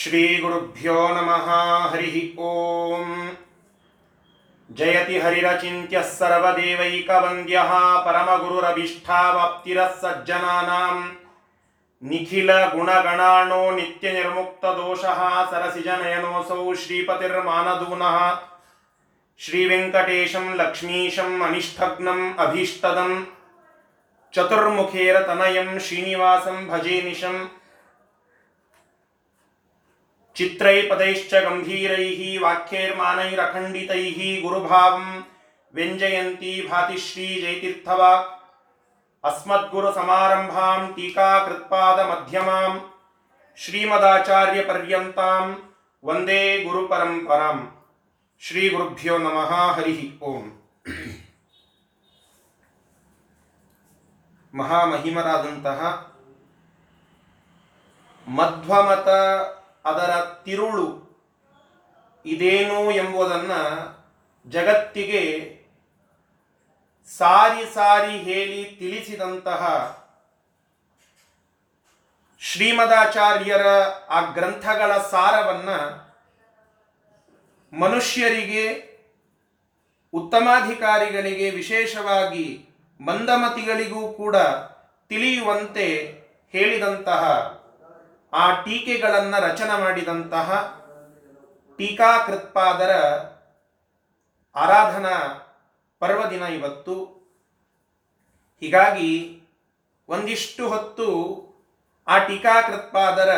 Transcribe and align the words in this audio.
ಶ್ರೀಗುರುಭ್ಯೋ 0.00 0.98
ನಮಃ 1.08 1.46
ಹರಿಃ 1.92 2.14
ಓಂ 2.42 3.08
ಜಯತಿ 4.70 5.16
ಹರಿರಚಿತ್ಯ 5.18 6.02
ಸರ್ವದೇವೈಕವಂದ್ಯ 6.10 7.56
ಪರಮಗುರುರಭಿಷ್ಠಾವಾಪ್ತಿರ 8.04 9.80
ಸಜ್ಜನಾನಾಂ 10.02 10.96
ನಿಖಿಲ 12.02 12.50
ಗುಣಗಣಾಣೋ 12.72 13.60
ನಿತ್ಯ 13.70 14.12
ನಿರ್ಮುಕ್ತ 14.12 14.64
ದೋಷಃ 14.78 15.20
ಸರಸಿಜನಯನೋಸೌ 15.50 16.64
ಶ್ರೀಪತಿರ್ಮಾನದೂನಃ 16.82 18.16
ಶ್ರೀವೆಂಕಟೇಶಂ 19.40 20.48
ಲಕ್ಷ್ಮೀಶಂ 20.56 21.32
ಅನಿಷ್ಠಗ್ನಂ 21.42 22.20
ಅಭೀಷ್ಟದಂ 22.38 23.12
ಚತುರ್ಮುಖೇರತನಯಂ 24.34 25.70
ಶ್ರೀನಿವಾಸಂ 25.86 26.58
ಭಜೇ 26.68 26.98
ನಿಶಂ 27.02 27.36
चित्रैपदैश्च 30.39 31.33
गम्भीरैः 31.45 32.21
वाक्यैर्मानैरखण्डितैः 32.41 34.19
गुरुभावं 34.41 35.05
व्यञ्जयन्ती 35.73 36.53
भाति 36.61 36.97
श्रीजयतीर्थवाक् 36.99 38.33
अस्मद्गुरुसमारम्भां 39.23 40.79
टीकाकृत्पादमध्यमां 40.95 42.73
श्रीमदाचार्यपर्यन्तां 43.57 45.45
वन्दे 46.03 46.41
गुरुपरम्पराम् 46.63 47.63
ಶ್ರೀಗುರುಭ್ಯೋ 48.41 49.13
ನಮಃ 49.17 49.51
ಹರಿ 49.75 49.93
ಓಂ 50.21 50.45
ಮಹಾಮಹಿಮರಾದಂತಹ 54.53 55.79
ಮಧ್ವಮತ 58.27 59.07
ಅದರ 59.84 60.20
ತಿರುಳು 60.20 60.86
ಇದೇನು 62.24 62.90
ಎಂಬುದನ್ನು 62.90 63.60
ಜಗತ್ತಿಗೆ 64.50 65.22
ಸಾರಿ 67.08 67.74
ಸಾರಿ 67.74 68.18
ಹೇಳಿ 68.18 68.76
ತಿಳಿಸಿದಂತಹ 68.78 69.62
ಶ್ರೀಮದಾಚಾರ್ಯರ 72.40 73.66
ಆ 74.08 74.30
ಗ್ರಂಥಗಳ 74.30 74.98
ಸಾರವನ್ನು 74.98 76.10
ಮನುಷ್ಯರಿಗೆ, 77.72 78.64
ಉತ್ತಮಾಧಿಕಾರಿಗಳಿಗೆ, 80.12 81.50
ವಿಶೇಷವಾಗಿ 81.50 82.68
ಮಂದಮತಿಗಳಿಗೂ 83.00 84.12
ಕೂಡ 84.12 84.36
ತಿಳಿಯುವಂತೆ 85.08 85.86
ಹೇಳಿದಂತಹ 86.48 87.22
ಆ 88.32 88.62
ಟೀಕೆಗಳನ್ನು 88.62 89.38
ರಚನೆ 89.42 89.80
ಮಾಡಿದಂತಹ 89.80 90.48
ಟೀಕಾಕೃತ್ಪಾದರ 91.78 92.92
ಆರಾಧನಾ 94.56 95.16
ಪರ್ವದಿನ 95.98 96.42
ಇವತ್ತು. 96.42 96.94
ಹೀಗಾಗಿ 98.60 99.10
ಒಂದಿಷ್ಟು 100.08 100.68
ಹೊತ್ತು 100.68 101.08
ಆ 102.08 102.18
ಟೀಕಾಕೃತ್ಪಾದರ 102.18 103.30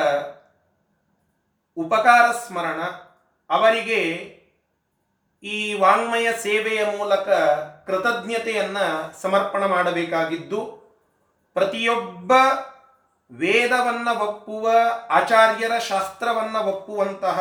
ಉಪಕಾರ 1.77 2.33
ಸ್ಮರಣ, 2.33 2.81
ಅವರಿಗೆ 3.51 4.01
ಈ 5.43 5.57
ವಾಂಗ್ಮಯ 5.75 6.29
ಸೇವೆಯ 6.33 6.85
ಮೂಲಕ 6.97 7.29
ಕೃತಜ್ಞತೆಯನ್ನು 7.87 8.87
ಸಮರ್ಪಣ 9.23 9.65
ಮಾಡಬೇಕಾಗಿದ್ದು, 9.65 10.61
ಪ್ರತಿಯೊಬ್ಬ 11.57 12.33
ವೇದವನ್ನು 13.33 14.19
ಒಪ್ಪುವ, 14.19 14.71
ಆಚಾರ್ಯರ 15.11 15.79
ಶಾಸ್ತ್ರವನ್ನ 15.79 16.57
ಒಪ್ಪುವಂತಹ 16.57 17.39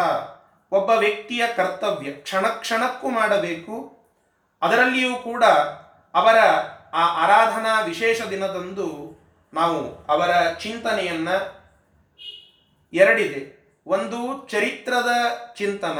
ಒಬ್ಬ 0.71 0.89
ವ್ಯಕ್ತಿಯ 0.89 1.47
ಕರ್ತವ್ಯ 1.57 2.11
ಕ್ಷಣ 2.11 2.47
ಕ್ಷಣಕ್ಕೂ 2.47 3.09
ಮಾಡಬೇಕು. 3.09 3.97
ಅದರಲ್ಲಿಯೂ 4.61 5.15
ಕೂಡ 5.15 5.43
ಅವರ 6.13 6.35
ಆ 6.93 7.23
ಆರಾಧನಾ 7.23 7.81
ವಿಶೇಷ 7.81 8.21
ದಿನದಂದು 8.21 9.19
ನಾವು 9.53 10.05
ಅವರ 10.05 10.49
ಚಿಂತನೆಯನ್ನ 10.53 11.29
ಎರಡಿದೆ. 12.93 13.61
ಒಂದು, 13.87 14.47
ಚರಿತ್ರದ 14.47 15.09
ಚಿಂತನ, 15.55 15.99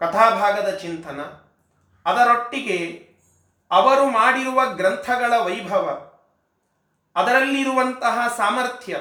ಕಥಾಭಾಗದ 0.00 0.74
ಚಿಂತನ. 0.74 1.20
ಅದರೊಟ್ಟಿಗೆ 2.06 3.08
ಅವರು 3.70 4.10
ಮಾಡಿರುವ 4.10 4.66
ಗ್ರಂಥಗಳ 4.66 5.36
ವೈಭವ 5.36 6.07
ಅದರಲ್ಲಿರುವಂತಹ 7.18 8.16
ಸಾಮರ್ಥ್ಯ, 8.36 8.96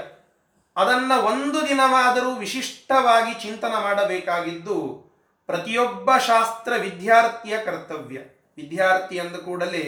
ಅದನ್ನು 0.75 1.17
ಒಂದು 1.25 1.59
ದಿನವಾದರೂ 1.69 2.31
ವಿಶಿಷ್ಟವಾಗಿ 2.35 3.33
ಚಿಂತನ 3.44 3.73
ಮಾಡಬೇಕಾಗಿದ್ದು 3.81 4.78
ಪ್ರತಿಯೊಬ್ಬ 5.50 6.17
ಶಾಸ್ತ್ರ 6.17 6.73
ವಿದ್ಯಾರ್ಥಿಯ 6.81 7.55
ಕರ್ತವ್ಯ. 7.66 8.19
ವಿದ್ಯಾರ್ಥಿ 8.57 9.16
ಅಂದ 9.19 9.35
ಕೂಡಲೇ, 9.35 9.85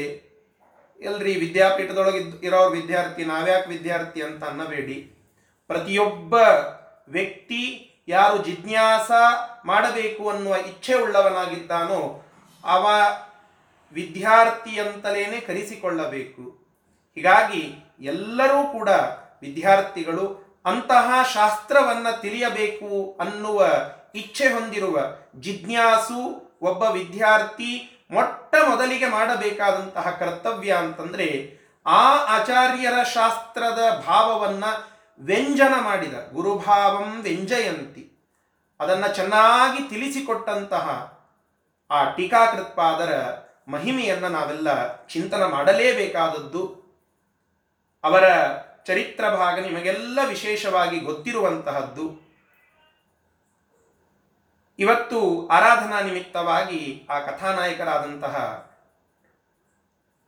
ಎಲ್ರಿ 1.01 1.33
ವಿದ್ಯಾಪೀಠದೊಳಗೆ 1.35 2.19
ಇರೋರು 2.45 2.71
ವಿದ್ಯಾರ್ಥಿ, 2.71 3.23
ನಾವ್ಯಾಕೆ 3.25 3.69
ವಿದ್ಯಾರ್ಥಿ 3.69 4.21
ಅಂತ 4.21 4.43
ಅನ್ನಬೇಡಿ. 4.43 4.97
ಪ್ರತಿಯೊಬ್ಬ 5.69 6.33
ವ್ಯಕ್ತಿ 7.09 7.61
ಯಾರು 8.07 8.37
ಜಿಜ್ಞಾಸ 8.43 9.11
ಮಾಡಬೇಕು 9.65 10.23
ಅನ್ನುವ 10.29 10.55
ಇಚ್ಛೆ 10.67 10.93
ಉಳ್ಳವನಾಗಿದ್ದಾನೋ, 10.93 12.01
ಅವ 12.63 12.85
ವಿದ್ಯಾರ್ಥಿ 13.93 14.73
ಅಂತಲೇನೆ 14.79 15.39
ಕರೆಸಿಕೊಳ್ಳಬೇಕು 15.39 16.43
ಹೀಗಾಗಿ 17.15 17.63
ಎಲ್ಲರೂ 17.99 18.71
ಕೂಡ 18.71 18.89
ವಿದ್ಯಾರ್ಥಿಗಳು 19.41 20.49
ಅಂತಹ 20.65 21.11
ಶಾಸ್ತ್ರವನ್ನು 21.33 22.21
ತಿಳಿಯಬೇಕು 22.21 23.17
ಅನ್ನುವ 23.19 23.67
ಇಚ್ಛೆ 24.15 24.47
ಹೊಂದಿರುವ 24.47 24.99
ಜಿಜ್ಞಾಸು 25.39 26.49
ಒಬ್ಬ 26.61 26.83
ವಿದ್ಯಾರ್ಥಿ 26.83 28.05
ಮೊಟ್ಟ 28.11 28.55
ಮೊದಲಿಗೆ 28.69 29.07
ಮಾಡಬೇಕಾದಂತಹ 29.07 30.09
ಕರ್ತವ್ಯ 30.09 30.71
ಅಂತಂದ್ರೆ 30.73 31.59
ಆ 31.85 32.17
ಆಚಾರ್ಯರ 32.25 33.03
ಶಾಸ್ತ್ರದ 33.03 34.03
ಭಾವವನ್ನ 34.07 34.63
ವ್ಯಂಜನ 35.19 35.73
ಮಾಡಿದ 35.81 36.13
ಗುರುಭಾವಂ 36.33 37.21
ವ್ಯಂಜಯಂತಿ. 37.21 38.31
ಅದನ್ನು 38.79 39.15
ಚೆನ್ನಾಗಿ 39.15 39.89
ತಿಳಿಸಿಕೊಟ್ಟಂತಹ 39.89 41.13
ಆ 41.91 42.03
ಟೀಕಾಕೃತ್ಪಾದರ 42.03 43.25
ಮಹಿಮೆಯನ್ನು 43.67 44.29
ನಾವೆಲ್ಲ 44.29 45.01
ಚಿಂತನ 45.07 45.45
ಮಾಡಲೇಬೇಕಾದದ್ದು. 45.45 46.78
ಅವರ 48.03 48.23
ಚರಿತ್ರ 48.85 49.29
ಭಾಗ 49.29 49.59
ನಿಮಗೆಲ್ಲ 49.59 50.19
ವಿಶೇಷವಾಗಿ 50.27 50.99
ಗೊತ್ತಿರುವಂತಹದ್ದು. 50.99 52.29
ಇವತ್ತು 54.79 55.47
ಆರಾಧನಾ 55.47 56.01
ನಿಮಿತ್ತವಾಗಿ 56.01 57.07
ಆ 57.09 57.19
ಕಥಾನಾಯಕರಾದಂತಹ 57.19 58.65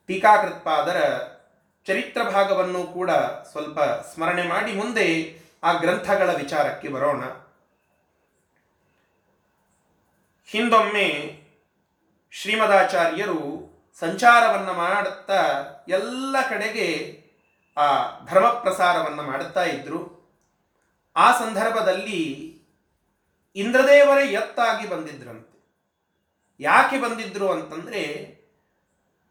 ಟೀಕಾಕೃತ್ಪಾದರ 0.08 1.18
ಚರಿತ್ರ 1.86 2.24
ಭಾಗವನ್ನು 2.24 2.84
ಕೂಡ 2.84 3.12
ಸ್ವಲ್ಪ 3.52 3.80
ಸ್ಮರಣೆ 3.80 4.44
ಮಾಡಿ 4.44 4.74
ಮುಂದೆ 4.74 5.40
ಆ 5.64 5.74
ಗ್ರಂಥಗಳ 5.74 6.34
ವಿಚಾರಕ್ಕೆ 6.34 6.88
ಬರೋಣ. 6.88 7.24
ಹಿಂದೊಮ್ಮೆ 10.46 11.42
ಶ್ರೀಮದಾಚಾರ್ಯರು 12.32 13.72
ಸಂಚಾರವನ್ನು 14.00 14.74
ಮಾಡುತ್ತಾ 14.74 15.64
ಎಲ್ಲ 15.88 16.36
ಕಡೆಗೆ 16.50 17.21
ಆ 17.78 18.10
ಧರ್ಮ 18.26 18.48
ಪ್ರಸಾರವನ್ನು 18.48 19.24
ಮಾಡುತ್ತಾ 19.24 19.64
ಇದ್ರು. 19.64 20.22
ಆ 21.16 21.40
ಸಂದರ್ಭದಲ್ಲಿ 21.40 22.52
ಇಂದ್ರದೇವರೇ 23.56 24.28
ಎತ್ತಾಗಿ 24.28 24.90
ಬಂದಿದ್ರಂತೆ. 24.90 25.52
ಯಾಕೆ 26.60 27.02
ಬಂದಿದ್ರು 27.02 27.52
ಅಂತಂದ್ರೆ 27.52 28.32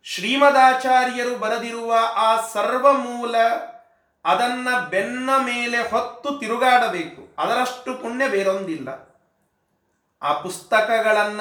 ಶ್ರೀಮದಾಚಾರ್ಯರು 0.05 1.39
ಬರೆದಿರುವ 1.39 1.97
ಆ 2.15 2.49
ಸರ್ವಮೂಲ 2.49 3.37
ಅದನ್ನ 4.25 4.69
ಬೆನ್ನ 4.91 5.31
ಮೇಲೆ 5.45 5.91
ಹೊತ್ತು 5.91 6.39
ತಿರುಗಾಡಬೇಕು. 6.39 7.35
ಅದರಷ್ಟು 7.39 7.95
ಪುಣ್ಯ 7.95 8.29
ಬೇರೊಂದಿಲ್ಲ. 8.29 9.11
ಆ 10.23 10.33
ಪುಸ್ತಕಗಳನ್ನ 10.33 11.41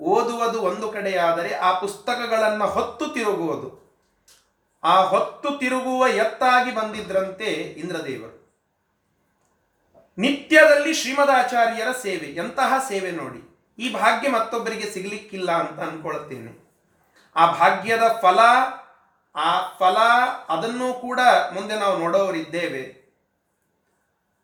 ಓದುವುದು 0.00 0.62
ಒಂದು 0.62 0.92
ಕಡೆಯಾದರೆ 0.92 1.54
ಆ 1.54 1.80
ಪುಸ್ತಕಗಳನ್ನು 1.80 2.66
ಹೊತ್ತು 2.66 3.08
ತಿರುಗುವುದು. 3.08 3.81
ಆ 4.84 5.02
ಹೊತ್ತು 5.02 5.58
ತಿರುಗುವ 5.58 6.08
ಎತ್ತಾಗಿ 6.08 6.74
ಬಂದಿದ್ರಂತೆ 6.74 7.44
ಇಂದ್ರದೇವರು. 7.44 8.42
ನಿತ್ಯದಲ್ಲಿ 10.18 10.94
ಶ್ರೀಮದಾಚಾರ್ಯರ 10.94 11.92
ಸೇವೆ, 11.92 12.26
ಎಂತಹ 12.26 12.72
ಸೇವೆ 12.88 13.10
ನೋಡಿ. 13.10 13.52
ಈ 13.78 13.92
ಭಾಗ್ಯ 13.92 14.28
ಮತ್ತೊಬ್ಬರಿಗೆ 14.28 14.90
ಸಿಗ್ಲಿಕ್ಕಿಲ್ಲ 14.90 15.52
ಅಂತ 15.52 15.80
ಅನ್ಕೊಳ್ತೇನೆ. 15.80 16.62
ಆ 17.36 17.52
ಭಾಗ್ಯದ 17.52 18.02
ಫಲ, 18.22 18.38
ಆ 19.36 19.68
ಫಲ 19.78 19.96
ಅದನ್ನು 20.48 21.00
ಕೂಡ 21.00 21.20
ಮುಂದೆ 21.54 21.74
ನಾವು 21.74 21.98
ನೋಡೋರಿದ್ದೇವೆ. 21.98 23.02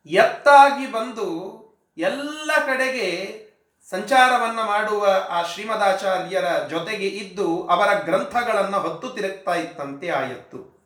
ಎತ್ತಾಗಿ 0.06 0.92
ಬಂದು 0.92 1.58
ಎಲ್ಲ 1.98 2.50
ಕಡೆಗೆ 2.66 3.47
ಸಂಚಾರವನ್ನ 3.90 4.62
ಮಾಡುವ 4.62 5.26
ಆ 5.30 5.42
ಶ್ರೀಮದಾಚಾರ್ಯರ 5.42 6.58
ಜೊತೆಗೆ 6.70 7.06
ಇದ್ದು 7.08 7.66
ಅವರ 7.66 7.94
ಗ್ರಂಥಗಳನ್ನು 7.94 8.80
ಹೊತ್ತು 8.80 9.08
ತಿರುಗ್ತಾ 9.08 9.54
ಇತ್ತಂತೆ 9.54 10.10
ಆಯತ್ತು. 10.10 10.78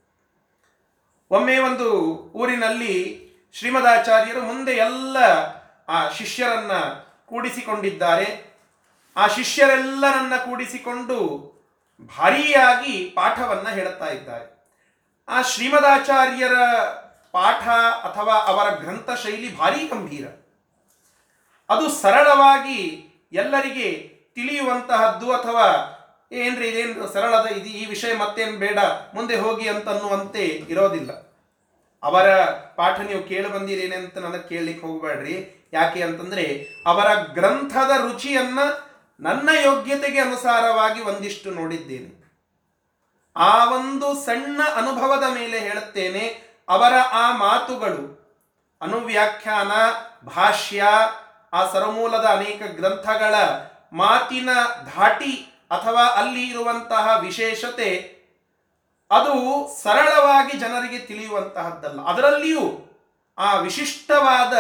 ಒಮ್ಮೆ 1.31 1.59
ಒಂದು 1.59 1.93
ಊರಿನಲ್ಲಿ 2.35 3.23
ಶ್ರೀಮದಾಚಾರ್ಯರು 3.53 4.41
ಮುಂದೆ 4.41 4.73
ಎಲ್ಲ 4.73 5.17
ಆ 5.89 6.09
ಶಿಷ್ಯರನ್ನ 6.09 6.73
ಕೂಡಿಸಿಕೊಂಡಿದ್ದಾರೆ. 7.27 8.57
ಆ 9.17 9.27
ಶಿಷ್ಯರೆಲ್ಲರನ್ನ 9.27 10.37
ಕೂಡಿಸಿಕೊಂಡು 10.37 11.53
ಭಾರೀಯಾಗಿ 12.19 13.05
ಪಾಠವನ್ನ 13.05 13.69
ಹೇಳುತ್ತಾ 13.69 14.07
ಇದ್ದಾರೆ. 14.07 14.67
ಆ 15.29 15.43
ಶ್ರೀಮದಾಚಾರ್ಯರ 15.43 16.55
ಪಾಠ 17.33 17.69
ಅಥವಾ 18.07 18.35
ಅವರ 18.35 18.71
ಗ್ರಂಥ 18.71 19.11
ಶೈಲಿ 19.23 19.59
ಭಾರೀ 19.59 19.89
ಗಂಭೀರ. 19.89 20.27
ಅದು 21.69 21.89
ಸರಳವಾಗಿ 21.89 23.09
ಎಲ್ಲರಿಗೆ 23.33 24.13
ತಿಳಿಯುವಂತಹದ್ದು 24.35 25.33
ಅಥವಾ 25.33 25.99
ಏನ್ರಿ 26.33 26.69
ಇದೇನು 26.69 27.09
ಸರಳದ 27.09 27.47
ಇದು 27.47 27.67
ಈ 27.67 27.87
ವಿಷಯ 27.87 28.17
ಮತ್ತೇನು 28.17 28.59
ಬೇಡ, 28.59 28.79
ಮುಂದೆ 29.15 29.37
ಹೋಗಿ 29.37 29.69
ಅಂತನ್ನುವಂತೆ 29.69 30.47
ಇರೋದಿಲ್ಲ. 30.47 31.13
ಅವರ 32.03 32.45
ಪಾಠ 32.77 33.01
ನೀವು 33.01 33.23
ಕೇಳಿ 33.23 33.49
ಬಂದಿರೇನೆ 33.49 33.97
ಅಂತ 33.97 34.19
ನನಗೆ 34.19 34.49
ಕೇಳಲಿಕ್ಕೆ 34.49 34.87
ಹೋಗಬೇಡ್ರಿ. 34.87 35.69
ಯಾಕೆ 35.73 36.03
ಅಂತಂದ್ರೆ 36.03 36.67
ಅವರ 36.87 37.15
ಗ್ರಂಥದ 37.15 37.91
ರುಚಿಯನ್ನ 38.01 38.59
ನನ್ನ 39.21 39.49
ಯೋಗ್ಯತೆಗೆ 39.65 40.21
ಅನುಸಾರವಾಗಿ 40.21 41.01
ಒಂದಿಷ್ಟು 41.01 41.51
ನೋಡಿದ್ದೇನೆ. 41.51 42.23
ಆ 43.37 43.75
ಒಂದು 43.75 44.15
ಸಣ್ಣ 44.15 44.63
ಅನುಭವದ 44.63 45.35
ಮೇಲೆ 45.35 45.59
ಹೇಳುತ್ತೇನೆ, 45.59 46.43
ಅವರ 46.69 46.93
ಆ 47.13 47.37
ಮಾತುಗಳು 47.37 48.23
ಅನುವ್ಯಾಖ್ಯಾನ, 48.81 49.73
ಭಾಷ್ಯ 50.27 50.85
ಆ 51.53 51.73
ಸರಮೂಲದ 51.73 52.25
ಅನೇಕ 52.25 52.63
ಗ್ರಂಥಗಳ 52.73 53.35
ಮಾತಿನ 53.93 54.49
ಧಾಟಿ 54.97 55.53
ಅಥವಾ 55.71 56.05
ಅಲ್ಲಿ 56.07 56.51
ಇರುವಂತಹ 56.51 57.19
ವಿಶೇಷತೆ, 57.21 58.23
ಅದು 59.11 59.35
ಸರಳವಾಗಿ 59.83 60.59
ಜನರಿಗೆ 60.59 60.99
ತಿಳಿಯುವಂತಹದ್ದಲ್ಲ. 60.99 62.01
ಅದರಲ್ಲಿಯೂ 62.01 62.89
ಆ 63.39 63.55
ವಿಶಿಷ್ಟವಾದ 63.57 64.53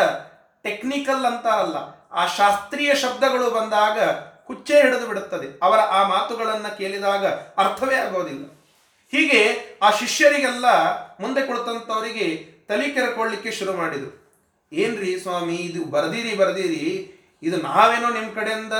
ಟೆಕ್ನಿಕಲ್ 0.62 1.26
ಅಂತಾರಲ್ಲ, 1.26 1.76
ಆ 2.12 2.26
ಶಾಸ್ತ್ರೀಯ 2.26 2.94
ಶಬ್ದಗಳು 2.94 3.50
ಬಂದಾಗ 3.50 4.00
ಕುಚ್ಚೆ 4.46 4.82
ಹಿಡಿದು 4.82 5.06
ಬಿಡುತ್ತದೆ. 5.06 5.58
ಅವರ 5.62 5.78
ಆ 5.78 6.08
ಮಾತುಗಳನ್ನು 6.08 6.78
ಕೇಳಿದಾಗ 6.78 7.26
ಅರ್ಥವೇ 7.58 7.94
ಆಗೋದಿಲ್ಲ. 7.94 8.46
ಹೀಗೆ 9.10 9.56
ಆ 9.82 9.90
ಶಿಷ್ಯರಿಗೆಲ್ಲ 9.90 10.66
ಮುಂದೆ 11.18 11.46
ಕುಳಿತಂಥವರಿಗೆ 11.46 12.52
ತಲೆ 12.68 12.90
ಕೆರೆಕೊಳ್ಳಿಕ್ಕೆ 12.90 13.50
ಶುರು 13.50 13.72
ಮಾಡಿದರು. 13.72 14.21
ಏನ್ರಿ 14.72 15.20
ಸ್ವಾಮಿ, 15.20 15.56
ಇದು 15.56 15.84
ಬರ್ದಿರಿ 15.84 16.36
ಬರ್ದಿರಿ. 16.36 17.18
ಇದು 17.42 17.56
ನಾವೇನೋ 17.56 18.08
ನಿಮ್ಮ 18.10 18.34
ಕಡೆಯಿಂದ 18.34 18.72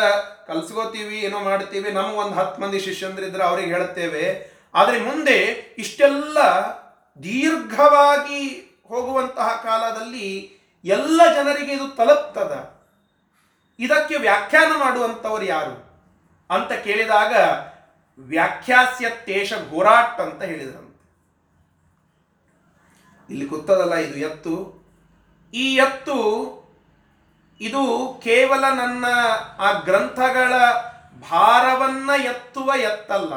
ಕಲ್ಸ್ಕೋತೀವಿ, 0.47 1.19
ಏನೋ 1.19 1.41
ಮಾಡ್ತೀವಿ 1.41 1.91
ನಮ್ಮ 1.91 2.15
ಒಂದು 2.15 2.35
ಹತ್ತು 2.35 2.63
ಮಂದಿ 2.63 2.79
ಶಿಷ್ಯಂದ್ರಿದ್ರೆ 2.79 3.45
ಅವ್ರಿಗೆ 3.45 3.73
ಹೇಳುತ್ತೇವೆ 3.73 4.53
ಆದರೆ 4.75 5.01
ಮುಂದೆ 5.01 5.39
ಇಷ್ಟೆಲ್ಲ 5.79 6.39
ದೀರ್ಘವಾಗಿ 7.23 8.73
ಹೋಗುವಂತಹ 8.85 9.61
ಕಾಲದಲ್ಲಿ 9.65 10.53
ಎಲ್ಲ 10.85 11.21
ಜನರಿಗೆ 11.35 11.73
ಇದು 11.73 11.97
ತಲುಪ್ತದ? 11.97 12.83
ಇದಕ್ಕೆ 13.79 14.17
ವ್ಯಾಖ್ಯಾನ 14.17 14.73
ಮಾಡುವಂಥವ್ರು 14.79 15.45
ಯಾರು? 15.45 15.93
ಅಂತ 16.51 16.73
ಕೇಳಿದಾಗ 16.73 17.35
ವ್ಯಾಖ್ಯಾಸ್ಯ 18.19 19.11
ತೇಷ 19.25 19.53
ಘೋರಾಟ್ 19.71 20.21
ಅಂತ 20.21 20.43
ಹೇಳಿದ್ರಂತೆ. 20.43 20.93
ಇಲ್ಲಿ 23.31 23.47
ಗೊತ್ತದಲ್ಲ 23.47 23.95
ಇದು 23.95 24.19
ಎತ್ತು? 24.19 24.82
ಈ 25.55 25.75
ಎತ್ತು 25.75 26.19
ಇದು 27.61 28.15
ಕೇವಲ 28.25 28.65
ನನ್ನ 28.75 29.05
ಆ 29.59 29.73
ಗ್ರಂಥಗಳ 29.73 30.53
ಭಾರವನ್ನ 31.31 32.11
ಎತ್ತುವ 32.25 32.73
ಎತ್ತಲ್ಲ. 32.81 33.35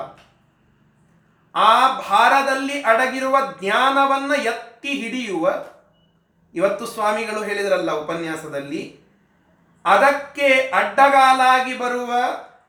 ಆ 1.55 1.99
ಭಾರದಲ್ಲಿ 1.99 2.81
ಅಡಗಿರುವ 2.81 3.37
ಜ್ಞಾನವನ್ನ 3.59 4.43
ಎತ್ತಿ 4.43 4.89
ಹಿಡಿಯುವ, 4.89 5.53
ಇವತ್ತು 6.53 6.85
ಸ್ವಾಮಿಗಳು 6.85 7.43
ಹೇಳಿದ್ರಲ್ಲ 7.43 7.91
ಉಪನ್ಯಾಸದಲ್ಲಿ, 7.91 8.99
ಅದಕ್ಕೆ 9.85 10.71
ಅಡ್ಡಗಾಲಾಗಿ 10.75 11.77
ಬರುವ 11.77 12.13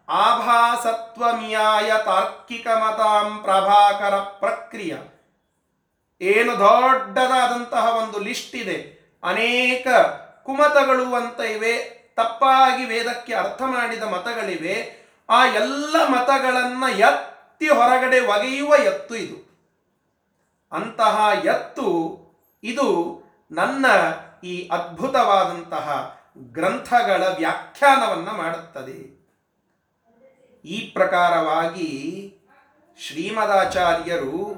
ಆಭಾಸತ್ವಮಿಯಾಯ 0.08 1.92
ತಾರ್ಕಿಕ 2.04 2.66
ಮತಾಂ 2.66 3.38
ಪ್ರಭಾಕರ 3.42 4.16
ಪ್ರಕ್ರಿಯ. 4.16 4.96
ಏನು 6.20 6.52
ದೊಡ್ಡದಾದಂತಹ 6.58 7.96
ಒಂದು 7.96 8.18
ಲಿಸ್ಟ್ 8.18 8.56
ಇದೆ. 8.56 8.95
ಅನೇಕ 9.22 9.86
ಕುಮತಗಳು 10.42 11.14
ಅಂತ 11.14 11.40
ಇವೆ, 11.40 11.96
ತಪ್ಪಾಗಿ 12.16 12.84
ವೇದಕ್ಕೆ 12.84 13.34
ಅರ್ಥ 13.34 13.62
ಮಾಡಿದ 13.62 14.02
ಮತಗಳಿವೆ. 14.02 15.06
ಆ 15.30 15.46
ಎಲ್ಲ 15.46 15.96
ಮತಗಳನ್ನ 16.08 16.84
ಎತ್ತಿ 16.98 17.68
ಹೊರಗಡೆ 17.68 18.20
ಒಗೆಯುವ 18.20 18.74
ಎತ್ತು 18.74 19.16
ಇದು. 19.16 19.46
ಅಂತಹ 20.72 21.28
ಎತ್ತು 21.44 22.16
ಇದು 22.62 23.20
ನನ್ನ 23.50 23.86
ಈ 24.44 24.68
ಅದ್ಭುತವಾದಂತಹ 24.72 26.16
ಗ್ರಂಥಗಳ 26.38 27.22
ವ್ಯಾಖ್ಯಾನವನ್ನ 27.38 28.30
ಮಾಡುತ್ತದೆ. 28.30 29.16
ಈ 30.64 30.90
ಪ್ರಕಾರವಾಗಿ 30.90 32.22
ಶ್ರೀಮದಾಚಾರ್ಯರು 33.00 34.54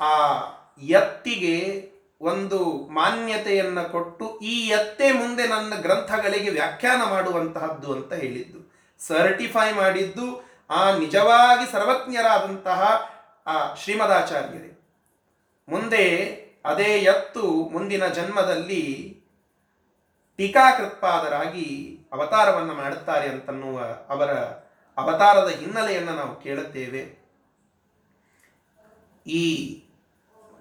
ಆ 0.00 0.36
ಎತ್ತಿಗೆ 0.78 1.95
ಒಂದು 2.22 2.88
ಮಾನ್ಯತೆಯನ್ನು 2.88 3.92
ಕೊಟ್ಟು 3.92 4.38
ಈ 4.38 4.68
ಎತ್ತೆ 4.68 5.12
ಮುಂದೆ 5.12 5.48
ನನ್ನ 5.48 5.74
ಗ್ರಂಥಗಳಿಗೆ 5.74 6.50
ವ್ಯಾಖ್ಯಾನ 6.50 7.02
ಮಾಡುವಂತಹದ್ದು 7.02 7.92
ಅಂತ 7.92 8.12
ಹೇಳಿದ್ದು. 8.12 8.76
ಸರ್ಟಿಫೈ 8.98 9.72
ಮಾಡಿದ್ದು 9.72 10.44
ಆ 10.70 10.98
ನಿಜವಾಗಿ 10.98 11.72
ಸರ್ವಜ್ಞರಾದಂತಹ 11.72 13.10
ಆ 13.46 13.74
ಶ್ರೀಮದಾಚಾರ್ಯರೇ. 13.74 14.80
ಮುಂದೆ 15.68 16.06
ಅದೇ 16.64 16.98
ಎತ್ತು 16.98 17.68
ಮುಂದಿನ 17.72 18.06
ಜನ್ಮದಲ್ಲಿ 18.06 19.20
ಟೀಕಾಕೃತ್ಪಾದರಾಗಿ 20.36 21.98
ಅವತಾರವನ್ನು 22.12 22.74
ಮಾಡುತ್ತಾರೆ 22.74 23.28
ಅಂತನ್ನುವ 23.28 23.80
ಅವರ 24.08 24.32
ಅವತಾರದ 24.96 25.48
ಹಿನ್ನೆಲೆಯನ್ನು 25.48 26.12
ನಾವು 26.12 26.40
ಕೇಳುತ್ತೇವೆ. 26.40 27.26
ಈ 29.26 29.82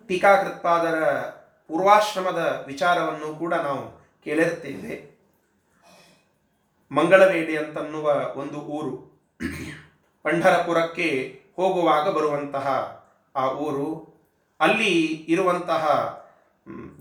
ಟೀಕಾಕೃತ್ಪಾದರ 0.07 1.21
ಪೂರ್ವಾಶ್ರಮದ 1.67 2.63
ವಿಚಾರವನ್ನು 2.67 3.39
ಕೂಡ 3.39 3.53
ನಾವು 3.53 4.05
ಕೇಳಿರುತ್ತೇವೆ. 4.23 5.15
ಮಂಗಳವೇಡಿ 6.91 7.57
ಅಂತನ್ನುವ 7.57 8.31
ಒಂದು 8.35 8.59
ಊರು. 8.59 8.97
ಪಂಢರಪುರಕ್ಕೆ 10.23 11.41
ಹೋಗುವಾಗ 11.55 12.09
ಬರುವಂತಹ 12.09 12.67
ಆ 13.35 13.47
ಊರು. 13.51 14.15
ಅಲ್ಲಿ 14.59 15.01
ಇರುವಂತಹ 15.07 15.85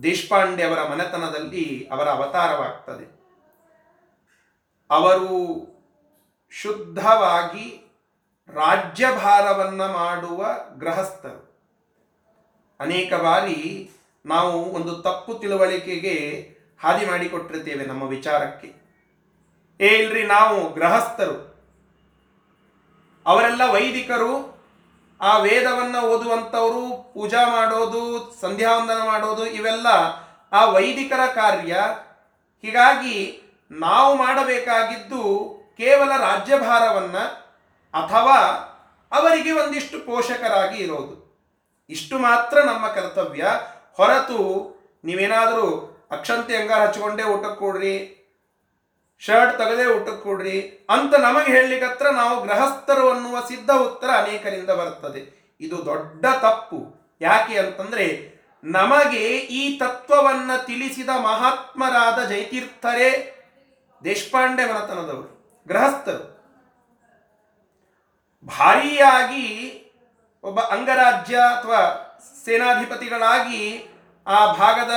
ದೇಶಪಾಂಡೆ 0.02 0.62
ಅವರ 0.62 0.88
ಮನೆತನದಲ್ಲಿ 0.88 1.88
ಅವರ 1.92 2.08
ಅವತಾರವಾಗ್ತದೆ. 2.08 3.20
ಅವರು 4.90 5.64
ಶುದ್ಧವಾಗಿ 6.50 7.92
ರಾಜ್ಯಭಾರವನ್ನು 8.48 9.92
ಮಾಡುವ 9.92 10.46
ಗೃಹಸ್ಥರು. 10.78 11.54
ಅನೇಕ 12.80 13.14
ಬಾರಿ 13.14 13.90
ನಾವು 14.26 14.72
ಒಂದು 14.74 15.02
ತಪ್ಪು 15.02 15.34
ತಿಳುವಳಿಕೆಗೆ 15.34 16.48
ಹಾದಿ 16.82 17.06
ಮಾಡಿಕೊಟ್ಟಿರ್ತೇವೆ 17.06 17.84
ನಮ್ಮ 17.84 18.02
ವಿಚಾರಕ್ಕೆ. 18.02 18.84
ಏ 19.80 19.88
ಇಲ್ರಿ, 19.88 20.22
ನಾವು 20.22 20.74
ಗೃಹಸ್ಥರು. 20.74 21.54
ಅವರೆಲ್ಲ 23.26 23.62
ವೈದಿಕರು. 23.64 24.54
ಆ 25.20 25.38
ವೇದವನ್ನು 25.38 26.00
ಓದುವಂಥವರು, 26.00 27.12
ಪೂಜಾ 27.14 27.48
ಮಾಡೋದು, 27.48 28.34
ಸಂಧ್ಯಾವಂದನ 28.40 28.98
ಮಾಡೋದು, 29.06 29.46
ಇವೆಲ್ಲ 29.46 29.86
ಆ 30.52 30.64
ವೈದಿಕರ 30.64 31.26
ಕಾರ್ಯ. 31.34 31.76
ಹೀಗಾಗಿ 32.62 33.42
ನಾವು 33.70 34.16
ಮಾಡಬೇಕಾಗಿದ್ದು 34.16 35.54
ಕೇವಲ 35.76 36.16
ರಾಜ್ಯಭಾರವನ್ನ 36.16 37.18
ಅಥವಾ 38.04 38.40
ಅವರಿಗೆ 39.12 39.52
ಒಂದಿಷ್ಟು 39.52 40.06
ಪೋಷಕರಾಗಿ 40.06 40.82
ಇರೋದು. 40.82 41.24
ಇಷ್ಟು 41.90 42.18
ಮಾತ್ರ 42.18 42.60
ನಮ್ಮ 42.60 42.86
ಕರ್ತವ್ಯ. 42.86 43.46
ಹೊರತು 43.98 44.38
ನೀವೇನಾದರೂ 45.04 45.66
ಅಕ್ಷಂತೆ 46.16 46.54
ಅಂಗಾರ 46.56 46.80
ಹಚ್ಕೊಂಡೇ 46.86 47.24
ಊಟಕ್ಕೆ 47.34 47.60
ಕೊಡ್ರಿ, 47.60 47.94
ಶರ್ಟ್ 49.22 49.54
ತೆಗೆದೇ 49.60 49.86
ಊಟಕ್ಕೆ 49.94 50.22
ಕೊಡ್ರಿ 50.22 50.56
ಅಂತ 50.94 51.14
ನಮಗೆ 51.26 51.50
ಹೇಳಲಿಕ್ಕತ್ರ 51.56 52.06
ನಾವು 52.20 52.34
ಗೃಹಸ್ಥರು 52.44 53.04
ಅನ್ನುವ 53.10 53.36
ಸಿದ್ಧ 53.48 53.70
ಉತ್ತರ 53.86 54.10
ಅನೇಕರಿಂದ 54.22 54.70
ಬರ್ತದೆ 54.80 55.22
ಇದು 55.60 55.76
ದೊಡ್ಡ 55.86 56.24
ತಪ್ಪು. 56.44 56.80
ಯಾಕೆ 57.20 57.54
ಅಂತಂದ್ರೆ 57.58 58.06
ನಮಗೆ 58.64 59.24
ಈ 59.58 59.62
ತತ್ವವನ್ನ 59.78 60.52
ತಿಳಿಸಿದ 60.66 61.12
ಮಹಾತ್ಮರಾದ 61.30 62.18
ಜೈತೀರ್ಥರೇ 62.28 63.10
ದೇಶಪಾಂಡೆ 64.02 64.64
ಮನತನದವರು, 64.70 65.28
ಗೃಹಸ್ಥರು. 65.66 66.24
ಭಾರಿಯಾಗಿ 68.46 69.46
ಒಬ್ಬ 70.44 70.60
ಅಂಗರಾಜ್ಯ 70.74 71.36
ಅಥವಾ 71.54 71.82
ಸೇನಾಧಿಪತಿಗಳಾಗಿ 72.44 73.86
ಆ 74.26 74.52
ಭಾಗದ 74.52 74.92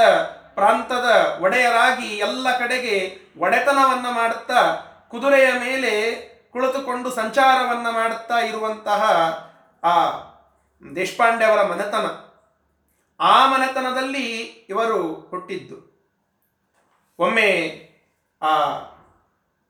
ಪ್ರಾಂತದ 0.53 1.37
ಒಡೆಯರಾಗಿ 1.41 2.05
ಎಲ್ಲ 2.05 2.57
ಕಡೆಗೆ 2.57 3.17
ಒಡೆತನವನ್ನು 3.37 4.11
ಮಾಡುತ್ತಾ 4.11 4.75
ಕುದುರೆಯ 5.11 5.51
ಮೇಲೆ 5.59 6.15
ಕುಳಿತುಕೊಂಡು 6.51 7.11
ಸಂಚಾರವನ್ನು 7.11 7.91
ಮಾಡುತ್ತಾ 7.91 8.37
ಇರುವಂತಹ 8.37 9.03
ಆ 9.83 10.09
ದೇಶಪಾಂಡೆ 10.95 11.45
ಅವರ 11.45 11.61
ಮನೆತನ. 11.61 12.05
ಆ 13.19 13.45
ಮನೆತನದಲ್ಲಿ 13.45 14.35
ಇವರು 14.69 15.13
ಹುಟ್ಟಿದ್ದು. 15.29 15.77
ಒಮ್ಮೆ 17.19 17.49
ಆ 18.41 18.79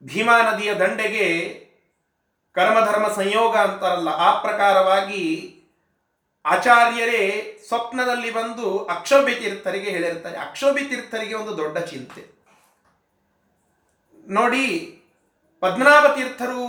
ಭೀಮಾ 0.04 0.42
ನದಿಯ 0.42 0.74
ದಂಡೆಗೆ 0.74 1.28
ಕರ್ಮಧರ್ಮ 2.56 3.08
ಸಂಯೋಗ 3.08 3.58
ಅಂತಾರಲ್ಲ, 3.58 4.10
ಆ 4.10 4.42
ಪ್ರಕಾರವಾಗಿ 4.42 5.54
ಆಚಾರ್ಯರೇ 6.52 7.22
ಸ್ವಪ್ನದಲ್ಲಿ 7.68 8.32
ಬಂದು 8.32 8.86
ಅಕ್ಷೋಭಿ 8.86 9.36
ತೀರ್ಥರಿಗೆ 9.36 9.90
ಹೇಳಿರ್ತಾರೆ 9.90 10.38
ಅಕ್ಷೋಭಿ 10.38 10.86
ತೀರ್ಥರಿಗೆ 10.86 11.34
ಒಂದು 11.34 11.58
ದೊಡ್ಡ 11.58 11.78
ಚಿಂತೆ. 11.78 12.22
ನೋಡಿ 14.28 14.66
ಪದ್ಮನಾಭ 15.60 16.06
ತೀರ್ಥರು 16.16 16.64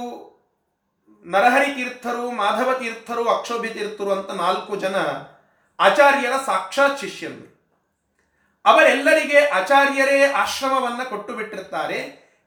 ನರಹರಿ 1.24 1.74
ತೀರ್ಥರು 1.74 2.30
ಮಾಧವ 2.30 2.78
ತೀರ್ಥರು 2.78 3.28
ಅಕ್ಷೋಭಿ 3.28 3.68
ತೀರ್ಥರು 3.68 4.12
ಅಂತ 4.12 4.30
ನಾಲ್ಕು 4.30 4.76
ಜನ 4.76 4.96
ಆಚಾರ್ಯರ 5.78 6.32
ಸಾಕ್ಷಾತ್ 6.46 7.00
ಶಿಷ್ಯರು. 7.00 7.58
ಅವರೆಲ್ಲರಿಗೆ 8.64 9.40
ಆಚಾರ್ಯರೇ 9.48 10.24
ಆಶ್ರಮವನ್ನ 10.32 11.02
ಕೊಟ್ಟು 11.02 11.32
ಬಿಟ್ಟಿರ್ತಾರೆ 11.34 11.98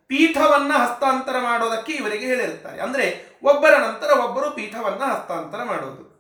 ಪೀಠವನ್ನ 0.07 0.73
ಹಸ್ತಾಂತರ 0.73 1.35
ಮಾಡೋದಕ್ಕೆ 1.39 1.91
ಇವರಿಗೆ 1.91 2.25
ಹೇಳಿರ್ತಾರೆ 2.25 2.81
ಅಂದ್ರೆ 2.81 3.05
ಒಬ್ಬರ 3.43 3.73
ನಂತರ 3.77 4.19
ಒಬ್ಬರು 4.19 4.51
ಪೀಠವನ್ನ 4.51 5.03
ಹಸ್ತಾಂತರ 5.03 5.63
ಮಾಡೋದು. 5.63 6.10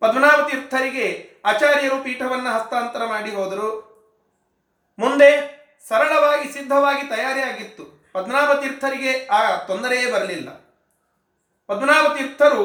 ಪದ್ಮನಾಭ 0.00 0.48
ತೀರ್ಥರಿಗೆ 0.48 1.30
ಆಚಾರ್ಯರು 1.44 2.04
ಪೀಠವನ್ನು 2.04 2.50
ಹಸ್ತಾಂತರ 2.52 3.04
ಮಾಡಿ 3.04 3.30
ಹೋದರು. 3.30 3.68
ಮುಂದೆ 4.98 5.30
ಸರಳವಾಗಿ 5.88 6.52
ಸಿದ್ಧವಾಗಿ 6.52 7.08
ತಯಾರಿಯಾಗಿತ್ತು. 7.08 7.84
ಪದ್ಮನಾಭತೀರ್ಥರಿಗೆ 8.12 9.26
ಆ 9.26 9.56
ತೊಂದರೆಯೇ 9.56 10.12
ಬರಲಿಲ್ಲ. 10.12 10.48
ಪದ್ಮನಾಭತೀರ್ಥರು 11.66 12.64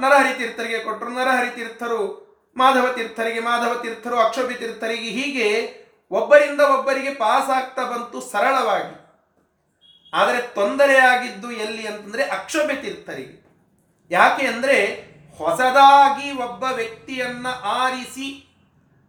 ನರಹರಿ 0.00 0.34
ತೀರ್ಥರಿಗೆ 0.38 0.78
ಕೊಟ್ಟರು. 0.78 1.10
ನರಹರಿ 1.10 1.50
ತೀರ್ಥರು 1.50 2.28
ಮಾಧವ 2.56 2.92
ತೀರ್ಥರಿಗೆ 2.92 3.40
ಮಾಧವ 3.40 3.74
ತೀರ್ಥರಿಗೆ 3.74 5.10
ಹೀಗೆ 5.10 5.48
ಒಬ್ಬರಿಂದ 6.10 6.60
ಒಬ್ಬರಿಗೆ 6.60 7.14
ಪಾಸ್ 7.14 7.50
ಆಗ್ತಾ 7.50 7.84
ಬಂತು 7.84 8.20
ಸರಳವಾಗಿ. 8.20 8.94
ಆದರೆ 10.14 10.40
ತೊಂದರೆಯಾಗಿದ್ದು 10.54 11.50
ಎಲ್ಲಿ 11.52 11.86
ಅಂತಂದರೆ 11.86 12.22
ಅಕ್ಷೋಭ್ಯ 12.30 12.74
ತೀರ್ಥರಿಗೆ 12.74 13.48
ಯಾಕೆ 14.10 14.46
ಅಂದ್ರೆ 14.46 15.07
ಹೊಸದಾಗಿ 15.38 16.30
ಒಬ್ಬ 16.30 16.64
ವ್ಯಕ್ತಿಯನ್ನ 16.64 17.46
ಆರಿಸಿ 17.64 18.44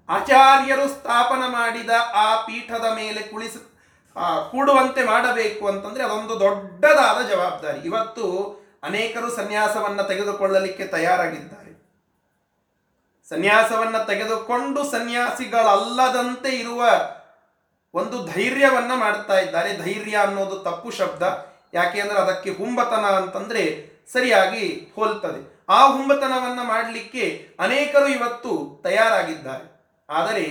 ಆಚಾರ್ಯರು 0.09 0.89
ಸ್ಥಾಪನ 0.89 1.43
ಮಾಡಿದ 1.47 1.89
ಆ 2.13 2.35
ಪೀಠದ 2.41 2.85
ಮೇಲೆ 2.95 3.21
ಕುಳಿಸ 3.21 3.57
ಕೂಡುವಂತೆ 4.51 5.03
ಮಾಡಬೇಕು 5.03 5.67
ಅಂತಂದ್ರೆ 5.67 6.03
ಅದೊಂದು 6.03 6.39
ದೊಡ್ಡದಾದ 6.39 7.27
ಜವಾಬ್ದಾರಿ. 7.27 7.79
ಇವತ್ತು 7.79 8.55
ಅನೇಕರು 8.83 9.35
ಸನ್ಯಾಸವನ್ನ 9.35 10.01
ತೆಗೆದುಕೊಳ್ಳಲಿಕ್ಕೆ 10.01 10.85
ತಯಾರಾಗಿದ್ದಾರೆ. 10.85 11.59
ಸನ್ಯಾಸವನ್ನ 13.29 13.97
ತೆಗೆದುಕೊಂಡು 13.97 14.91
ಸನ್ಯಾಸಿಗಳಲ್ಲದಂತೆ 14.91 16.49
ಇರುವ 16.49 16.85
ಒಂದು 17.93 18.25
ಧೈರ್ಯವನ್ನ 18.25 18.91
ಮಾಡ್ತಾ 18.95 19.39
ಇದ್ದಾರೆ. 19.39 19.77
ಧೈರ್ಯ 19.77 20.17
ಅನ್ನೋದು 20.17 20.59
ತಪ್ಪು 20.59 20.91
ಶಬ್ದ. 20.91 21.23
ಯಾಕೆ 21.73 22.01
ಅಂದ್ರೆ 22.01 22.19
ಅದಕ್ಕೆ 22.19 22.49
ಹುಂಬತನ 22.49 23.05
ಅಂತಂದ್ರೆ 23.05 23.89
ಸರಿಯಾಗಿ 24.11 24.91
ಹೋಲ್ತದೆ. 24.95 25.58
ಆ 25.69 25.87
ಹುಂಬತನವನ್ನು 25.87 26.63
ಮಾಡಲಿಕ್ಕೆ 26.63 27.49
ಅನೇಕರು 27.59 28.07
ಇವತ್ತು 28.07 28.79
ತಯಾರಾಗಿದ್ದಾರೆ. 28.83 29.79
ಆದರೆ 30.09 30.45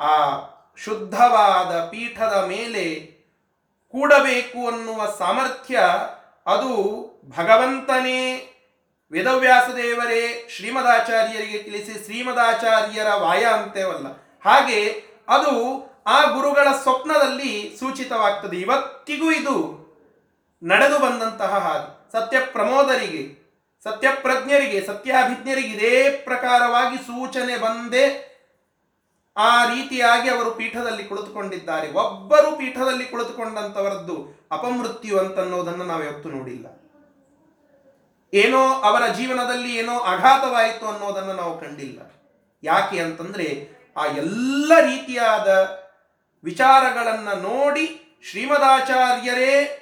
ಆ 0.00 0.38
ಶುದ್ಧವಾದ 0.76 1.84
ಪೀಠದ 1.90 2.44
ಮೇಲೆ 2.48 2.94
ಕೂಡಬೇಕು 3.92 4.68
ಅನ್ನುವ 4.68 5.14
ಸಾಮರ್ಥ್ಯ 5.18 5.80
ಅದು 6.46 6.72
ಭಗವಂತನೇ. 7.38 8.46
ವೇದವ್ಯಾಸ 9.12 9.68
ದೇವರೇ 9.68 10.48
ಶ್ರೀಮದಾಚಾರ್ಯರಿಗೆ 10.56 11.62
ತಿಳಿಸಿ 11.62 12.04
ಶ್ರೀಮದಾಚಾರ್ಯರ 12.04 13.14
ವಾಯ 13.14 13.44
ಅಂತೇವಲ್ಲ 13.44 14.06
ಹಾಗೆ 14.44 15.04
ಅದು 15.28 15.54
ಆ 16.06 16.24
ಗುರುಗಳ 16.24 16.68
ಸ್ವಪ್ನದಲ್ಲಿ 16.82 17.76
ಸೂಚಿತವಾಗ್ತದೆ. 17.78 18.56
ಇವತ್ತಿಗೂ 18.56 19.30
ಇದು 19.30 19.80
ನಡೆದು 20.62 20.98
ಬಂದಂತಹ 20.98 21.58
ಹಾಗೆ. 21.58 22.12
ಸತ್ಯ 22.12 22.40
ಪ್ರಮೋದರಿಗೆ 22.40 23.39
ಸತ್ಯಪ್ರಜ್ಞರಿಗೆ 23.84 24.86
ಸತ್ಯಾಭಿಜ್ಞರಿಗೆ 24.86 25.68
ಇದೇ 25.68 26.10
ಪ್ರಕಾರವಾಗಿ 26.10 26.96
ಸೂಚನೆ 26.96 27.56
ಬಂದೇ 27.56 28.26
ಆ 29.36 29.64
ರೀತಿಯಾಗಿ 29.64 30.28
ಅವರು 30.28 30.50
ಪೀಠದಲ್ಲಿ 30.50 31.04
ಕುಳಿತುಕೊಂಡಿದ್ದಾರೆ. 31.04 31.92
ಒಬ್ಬರು 31.92 32.56
ಪೀಠದಲ್ಲಿ 32.56 33.04
ಕುಳಿತುಕೊಂಡಂತವರದ್ದು 33.04 34.48
ಅಪಮೃತ್ಯು 34.50 35.18
ಅಂತನ್ನೋದನ್ನು 35.18 35.84
ನಾವು 35.84 36.04
ಯಾವತ್ತು 36.04 36.28
ನೋಡಿಲ್ಲ. 36.28 36.66
ಏನೋ 38.34 38.74
ಅವರ 38.74 39.06
ಜೀವನದಲ್ಲಿ 39.06 39.76
ಏನೋ 39.76 39.98
ಆಘಾತವಾಯಿತು 39.98 40.86
ಅನ್ನೋದನ್ನು 40.86 41.32
ನಾವು 41.32 41.60
ಕಂಡಿಲ್ಲ. 41.60 42.14
ಯಾಕೆ 42.62 42.98
ಅಂತಂದ್ರೆ 42.98 43.68
ಆ 43.96 44.06
ಎಲ್ಲ 44.06 44.72
ರೀತಿಯಾದ 44.80 45.48
ವಿಚಾರಗಳನ್ನು 46.44 47.42
ನೋಡಿ 47.42 48.18
ಶ್ರೀಮದಾಚಾರ್ಯರೇ 48.30 49.76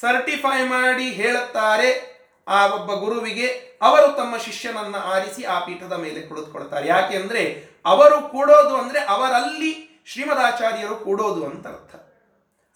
ಸರ್ಟಿಫೈ 0.00 0.64
ಮಾಡಿ 0.66 1.04
ಹೇಳುತ್ತಾರೆ. 1.04 2.13
ಆ 2.48 2.66
ಒಬ್ಬ 2.66 2.92
ಗುರುವಿಗೆ 2.92 3.78
ಅವರು 3.82 4.16
ತಮ್ಮ 4.16 4.36
ಶಿಷ್ಯನನ್ನ 4.36 4.96
ಆರಿಸಿ 4.96 5.44
ಆ 5.44 5.58
ಪೀಠದ 5.58 5.92
ಮೇಲೆ 5.92 6.20
ಕುಳಿತುಕೊಳ್ತಾರೆ. 6.20 6.88
ಯಾಕೆ 6.88 7.16
ಅಂದ್ರೆ 7.16 7.68
ಅವರು 7.86 8.28
ಕೂಡೋದು 8.28 8.76
ಅಂದ್ರೆ 8.76 9.00
ಅವರಲ್ಲಿ 9.00 10.02
ಶ್ರೀಮದಾಚಾರ್ಯರು 10.06 10.96
ಕೂಡೋದು 10.96 11.46
ಅಂತ 11.46 11.66
ಅರ್ಥ. 11.66 11.96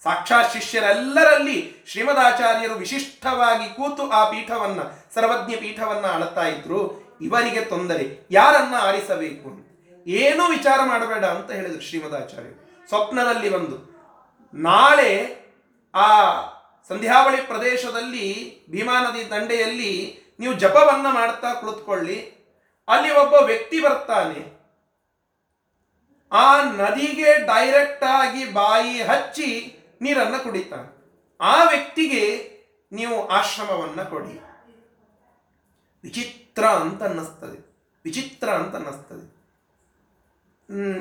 ಸಾಕ್ಷಾತ್ 0.02 0.52
ಶಿಷ್ಯರೆಲ್ಲರಲ್ಲಿ 0.52 1.84
ಶ್ರೀಮದಾಚಾರ್ಯರು 1.86 2.74
ವಿಶಿಷ್ಟವಾಗಿ 2.74 3.76
ಕೂತು 3.76 4.10
ಆ 4.10 4.30
ಪೀಠವನ್ನ, 4.30 4.80
ಸರ್ವಜ್ಞ 5.14 5.56
ಪೀಠವನ್ನ 5.56 6.06
ಅಳತಾ 6.06 6.42
ಇದ್ರು. 6.42 7.08
ಇವರಿಗೆ 7.20 7.60
ತೊಂದರೆ. 7.60 8.26
ಯಾರನ್ನ 8.30 8.74
ಆರಿಸಬೇಕು 8.80 9.68
ಏನು 10.06 10.50
ವಿಚಾರ 10.50 10.80
ಮಾಡಬೇಡ 10.84 11.24
ಅಂತ 11.24 11.50
ಹೇಳಿದ್ರು 11.50 11.82
ಶ್ರೀಮದಾಚಾರ್ಯರು. 11.82 12.88
ಸ್ವಪ್ನದಲ್ಲಿ 12.88 13.48
ಒಂದು. 13.48 13.98
ನಾಳೆ 14.54 15.38
ಆ 15.94 16.32
ಸಂಧ್ಯಾವಳಿ 16.88 17.42
ಪ್ರದೇಶದಲ್ಲಿ 17.42 18.62
ಭೀಮಾ 18.70 19.00
ನದಿ 19.00 19.30
ದಂಡೆಯಲ್ಲಿ 19.30 20.20
ನೀವು 20.38 20.54
ಜಪವನ್ನ 20.54 21.06
ಮಾಡ್ತಾ 21.10 21.54
ಕುಳಿತುಕೊಳ್ಳಿ. 21.54 22.38
ಅಲ್ಲಿ 22.88 23.10
ಒಬ್ಬ 23.10 23.34
ವ್ಯಕ್ತಿ 23.34 23.80
ಬರ್ತಾನೆ. 23.80 24.58
ಆ 26.32 26.62
ನದಿಗೆ 26.62 27.46
ಡೈರೆಕ್ಟ್ 27.46 28.04
ಆಗಿ 28.04 28.52
ಬಾಯಿ 28.52 29.02
ಹಚ್ಚಿ 29.02 29.78
ನೀರನ್ನ 30.00 30.36
ಕುಡಿತಾನೆ. 30.36 30.98
ಆ 31.40 31.64
ವ್ಯಕ್ತಿಗೆ 31.64 32.52
ನೀವು 32.92 33.28
ಆಶ್ರಮವನ್ನ 33.28 34.02
ಕೊಡಿ. 34.02 34.40
ವಿಚಿತ್ರ 36.02 36.66
ಅಂತ 36.66 37.02
ಅನ್ನಿಸ್ತದೆ. 37.02 37.76
ವಿಚಿತ್ರ 38.04 38.48
ಅಂತ 38.48 38.74
ಅನ್ನಿಸ್ತದೆ. 38.74 39.38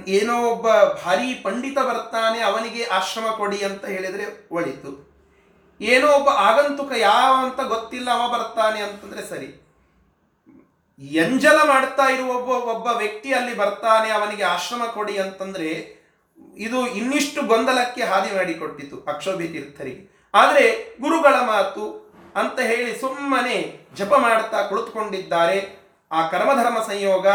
ಏನೋ 0.07 0.43
ಒಬ್ಬ 0.43 0.67
ಭಾರಿ 0.83 1.33
ಪಂಡಿತ 1.33 1.79
ಬರ್ತಾನೆ, 1.79 2.39
ಅವನಿಗೆ 2.39 2.83
ಆಶ್ರಮ 2.83 3.31
ಕೊಡಿ 3.37 3.63
ಅಂತ 3.63 3.85
ಹೇಳಿದರೆ 3.85 4.47
ಒಳಿತು. 4.51 5.06
ಏನೋ 5.79 6.07
ಒಬ್ಬ 6.17 6.29
ಆಗಂತುಕ 6.47 6.91
ಯಾವ 6.99 7.33
ಅಂತ 7.45 7.59
ಗೊತ್ತಿಲ್ಲ, 7.73 8.09
ಅವ 8.17 8.27
ಬರ್ತಾನೆ 8.31 8.79
ಅಂತಂದ್ರೆ 8.81 9.23
ಸರಿ. 9.29 9.49
ಎಂಜಲ 11.23 11.57
ಮಾಡ್ತಾ 11.71 12.05
ಇರುವ 12.13 12.29
ಒಬ್ಬ 12.37 12.69
ಒಬ್ಬ 12.73 12.87
ವ್ಯಕ್ತಿ 12.97 13.29
ಅಲ್ಲಿ 13.33 13.53
ಬರ್ತಾನೆ, 13.55 14.09
ಅವನಿಗೆ 14.17 14.43
ಆಶ್ರಮ 14.43 14.83
ಕೊಡಿ 14.93 15.15
ಅಂತಂದ್ರೆ 15.17 15.69
ಇದು 16.65 16.79
ಇನ್ನಿಷ್ಟು 16.99 17.41
ಗೊಂದಲಕ್ಕೆ 17.51 18.03
ಹಾದಿ 18.03 18.31
ಮಾಡಿಕೊಟ್ಟಿತು 18.35 18.97
ಅಕ್ಷೋಭಿ 19.11 19.47
ತೀರ್ಥರಿಗೆ. 19.47 20.01
ಆದರೆ 20.33 20.65
ಗುರುಗಳ 21.01 21.35
ಮಾತು 21.53 21.83
ಅಂತ 22.41 22.57
ಹೇಳಿ 22.69 22.91
ಸುಮ್ಮನೆ 22.99 23.57
ಜಪ 23.97 24.13
ಮಾಡ್ತಾ 24.25 24.61
ಕುಳಿತುಕೊಂಡಿದ್ದಾರೆ. 24.69 25.59
ಆ 26.11 26.21
ಕರ್ಮಧರ್ಮ 26.29 26.79
ಸಂಯೋಗ 26.89 27.27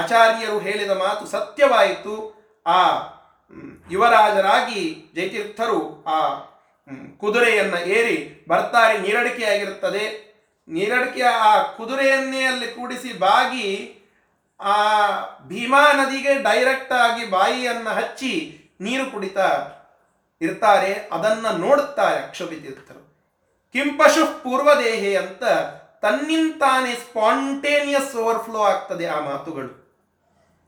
ಆಚಾರ್ಯರು 0.00 0.58
ಹೇಳಿದ 0.58 0.92
ಮಾತು 1.04 1.24
ಸತ್ಯವಾಯಿತು. 1.26 2.14
ಆ 2.66 2.80
ಯುವರಾಜರಾಗಿ 3.90 4.82
ಜಯತೀರ್ಥರು 5.16 5.80
ಆ 6.06 6.18
ಕುದುರೆಯನ್ನ 7.20 7.74
ಏರಿ 7.74 8.16
ಬರ್ತಾರೆ, 8.48 8.94
ನೀರಡಿಕೆಯಾಗಿರುತ್ತದೆ. 8.98 10.04
ನೀರಡಿಕೆ 10.68 11.22
ಆ 11.22 11.62
ಕುದುರೆಯನ್ನೇ 11.62 12.42
ಅಲ್ಲಿ 12.44 12.68
ಕೂಡಿಸಿ 12.68 13.12
ಬಾಗಿ 13.18 13.68
ಆ 14.60 14.76
ಭೀಮಾ 15.46 15.92
ನದಿಗೆ 15.92 16.32
ಡೈರೆಕ್ಟ್ 16.42 16.92
ಆಗಿ 16.92 17.24
ಬಾಯಿಯನ್ನ 17.30 17.88
ಹಚ್ಚಿ 17.88 18.32
ನೀರು 18.80 19.04
ಕುಡಿತಾ 19.10 19.48
ಇರ್ತಾರೆ, 20.40 20.92
ಅದನ್ನ 21.12 21.46
ನೋಡುತ್ತಾರೆ 21.56 22.18
ಅಕ್ಷಭಿತೀರ್ಥರು 22.22 23.02
ಕಿಂಪಶು 23.72 24.42
ಪೂರ್ವದೇಹೆ 24.42 25.16
ಅಂತ 25.16 25.42
ತನ್ನಿಂತಾನೆ 26.04 26.92
ಸ್ಪಾಂಟೇನಿಯಸ್ 26.94 28.16
ಓವರ್ಫ್ಲೋ 28.16 28.60
ಆಗ್ತದೆ 28.62 29.06
ಆ 29.06 29.20
ಮಾತುಗಳು. 29.20 29.70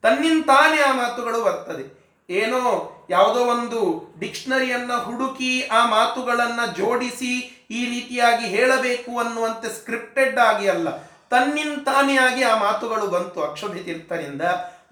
ತನ್ನಿಂತಾನೆ 0.05 0.79
ಆ 0.83 0.93
ಮಾತುಗಳು 0.93 1.39
ಬರ್ತದೆ. 1.45 1.85
ಏನೋ 2.31 2.91
ಯಾವುದೋ 3.11 3.41
ಒಂದು 3.45 3.81
ಡಿಕ್ಷನರಿಯನ್ನ 4.19 4.93
ಹುಡುಕಿ 4.93 5.63
ಆ 5.63 5.87
ಮಾತುಗಳನ್ನ 5.87 6.67
ಜೋಡಿಸಿ 6.73 7.65
ಈ 7.71 7.85
ರೀತಿಯಾಗಿ 7.91 8.47
ಹೇಳಬೇಕು 8.47 9.19
ಅನ್ನುವಂತೆ 9.19 9.69
ಸ್ಕ್ರಿಪ್ಟೆಡ್ 9.69 10.39
ಆಗಿ 10.39 10.69
ಅಲ್ಲ 10.69 10.97
ತನ್ನಿಂತಾನೇ 11.03 12.17
ಆಗಿ 12.17 12.43
ಆ 12.43 12.59
ಮಾತುಗಳು 12.59 13.07
ಬಂತು. 13.07 13.43
ಅಕ್ಷೋಭಿ 13.43 13.81
ತೀರ್ಥರಿಂದ 13.81 14.43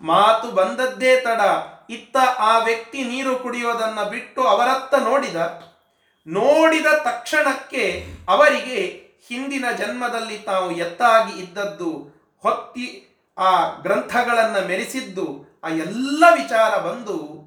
ಮಾತು 0.01 0.51
ಬಂದದ್ದೇ 0.51 1.21
ತಡ. 1.21 1.41
ಇತ್ತ 1.91 2.17
ಆ 2.39 2.59
ವ್ಯಕ್ತಿ 2.59 3.05
ನೀರು 3.05 3.37
ಕುಡಿಯೋದನ್ನ 3.37 4.03
ಬಿಟ್ಟು 4.03 4.43
ಅವರತ್ತ 4.43 4.95
ನೋಡಿದ 4.95 5.37
ನೋಡಿದ 6.27 6.87
ತಕ್ಷಣಕ್ಕೆ 7.05 8.07
ಅವರಿಗೆ 8.29 8.81
ಹಿಂದಿನ 9.29 9.65
ಜನ್ಮದಲ್ಲಿ 9.71 10.39
ತಾವು 10.39 10.71
ಎತ್ತಾಗಿ 10.71 11.41
ಇದ್ದದ್ದು, 11.41 11.91
ಹೊತ್ತಿ 12.43 13.09
ಆ 13.39 13.69
ಗ್ರಂಥಗಳನ್ನು 13.69 14.69
ಮೆರೆಸಿದ್ದು 14.69 15.52
ಆ 15.64 15.69
ಎಲ್ಲ 15.69 16.25
ವಿಚಾರ 16.35 16.78
ಬಂದು 16.78 17.42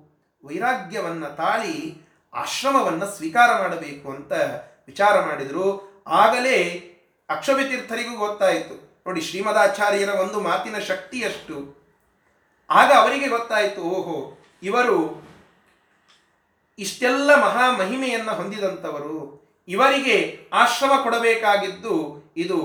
ವೈರಾಗ್ಯವನ್ನ 0.46 1.28
ತಾಳಿ 1.28 2.06
ಆಶ್ರಮವನ್ನು 2.34 3.06
ಸ್ವೀಕಾರ 3.06 3.62
ಮಾಡಬೇಕು 3.62 4.10
ಅಂತ 4.10 4.32
ವಿಚಾರ 4.88 5.26
ಮಾಡಿದರು. 5.26 5.96
ಆಗಲೇ 6.08 6.64
ಅಕ್ಷವಿ 7.30 7.64
ತೀರ್ಥರಿಗೂ 7.64 8.18
ಗೊತ್ತಾಯಿತು. 8.18 9.04
ನೋಡಿ, 9.08 9.22
ಶ್ರೀಮದಾಚಾರ್ಯರ 9.22 10.10
ಒಂದು 10.10 10.40
ಮಾತಿನ 10.40 10.78
ಶಕ್ತಿ 10.80 11.18
ಎಷ್ಟು? 11.18 11.86
ಆಗ 12.70 12.92
ಅವರಿಗೆ 12.92 13.28
ಗೊತ್ತಾಯಿತು, 13.28 13.82
ಓಹೋ, 13.82 14.38
ಇವರು 14.64 15.26
ಇಷ್ಟೆಲ್ಲ 16.80 17.44
ಮಹಾ 17.44 17.72
ಮಹಿಮೆಯನ್ನು 17.72 18.36
ಹೊಂದಿದಂಥವರು. 18.36 19.46
ಇವರಿಗೆ 19.68 20.40
ಆಶ್ರಮ 20.54 20.92
ಕೊಡಬೇಕಾಗಿದ್ದು 21.04 22.24
ಇದು 22.38 22.58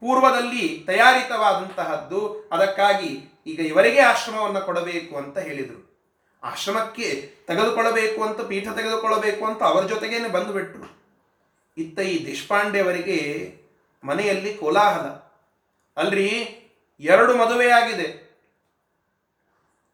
ಪೂರ್ವದಲ್ಲಿ 0.00 0.84
ತಯಾರಿತವಾದಂತಹದ್ದು. 0.86 2.48
ಅದಕ್ಕಾಗಿ 2.52 3.31
ಈಗ 3.46 3.60
ಇವರಿಗೆ 3.60 4.00
ಆಶ್ರಮವನ್ನು 4.00 4.60
ಕೊಡಬೇಕು 4.60 5.16
ಅಂತ 5.16 5.38
ಹೇಳಿದರು. 5.38 5.92
ಆಶ್ರಮಕ್ಕೆ 6.42 7.34
ತೆಗೆದುಕೊಳ್ಳಬೇಕು 7.46 8.22
ಅಂತ, 8.22 8.40
ಪೀಠ 8.40 8.68
ತೆಗೆದುಕೊಳ್ಳಬೇಕು 8.68 9.46
ಅಂತ 9.46 9.62
ಅವರ 9.62 9.82
ಜೊತೆಗೇನೆ 9.82 10.28
ಬಂದುಬಿಟ್ರು. 10.28 11.02
ಇತ್ತ 11.76 11.98
ಈ 12.00 12.26
ದೇಶಪಾಂಡೆ 12.26 12.80
ಅವರಿಗೆ 12.80 13.18
ಮನೆಯಲ್ಲಿ 14.04 14.54
ಕೋಲಾಹಲ. 14.54 15.06
ಅಲ್ರಿ, 15.96 16.28
ಎರಡು 17.00 17.36
ಮದುವೆಯಾಗಿದೆ 17.36 18.32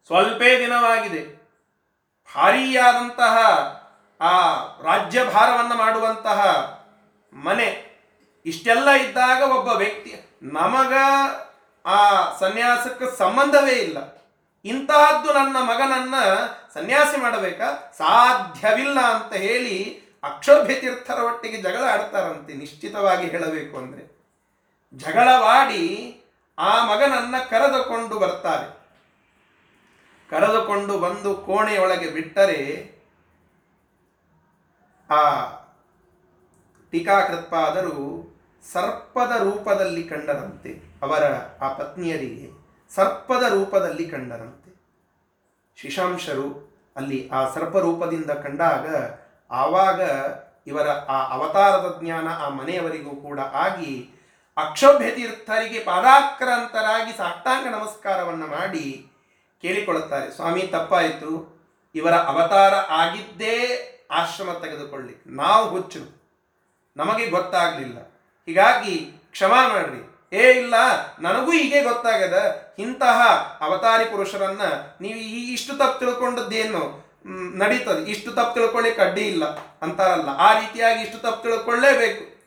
ಸ್ವಲ್ಪೇ 0.07 0.59
ದಿನವಾಗಿದೆ. 0.59 1.39
ಭಾರೀಯಾದಂತಹ 2.35 3.37
ಆ 4.21 4.55
ರಾಜ್ಯಭಾರವನ್ನು 4.83 5.75
ಮಾಡುವಂತಹ 5.75 6.41
ಮನೆ. 7.33 7.89
ಇಷ್ಟೆಲ್ಲ 8.47 8.91
ಇದ್ದಾಗ 8.91 9.43
ಒಬ್ಬ 9.43 9.69
ವ್ಯಕ್ತಿ, 9.69 10.15
ನಮಗ 10.43 10.93
ಆ 11.87 12.37
ಸನ್ಯಾಸಕ್ಕೆ 12.39 13.19
ಸಂಬಂಧವೇ 13.19 13.73
ಇಲ್ಲ. 13.73 13.99
ಇಂತಹದ್ದು 14.65 15.33
ನನ್ನ 15.33 15.57
ಮಗನನ್ನ 15.61 16.15
ಸನ್ಯಾಸಿ 16.75 17.21
ಮಾಡಬೇಕಾ? 17.21 17.93
ಸಾಧ್ಯವಿಲ್ಲ 17.99 19.01
ಅಂತ 19.01 19.33
ಹೇಳಿ 19.33 20.03
ಅಕ್ಷೋಭ್ಯ 20.23 20.75
ತೀರ್ಥರ 20.75 21.19
ಒಟ್ಟಿಗೆ 21.19 21.57
ಜಗಳ 21.57 21.85
ಆಡ್ತಾರಂತೆ, 21.93 22.55
ನಿಶ್ಚಿತವಾಗಿ 22.55 23.29
ಹೇಳಬೇಕು 23.29 23.77
ಅಂದ್ರೆ. 23.77 24.19
ಜಗಳವಾಡಿ 24.95 26.15
ಆ 26.59 26.95
ಮಗನನ್ನ 26.95 27.35
ಕರೆದುಕೊಂಡು 27.51 28.19
ಬರ್ತಾರೆ. 28.19 28.79
ಕರೆದುಕೊಂಡು 30.31 30.99
ಬಂದು 30.99 31.35
ಕೋಣೆಯೊಳಗೆ 31.35 32.11
ಬಿಟ್ಟರೆ 32.11 32.93
ಆ 35.11 35.45
ಟೀಕಾಕೃತ್ಪಾದರು 36.91 38.39
ಸರ್ಪದ 38.73 39.33
ರೂಪದಲ್ಲಿ 39.41 40.03
ಕಂಡರಂತೆ. 40.03 40.88
ಅವರ 41.03 41.23
ಆ 41.61 41.73
ಪತ್ನಿಯರಿಗೆ 41.73 42.69
ಸರ್ಪದ 42.95 43.43
ರೂಪದಲ್ಲಿ 43.43 44.09
ಕಂಡರಂತೆ. 44.09 44.69
ಶಿಶಾಂಶರು 45.77 46.69
ಅಲ್ಲಿ 46.97 47.29
ಆ 47.33 47.55
ಸರ್ಪ 47.55 47.77
ರೂಪದಿಂದ 47.77 48.31
ಕಂಡಾಗ 48.31 48.87
ಆವಾಗ 49.51 50.01
ಇವರ 50.67 50.89
ಆ 50.89 51.29
ಅವತಾರದ 51.29 52.01
ಜ್ಞಾನ 52.03 52.29
ಆ 52.29 52.49
ಮನೆಯವರಿಗೂ 52.49 53.11
ಕೂಡ 53.11 53.41
ಆಗಿ 53.41 54.11
ಅಕ್ಷೋಭ್ಯ 54.57 55.11
ತೀರ್ಥರಿಗೆ 55.11 55.85
ಪಾದಾಕ್ರಾಂತರಾಗಿ 55.85 57.17
ಸಾಷ್ಟಾಂಗ 57.17 57.75
ನಮಸ್ಕಾರವನ್ನು 57.75 58.47
ಮಾಡಿ 58.47 59.11
ಕೇಳಿಕೊಳ್ಳುತ್ತಾರೆ. 59.63 60.31
ಸ್ವಾಮಿ 60.31 60.63
ತಪ್ಪಾಯಿತು. 60.63 61.59
ಇವರ 61.95 62.15
ಅವತಾರ 62.15 62.75
ಆಗಿದ್ದೇ 62.75 63.57
ಆಶ್ರಮ 64.11 64.53
ತೆಗೆದುಕೊಳ್ಳಿ 64.53 65.23
ನಾವು 65.27 65.69
ಹುಚ್ಚು 65.69 66.23
ನಮಗೆ 66.97 67.31
ಗೊತ್ತಾಗಲಿಲ್ಲ. 67.31 67.99
ಹೀಗಾಗಿ 68.47 68.97
ಕ್ಷಮಾ 69.31 69.69
ಮಾಡ್ರಿ. 69.69 70.08
ಏ, 70.33 70.51
ಇಲ್ಲ, 70.51 70.75
ನನಗೂ 71.21 71.51
ಹೀಗೆ 71.51 71.83
ಗೊತ್ತಾಗದ. 71.83 72.63
ಇಂತಹ 72.79 73.23
ಅವತಾರಿ 73.61 74.05
ಪುರುಷರನ್ನ 74.05 74.61
ನೀವು 75.01 75.19
ಈ 75.19 75.53
ಇಷ್ಟು 75.53 75.79
ತಪ್ಪು 75.79 75.99
ತಿಳ್ಕೊಂಡದ್ದೇನು? 75.99 77.09
ನಡೀತದೆ. 77.59 78.11
ಇಷ್ಟು 78.11 78.33
ತಪ್ಪು 78.33 78.55
ತಿಳ್ಕೊಳ್ಳಿಕ್ಕೆ 78.55 79.03
ಅಡ್ಡಿ 79.03 79.29
ಇಲ್ಲ. 79.29 79.45
ಅಂತಾರಲ್ಲ. 79.83 80.29
ಆ 80.29 80.59
ರೀತಿಯಾಗಿ 80.59 81.01
ಇಷ್ಟು 81.01 81.19
ತಪ್ಪು 81.19 81.43
ತಿಳ್ಕೊಳ್ಳೇಬೇಕು. 81.43 82.39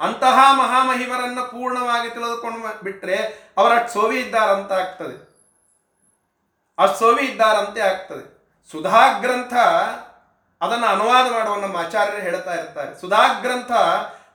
ಅಂತಹ 0.00 0.38
ಮಹಾಮಹಿಮರನ್ನ 0.52 1.40
ಪೂರ್ಣವಾಗಿ 1.40 2.10
ತಿಳಿದುಕೊಂಡು 2.10 2.84
ಬಿಟ್ರೆ 2.84 3.16
ಅವರ 3.56 3.86
ಸೋವಿ 3.86 4.20
ಇದ್ದಾರಂತ 4.20 4.72
ಆಗ್ತದೆ. 4.72 5.34
ಅಷ್ಟು 6.78 6.98
ಸೋವಿ 6.98 7.26
ಇದ್ದಾರಂತೆ 7.26 7.80
ಆಗ್ತದೆ. 7.80 8.34
ಸುಧಾ 8.72 9.18
ಗ್ರಂಥ 9.18 9.54
ಅದನ್ನು 10.60 10.86
ಅನುವಾದ 10.86 11.32
ಮಾಡುವ 11.32 11.54
ನಮ್ಮ 11.54 11.76
ಆಚಾರ್ಯರು 11.76 12.22
ಹೇಳ್ತಾ 12.22 12.54
ಇರ್ತಾರೆ. 12.54 13.00
ಸುಧಾ 13.00 13.40
ಗ್ರಂಥ 13.40 13.72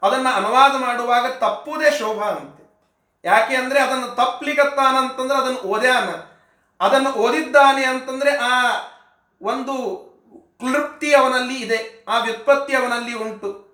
ಅದನ್ನು 0.02 0.36
ಅನುವಾದ 0.36 0.72
ಮಾಡುವಾಗ 0.72 1.26
ತಪ್ಪುದೇ 1.26 1.92
ಶೋಭಾ 1.92 2.26
ಅಂತೆ. 2.26 2.59
ಯಾಕೆ 3.26 3.56
ಅಂದ್ರೆ 3.56 3.80
ಅದನ್ನು 3.80 4.08
ತಪ್ಪಲಿಕತ್ತಾನಂತಂದ್ರೆ 4.08 5.40
ಅದನ್ನು 5.40 5.60
ಓದ್ಯಾನ. 5.60 6.10
ಅದನ್ನು 6.86 7.12
ಓದಿದ್ದಾನೆ 7.12 7.86
ಅಂತಂದ್ರೆ 7.86 8.32
ಆ 8.32 8.72
ಒಂದು 9.42 10.10
ಕ್ಲೃಪ್ತಿ 10.60 11.14
ಅವನಲ್ಲಿ 11.14 11.62
ಇದೆ, 11.62 12.06
ಆ 12.08 12.20
ವ್ಯುತ್ಪತ್ತಿ 12.20 12.76
ಅವನಲ್ಲಿ 12.76 13.14
ಉಂಟು. 13.14 13.70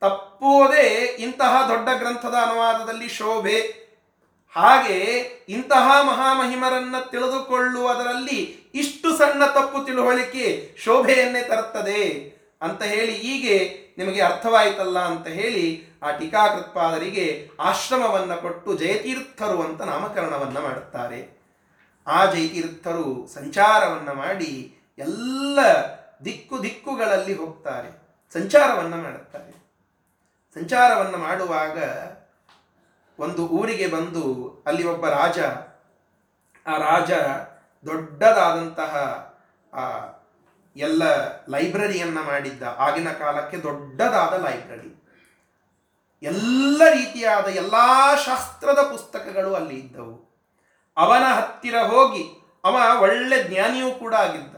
ತಪ್ಪುವುದೇ 0.00 1.16
ಇಂತಹ 1.18 1.68
ದೊಡ್ಡ 1.68 1.88
ಗ್ರಂಥದ 1.98 2.34
ಅನುವಾದದಲ್ಲಿ 2.34 3.08
ಶೋಭೆ. 3.08 3.88
ಹಾಗೆ 4.56 4.94
ಇಂತಹ 5.48 6.02
ಮಹಾಮಹಿಮರನ್ನ 6.02 6.98
ತಿಳಿದುಕೊಳ್ಳುವುದರಲ್ಲಿ 6.98 8.70
ಇಷ್ಟು 8.74 9.18
ಸಣ್ಣ 9.18 9.46
ತಪ್ಪು 9.46 9.84
ತಿಳುವಳಿಕೆ 9.84 10.74
ಶೋಭೆಯನ್ನೇ 10.78 11.42
ತರುತ್ತದೆ. 11.42 12.37
ಅಂತ 12.62 12.82
ಹೇಳಿ 12.82 13.12
ಹೀಗೆ 13.12 13.88
ನಿಮಗೆ 13.98 14.20
ಅರ್ಥವಾಯಿತಲ್ಲ 14.20 14.98
ಅಂತ 14.98 15.26
ಹೇಳಿ 15.26 15.88
ಆ 16.02 16.10
ಟೀಕಾಕೃತ್ಪಾದರಿಗೆ 16.10 17.50
ಆಶ್ರಮವನ್ನು 17.60 18.42
ಕೊಟ್ಟು 18.42 18.76
ಜಯತೀರ್ಥರು 18.76 19.62
ಅಂತ 19.62 19.82
ನಾಮಕರಣವನ್ನು 19.82 20.60
ಮಾಡುತ್ತಾರೆ. 20.60 21.38
ಆ 22.06 22.24
ಜಯತೀರ್ಥರು 22.24 23.26
ಸಂಚಾರವನ್ನು 23.34 24.14
ಮಾಡಿ 24.14 24.78
ಎಲ್ಲ 24.98 25.58
ದಿಕ್ಕು 26.24 26.62
ದಿಕ್ಕುಗಳಲ್ಲಿ 26.62 27.34
ಹೋಗ್ತಾರೆ. 27.34 28.08
ಸಂಚಾರವನ್ನು 28.32 28.96
ಮಾಡುತ್ತಾರೆ. 28.96 29.58
ಸಂಚಾರವನ್ನು 30.54 31.18
ಮಾಡುವಾಗ 31.18 31.78
ಒಂದು 33.18 33.46
ಊರಿಗೆ 33.46 33.86
ಬಂದು 33.86 34.54
ಅಲ್ಲಿ 34.66 34.86
ಒಬ್ಬ 34.86 35.08
ರಾಜ, 35.08 35.38
ಆ 36.66 36.76
ರಾಜ 36.76 37.10
ದೊಡ್ಡದಾದಂತಹ, 37.86 38.94
ಆ 39.74 39.82
ಎಲ್ಲ 40.78 41.02
ಲೈಬ್ರರಿಯನ್ನು 41.48 42.22
ಮಾಡಿದ್ದ 42.22 42.62
ಆಗಿನ 42.62 43.10
ಕಾಲಕ್ಕೆ 43.12 43.56
ದೊಡ್ಡದಾದ 43.56 44.34
ಲೈಬ್ರರಿ. 44.44 44.90
ಎಲ್ಲ 46.22 46.82
ರೀತಿಯಾದ 46.88 47.46
ಎಲ್ಲ 47.46 47.74
ಶಾಸ್ತ್ರದ 48.24 48.80
ಪುಸ್ತಕಗಳು 48.82 49.54
ಅಲ್ಲಿ 49.54 49.76
ಇದ್ದವು. 49.78 50.14
ಅವನ 50.96 51.24
ಹತ್ತಿರ 51.34 51.76
ಹೋಗಿ 51.82 52.24
ಅವ 52.64 53.02
ಒಳ್ಳೆ 53.02 53.42
ಜ್ಞಾನಿಯೂ 53.42 53.90
ಕೂಡ 53.90 54.14
ಆಗಿದ್ದ. 54.14 54.54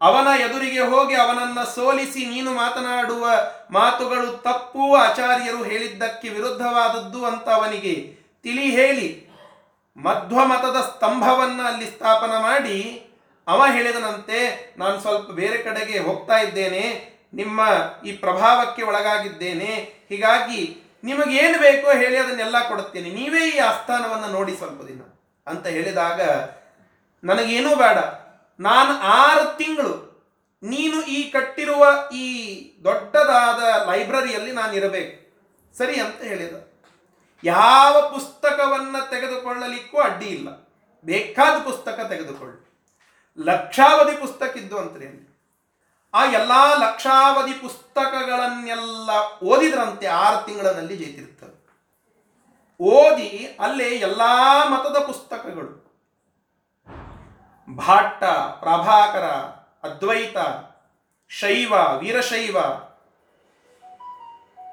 ಅವನ 0.00 0.28
ಎದುರಿಗೆ 0.40 0.80
ಹೋಗಿ 0.80 1.14
ಅವನನ್ನು 1.14 1.74
ಸೋಲಿಸಿ 1.74 2.26
ನೀನು 2.26 2.50
ಮಾತನಾಡುವ 2.52 3.30
ಮಾತುಗಳು 3.70 4.32
ತಪ್ಪು 4.32 4.94
ಆಚಾರ್ಯರು 4.94 5.64
ಹೇಳಿದ್ದಕ್ಕೆ 5.64 6.28
ವಿರುದ್ಧವಾದದ್ದು 6.28 7.24
ಅಂತ 7.24 7.48
ಅವನಿಗೆ 7.48 7.94
ತಿಳಿ 8.42 8.66
ಹೇಳಿ 8.70 9.28
ಮಧ್ವಮತದ 9.96 10.80
ಸ್ತಂಭವನ್ನು 10.80 11.62
ಅಲ್ಲಿ 11.66 11.86
ಸ್ಥಾಪನ 11.86 12.30
ಮಾಡಿ 12.38 12.76
ಅವ 13.48 13.66
ಹೇಳಿದನಂತೆ, 13.66 14.74
ನಾನು 14.78 15.00
ಸ್ವಲ್ಪ 15.00 15.30
ಬೇರೆ 15.30 15.62
ಕಡೆಗೆ 15.62 15.98
ಹೋಗ್ತಾ 15.98 16.36
ಇದ್ದೇನೆ, 16.36 17.18
ನಿಮ್ಮ 17.34 17.60
ಈ 18.04 18.12
ಪ್ರಭಾವಕ್ಕೆ 18.12 18.82
ಒಳಗಾಗಿದ್ದೇನೆ, 18.82 19.70
ಹೀಗಾಗಿ 20.08 20.76
ನಿಮಗೇನು 21.04 21.58
ಬೇಕೋ 21.58 21.90
ಹೇಳಿ 21.90 22.16
ಅದನ್ನೆಲ್ಲ 22.16 22.68
ಕೊಡುತ್ತೇನೆ. 22.68 23.10
ನೀವೇ 23.10 23.50
ಈ 23.50 23.58
ಆಸ್ಥಾನವನ್ನು 23.58 24.26
ನೋಡಿ 24.26 24.56
ಸ್ವಲ್ಪ 24.56 24.82
ದಿನ 24.82 25.00
ಅಂತ 25.46 25.66
ಹೇಳಿದಾಗ, 25.66 26.20
ನನಗೇನೂ 27.24 27.76
ಬೇಡ. 27.76 27.98
ನಾನು 28.60 28.98
ಆರು 29.00 29.56
ತಿಂಗಳು 29.56 30.08
ನೀನು 30.62 31.02
ಈ 31.02 31.30
ಕಟ್ಟಿರುವ 31.30 32.10
ಈ 32.12 32.26
ದೊಡ್ಡದಾದ 32.84 33.90
ಲೈಬ್ರರಿಯಲ್ಲಿ 33.90 34.52
ನಾನು 34.52 34.72
ಇರಬೇಕು. 34.72 35.28
ಸರಿ 35.78 36.00
ಅಂತ 36.00 36.22
ಹೇಳಿದ. 36.22 36.56
ಯಾವ 37.44 38.10
ಪುಸ್ತಕವನ್ನು 38.10 39.10
ತೆಗೆದುಕೊಳ್ಳಲಿಕ್ಕೂ 39.10 39.98
ಅಡ್ಡಿ 39.98 40.26
ಇಲ್ಲ. 40.26 40.48
ಬೇಕಾದ 41.04 41.62
ಪುಸ್ತಕ 41.62 42.00
ತೆಗೆದುಕೊಳ್ಳಿ. 42.08 42.67
ಲಕ್ಷಾವಧಿ 43.38 44.16
ಪುಸ್ತಕ 44.16 44.56
ಇದ್ದು 44.56 44.78
ಅಂತ್ರಿ 44.78 45.28
ಆ 46.14 46.24
ಎಲ್ಲ 46.24 46.50
ಲಕ್ಷಾವಧಿ 46.78 47.52
ಪುಸ್ತಕಗಳನ್ನೆಲ್ಲ 47.52 49.10
ಓದಿದ್ರಂತೆ 49.42 50.06
ಆರು 50.06 50.46
ತಿಂಗಳಲ್ಲಿ 50.46 50.96
ಜೈತಿರ್ತದೆ 50.96 51.58
ಓದಿ 52.80 53.56
ಅಲ್ಲೇ 53.60 53.88
ಎಲ್ಲ 53.88 54.20
ಮತದ 54.68 54.98
ಪುಸ್ತಕಗಳು. 55.06 55.88
ಭಾಟ್ಟ, 57.76 58.24
ಪ್ರಭಾಕರ, 58.60 59.24
ಅದ್ವೈತ, 59.82 60.36
ಶೈವ, 61.28 61.72
ವೀರಶೈವ, 61.98 62.58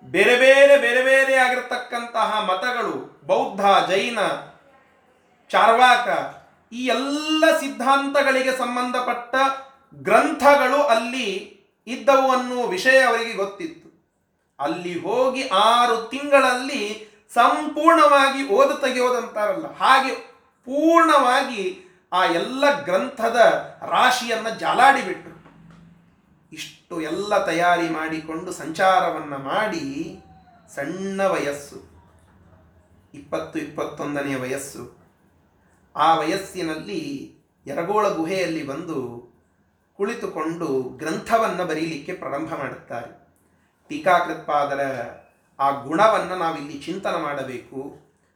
ಬೇರೆ 0.03 0.35
ಬೇರೆ 0.35 0.77
ಬೇರೆ 0.77 1.01
ಬೇರೆ 1.03 1.35
ಆಗಿರತಕ್ಕಂತಹ 1.35 2.43
ಮತಗಳು, 2.43 3.23
ಬೌದ್ಧ, 3.25 3.61
ಜೈನ, 3.91 4.19
ಚಾರ್ವಾಕ 5.49 6.07
ಈ 6.75 6.81
ಎಲ್ಲ 6.95 7.43
ಸಿದ್ಧಾಂತಗಳಿಗೆ 7.61 8.53
ಸಂಬಂಧಪಟ್ಟ 8.57 9.35
ಗ್ರಂಥಗಳು 10.07 10.79
ಅಲ್ಲಿ 10.95 11.27
ಇದ್ದವು 11.87 12.27
ಅನ್ನುವ 12.31 12.61
ವಿಷಯ 12.75 12.97
ಅವರಿಗೆ 13.09 13.33
ಗೊತ್ತಿತ್ತು. 13.33 13.87
ಅಲ್ಲಿ 14.59 14.93
ಹೋಗಿ 14.99 15.43
ಆರು 15.69 15.95
ತಿಂಗಳಲ್ಲಿ 16.09 16.81
ಸಂಪೂರ್ಣವಾಗಿ 17.33 18.41
ಓದು 18.57 18.75
ತೆಗೆಯೋದಂತಾರಲ್ಲ, 18.83 19.67
ಹಾಗೆ 19.81 20.11
ಪೂರ್ಣವಾಗಿ 20.67 21.63
ಆ 22.11 22.21
ಎಲ್ಲ 22.39 22.63
ಗ್ರಂಥದ 22.81 23.39
ರಾಶಿಯನ್ನು 23.91 24.51
ಜಾಲಾಡಿಬಿಟ್ರು. 24.59 25.33
ಇಷ್ಟು 26.51 26.95
ಎಲ್ಲ 27.01 27.31
ತಯಾರಿ 27.45 27.87
ಮಾಡಿಕೊಂಡು 27.89 28.51
ಸಂಚಾರವನ್ನು 28.61 29.39
ಮಾಡಿ 29.51 29.85
ಸಣ್ಣ 30.75 31.21
ವಯಸ್ಸು, 31.27 31.79
ಇಪ್ಪತ್ತು 33.13 33.57
ಇಪ್ಪತ್ತೊಂದನೆಯ 33.59 34.35
ವಯಸ್ಸು. 34.35 34.83
ಆ 35.95 36.07
ವಯಸ್ಸಿನಲ್ಲಿ 36.15 37.01
ಯರಗೋಳ 37.67 38.09
ಗುಹೆಯಲ್ಲಿ 38.09 38.63
ಬಂದು 38.65 38.99
ಕುಳಿತುಕೊಂಡು 39.97 40.67
ಗ್ರಂಥವನ್ನು 40.97 41.65
ಬರೀಲಿಕ್ಕೆ 41.65 42.13
ಪ್ರಾರಂಭ 42.13 42.55
ಮಾಡುತ್ತಾರೆ. 42.55 43.11
ಟೀಕಾಕೃತ್ಪಾದರ 43.89 44.81
ಆ 45.59 45.69
ಗುಣವನ್ನು 45.81 46.35
ನಾವಿಲ್ಲಿ 46.35 46.77
ಚಿಂತನೆ 46.79 47.19
ಮಾಡಬೇಕು. 47.21 47.79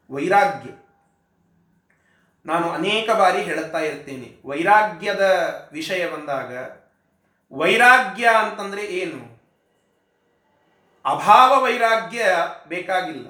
ವೈರಾಗ್ಯ. 0.09 0.69
ನಾನು 2.45 2.69
ಅನೇಕ 2.69 3.09
ಬಾರಿ 3.11 3.41
ಹೇಳುತ್ತಾ 3.41 3.79
ಇರ್ತೇನೆ, 3.79 4.29
ವೈರಾಗ್ಯದ 4.45 5.23
ವಿಷಯ 5.71 6.09
ಬಂದಾಗ 6.09 6.51
ವೈರಾಗ್ಯ 7.51 8.27
ಅಂತಂದರೆ 8.27 8.83
ಏನು? 8.85 9.21
ಅಭಾವ 11.05 11.63
ವೈರಾಗ್ಯ 11.63 12.25
ಬೇಕಾಗಿಲ್ಲ. 12.67 13.27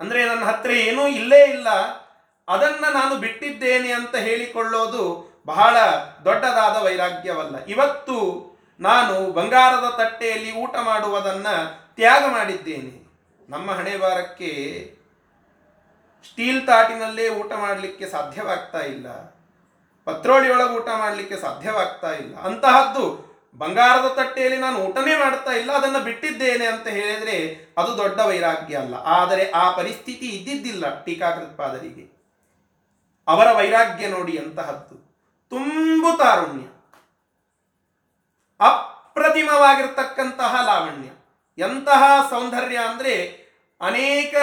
ಅಂದರೆ 0.00 0.20
ನನ್ನ 0.24 0.44
ಹತ್ತಿರ 0.44 0.70
ಏನೂ 0.70 1.06
ಇಲ್ಲೇ 1.08 1.44
ಇಲ್ಲ 1.44 1.68
ಅದನ್ನ 2.48 2.84
ನಾನು 2.92 3.16
ಬಿಟ್ಟಿದ್ದೇನೆ 3.16 3.92
ಅಂತ 3.92 4.16
ಹೇಳಿಕೊಳ್ಳೋದು 4.16 5.36
ಬಹಳ 5.46 5.76
ದೊಡ್ಡದಾದ 6.24 6.82
ವೈರಾಗ್ಯವಲ್ಲ. 6.82 7.64
ಇವತ್ತು 7.64 8.16
ನಾನು 8.80 9.32
ಬಂಗಾರದ 9.32 9.94
ತಟ್ಟೆಯಲ್ಲಿ 9.98 10.56
ಊಟ 10.56 10.76
ಮಾಡುವುದನ್ನು 10.82 11.86
ತ್ಯಾಗ 11.96 12.24
ಮಾಡಿದ್ದೇನೆ. 12.30 13.06
ನಮ್ಮ 13.48 13.70
ಹಣೆ 13.70 13.96
ಬಾರಕ್ಕೆ 13.96 14.50
ಸ್ಟೀಲ್ 16.24 16.66
ತಾಟಿನಲ್ಲೇ 16.66 17.28
ಊಟ 17.28 17.52
ಮಾಡಲಿಕ್ಕೆ 17.52 18.08
ಸಾಧ್ಯವಾಗ್ತಾ 18.08 18.80
ಇಲ್ಲ. 18.80 19.06
ಪತ್ರೋಳಿಯೊಳಗೆ 20.04 20.76
ಊಟ 20.76 20.88
ಮಾಡಲಿಕ್ಕೆ 20.98 21.36
ಸಾಧ್ಯವಾಗ್ತಾ 21.36 22.12
ಇಲ್ಲ. 22.12 22.36
ಅಂತಹದ್ದು 22.36 23.26
ಬಂಗಾರದ 23.56 24.08
ತಟ್ಟೆಯಲ್ಲಿ 24.08 24.58
ನಾನು 24.58 24.78
ಊಟನೇ 24.78 25.18
ಮಾಡ್ತಾ 25.18 25.52
ಇಲ್ಲ, 25.52 25.72
ಅದನ್ನು 25.72 26.00
ಬಿಟ್ಟಿದ್ದೇನೆ 26.00 26.66
ಅಂತ 26.66 26.88
ಹೇಳಿದರೆ 26.88 27.70
ಅದು 27.78 27.96
ದೊಡ್ಡ 27.96 28.20
ವೈರಾಗ್ಯ 28.20 28.76
ಅಲ್ಲ. 28.76 28.94
ಆದರೆ 28.94 29.50
ಆ 29.50 29.70
ಪರಿಸ್ಥಿತಿ 29.70 30.26
ಇದ್ದಿದ್ದಿಲ್ಲ 30.26 31.04
ಟೀಕಾಕೃತ್ಪಾದರಿಗೆ. 31.04 32.15
ಅವರ 33.28 33.52
ವೈರಾಗ್ಯ 33.52 34.08
ನೋಡಿ 34.08 34.38
ಅಂತಹದ್ದು. 34.38 35.06
ತುಂಬು 35.50 36.18
ತಾರುಣ್ಯ. 36.18 36.66
ಅಪ್ರತಿಮವಾಗಿರ್ತಕ್ಕಂತಹ 38.60 40.56
ಲಾವಣ್ಯ. 40.66 41.08
ಎಂತಹ 41.58 42.26
ಸೌಂದರ್ಯ 42.30 42.78
ಅಂದ್ರೆ 42.78 43.46
ಅನೇಕ 43.80 44.34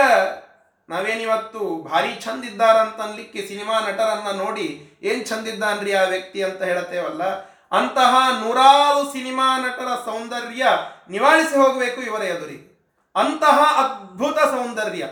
ನಾವೇನಿವತ್ತು 0.89 1.89
ಭಾರಿ 1.91 2.09
ಇದ್ದಾರಂತ 2.45 3.01
ಅನ್ಲಿಕ್ಕೆ 3.01 3.47
ಸಿನಿಮಾ 3.47 3.79
ನಟರನ್ನ 3.79 4.37
ನೋಡಿ 4.37 4.99
ಏನ್ 5.01 5.25
ಚಂದಿದ್ದಾನ್ರಿ 5.25 5.93
ಆ 5.93 6.03
ವ್ಯಕ್ತಿ 6.03 6.43
ಅಂತ 6.43 6.63
ಹೇಳತ್ತೇವಲ್ಲ? 6.63 7.23
ಅಂತಹ 7.71 8.39
ನೂರಾರು 8.39 9.13
ಸಿನಿಮಾ 9.13 9.57
ನಟರ 9.57 9.87
ಸೌಂದರ್ಯ 10.05 10.65
ನಿವಾಳಿಸಿ 11.09 11.57
ಹೋಗಬೇಕು 11.57 12.01
ಇವರ 12.01 12.21
ಎದುರಿಗೆ. 12.21 12.73
ಅಂತಹ 13.15 13.85
ಅದ್ಭುತ 13.85 14.39
ಸೌಂದರ್ಯ. 14.39 15.05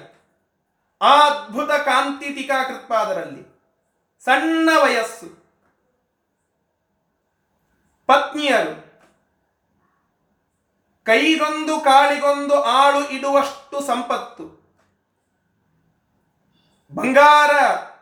ಆ 1.02 1.30
ಅದ್ಭುತ 1.30 1.72
ಕಾಂತಿ 1.72 2.34
ಟೀಕಾಕೃತ್ಪಾದರಲ್ಲಿ. 2.34 3.51
ಸಣ್ಣ 4.26 4.70
ವಯಸ್ಸು. 4.84 5.42
ಪತ್ನಿಯರು. 8.08 8.92
ಕೈಗೊಂದು 11.06 11.80
ಕಾಳಿಗೊಂದು 11.80 12.64
ಆಳು 12.64 13.10
ಇಡುವಷ್ಟು 13.10 13.82
ಸಂಪತ್ತು. 13.82 14.62
ಬಂಗಾರ, 16.94 17.52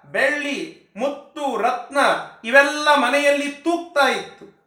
ಬೆಳ್ಳಿ, 0.06 0.90
ಮುತ್ತು, 0.98 1.58
ರತ್ನ 1.58 1.98
ಇವೆಲ್ಲ 2.44 2.96
ಮನೆಯಲ್ಲಿ 2.96 3.52
ತೂಗ್ತಾ 3.52 4.08
ಇತ್ತು. 4.08 4.60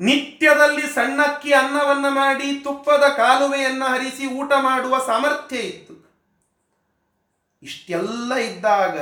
ನಿತ್ಯದಲ್ಲಿ 0.00 0.82
ಸಣ್ಣಕ್ಕಿ 0.82 1.52
ಅನ್ನವನ್ನ 1.52 2.06
ಮಾಡಿ 2.08 2.60
ತುಪ್ಪದ 2.60 3.04
ಕಾಲುವೆಯನ್ನು 3.16 3.84
ಹರಿಸಿ 3.84 4.26
ಊಟ 4.26 4.52
ಮಾಡುವ 4.52 5.06
ಸಾಮರ್ಥ್ಯ 5.06 5.56
ಇತ್ತು. 5.56 6.01
ಇಷ್ಟೆಲ್ಲ 7.62 8.34
ಇದ್ದಾಗ 8.34 8.98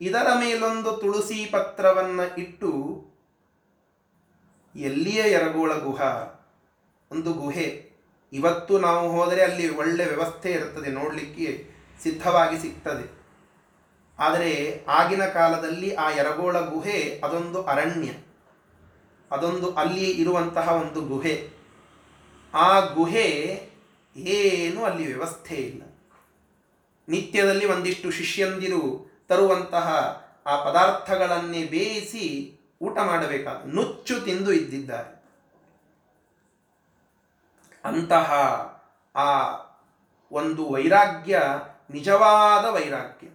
ಇದರ 0.00 0.26
ಮೇಲೊಂದು 0.40 0.92
ತುಳಸಿ 0.92 1.46
ಪತ್ರವನ್ನು 1.46 2.36
ಇಟ್ಟು 2.36 2.70
ಎಲ್ಲಿಯ 4.76 5.20
ಎರಗೋಳ 5.20 5.74
ಗುಹ? 5.74 6.00
ಒಂದು 7.10 7.32
ಗುಹೆ. 7.32 7.90
ಇವತ್ತು 8.32 8.78
ನಾವು 8.78 9.08
ಹೋದರೆ 9.08 9.42
ಅಲ್ಲಿ 9.42 9.76
ಒಳ್ಳೆ 9.76 10.04
ವ್ಯವಸ್ಥೆ 10.04 10.50
ಇರ್ತದೆ, 10.52 10.90
ನೋಡಲಿಕ್ಕೆ 10.90 11.70
ಸಿದ್ಧವಾಗಿ 12.02 12.58
ಸಿಗ್ತದೆ. 12.58 13.20
ಆದರೆ 14.18 14.84
ಆಗಿನ 14.88 15.24
ಕಾಲದಲ್ಲಿ 15.24 15.94
ಆ 15.94 16.10
ಎರಗೋಳ 16.10 16.60
ಗುಹೆ 16.60 17.20
ಅದೊಂದು 17.24 17.62
ಅರಣ್ಯ. 17.62 18.10
ಅದೊಂದು 19.30 19.74
ಅಲ್ಲಿ 19.74 20.10
ಇರುವಂತಹ 20.10 20.68
ಒಂದು 20.68 21.00
ಗುಹೆ. 21.00 21.50
ಆ 22.54 22.80
ಗುಹೆ 22.80 23.68
ಏನು 24.16 24.84
ಅಲ್ಲಿ 24.84 25.06
ವ್ಯವಸ್ಥೆ 25.06 25.54
ಇಲ್ಲ. 25.54 25.82
ನಿತ್ಯದಲ್ಲಿ 27.10 27.66
ಒಂದಿಷ್ಟು 27.66 28.10
ಶಿಷ್ಯಂದಿರು 28.10 29.10
ತರುವಂತಹ 29.28 29.88
ಆ 30.46 30.64
ಪದಾರ್ಥಗಳನ್ನೇ 30.64 31.64
ಬೇಯಿಸಿ 31.64 32.56
ಊಟ 32.82 32.98
ಮಾಡಬೇಕಾದ 32.98 33.74
ನುಚ್ಚು 33.74 34.20
ತಿಂದು 34.20 34.52
ಇದ್ದಿದ್ದಾರೆ. 34.52 35.24
ಅಂತಹ 37.84 38.32
ಆ 39.16 39.56
ಒಂದು 40.32 40.70
ವೈರಾಗ್ಯ, 40.70 41.42
ನಿಜವಾದ 41.90 42.64
ವೈರಾಗ್ಯ. 42.64 43.26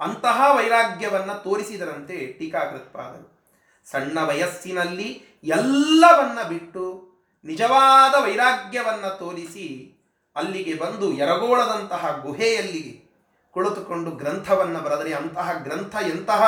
ಅಂತಹ 0.00 0.40
ವೈರಾಗ್ಯವನ್ನು 0.56 1.42
ತೋರಿಸಿದರಂತೆ 1.42 2.26
ಟೀಕಾಕೃತ್ಪಾದರು. 2.38 3.40
ಸಣ್ಣ 3.84 4.18
ವಯಸ್ಸಿನಲ್ಲಿ 4.22 5.24
ಎಲ್ಲವನ್ನ 5.44 6.42
ಬಿಟ್ಟು 6.42 7.10
ನಿಜವಾದ 7.44 8.14
ವೈರಾಗ್ಯವನ್ನು 8.22 9.18
ತೋರಿಸಿ 9.18 9.96
ಅಲ್ಲಿಗೆ 10.36 10.74
ಬಂದು 10.74 11.12
ಎರಗೋಳದಂತಹ 11.12 12.18
ಗುಹೆಯಲ್ಲಿ 12.22 13.10
ಕುಳಿತುಕೊಂಡು 13.50 14.10
ಗ್ರಂಥವನ್ನು 14.10 14.78
ಬರೆದರೆ 14.78 15.12
ಅಂತಹ 15.12 15.52
ಗ್ರಂಥ 15.52 15.96
ಎಂತಹ 16.02 16.42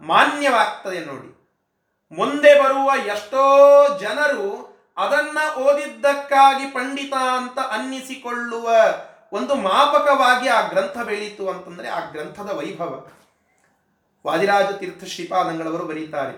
ಮಾನ್ಯವಾಗ್ತದೆ 0.00 1.04
ನೋಡಿ. 1.04 1.34
ಮುಂದೆ 2.12 2.64
ಬರುವ 2.64 3.06
ಎಷ್ಟೋ 3.06 3.42
ಜನರು 3.98 4.68
ಅದನ್ನ 4.96 5.38
ಓದಿದ್ದಕ್ಕಾಗಿ 5.62 6.66
ಪಂಡಿತ 6.70 7.12
ಅಂತ 7.14 7.58
ಅನ್ನಿಸಿಕೊಳ್ಳುವ 7.58 8.70
ಒಂದು 9.32 9.54
ಮಾಪಕವಾಗಿ 9.54 10.48
ಆ 10.48 10.68
ಗ್ರಂಥ 10.68 10.98
ಬೆಳೀತು 10.98 11.48
ಅಂತಂದ್ರೆ 11.48 11.88
ಆ 11.88 12.10
ಗ್ರಂಥದ 12.10 12.50
ವೈಭವ. 12.50 13.06
ವಾದಿರಾಜ 14.26 14.64
ತೀರ್ಥ 14.64 15.04
ಶ್ರೀಪಾದಂಗಳವರು 15.04 15.84
ಬರೀತಾರೆ, 15.84 16.34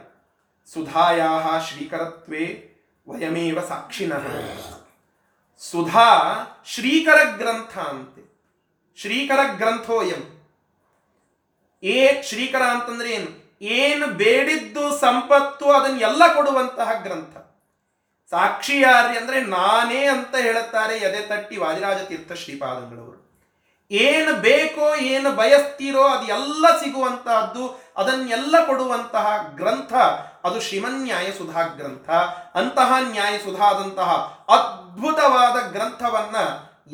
ಸುಧಾಯಾಹ 0.72 1.64
ಶ್ರೀಕರತ್ವೇ 1.64 2.44
ವಯಮೇವ 3.08 3.58
ಸಾಕ್ಷಿನಃ. 3.68 4.26
ಸುಧಾ 5.60 6.36
ಶ್ರೀಕರ 6.66 7.24
ಗ್ರಂಥ 7.36 7.78
ಅಂತೆ 7.78 8.30
ಶ್ರೀಕರ 8.96 9.38
ಗ್ರಂಥೋಯಂ 9.56 10.40
ಏ 11.82 12.22
ಶ್ರೀಕರ 12.22 12.62
ಅಂತಂದ್ರೆ 12.62 13.10
ಏನು? 13.10 13.58
ಏನು 13.62 14.06
ಬೇಡಿದ್ದು 14.06 14.98
ಸಂಪತ್ತು 14.98 15.70
ಅದನ್ನೆಲ್ಲ 15.70 16.34
ಕೊಡುವಂತಹ 16.34 16.92
ಗ್ರಂಥ. 17.02 17.36
ಸಾಕ್ಷಿಯಾರಿ 18.30 19.18
ಅಂದ್ರೆ 19.18 19.40
ನಾನೇ 19.40 20.04
ಅಂತ 20.04 20.36
ಹೇಳುತ್ತಾರೆ 20.36 20.96
ಎದೆ 20.96 21.28
ತಟ್ಟಿ 21.28 21.56
ವಾದಿರಾಜ 21.56 21.96
ತೀರ್ಥ 21.96 22.32
ಶ್ರೀಪಾದಂಗಳವರು. 22.32 23.20
ಏನು 23.90 24.32
ಬೇಕೋ, 24.34 24.94
ಏನು 24.94 25.32
ಬಯಸ್ತೀರೋ 25.32 26.02
ಅದು 26.02 26.26
ಎಲ್ಲ 26.26 26.66
ಸಿಗುವಂತಹದ್ದು, 26.80 27.92
ಅದನ್ನೆಲ್ಲ 27.96 28.66
ಕೊಡುವಂತಹ 28.66 29.48
ಗ್ರಂಥ 29.54 29.92
ಅದು 30.44 30.60
ಶ್ರೀಮನ್ಯಾಯ 30.60 31.32
ಸುಧಾ 31.32 31.62
ಗ್ರಂಥ. 31.62 32.10
ಅಂತಹ 32.54 32.92
ನ್ಯಾಯ 33.00 33.38
ಸುಧಾದಂತಹ 33.38 34.10
ಅದ್ಭುತವಾದ 35.00 35.72
ಗ್ರಂಥವನ್ನ 35.72 36.36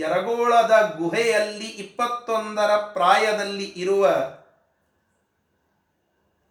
ಯರಗೋಳದ 0.03 0.75
ಗುಹೆಯಲ್ಲಿ 0.99 1.66
ಇಪ್ಪತ್ತೊಂದರ 1.66 2.71
ಪ್ರಾಯದಲ್ಲಿ 2.77 3.64
ಇರುವ 3.64 4.07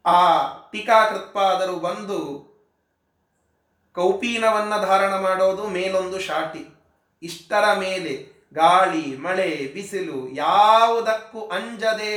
ಆ 0.05 0.19
ಟೀಕಾಕೃತ್ಪಾದರು 0.71 1.75
ಬಂದು 1.75 2.19
ಕೌಪೀನವನ್ನ 3.95 4.85
ಧಾರಣ 4.85 5.15
ಮಾಡೋದು 5.19 5.67
ಮೇಲೊಂದು 5.67 6.19
ಶಾಟಿ. 6.19 6.63
ಇಷ್ಟರ 7.23 7.73
ಮೇಲೆ 7.73 8.13
ಗಾಳಿ, 8.53 9.17
ಮಳೆ, 9.17 9.71
ಬಿಸಿಲು 9.73 10.19
ಯಾವುದಕ್ಕೂ 10.29 11.41
ಅಂಜದೆ, 11.47 12.13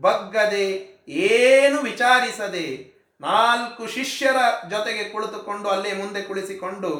ಬಗ್ಗದೆ, 0.00 0.68
ಏನು 1.08 1.82
ವಿಚಾರಿಸದೆ 1.82 2.66
ನಾಲ್ಕು 3.20 3.86
ಶಿಷ್ಯರ 3.86 4.36
ಜೊತೆಗೆ 4.70 5.04
ಕುಳಿತುಕೊಂಡು 5.08 5.68
ಅಲ್ಲೇ 5.68 5.92
ಮುಂದೆ 5.92 6.22
ಕುಳಿಸಿಕೊಂಡು 6.22 6.92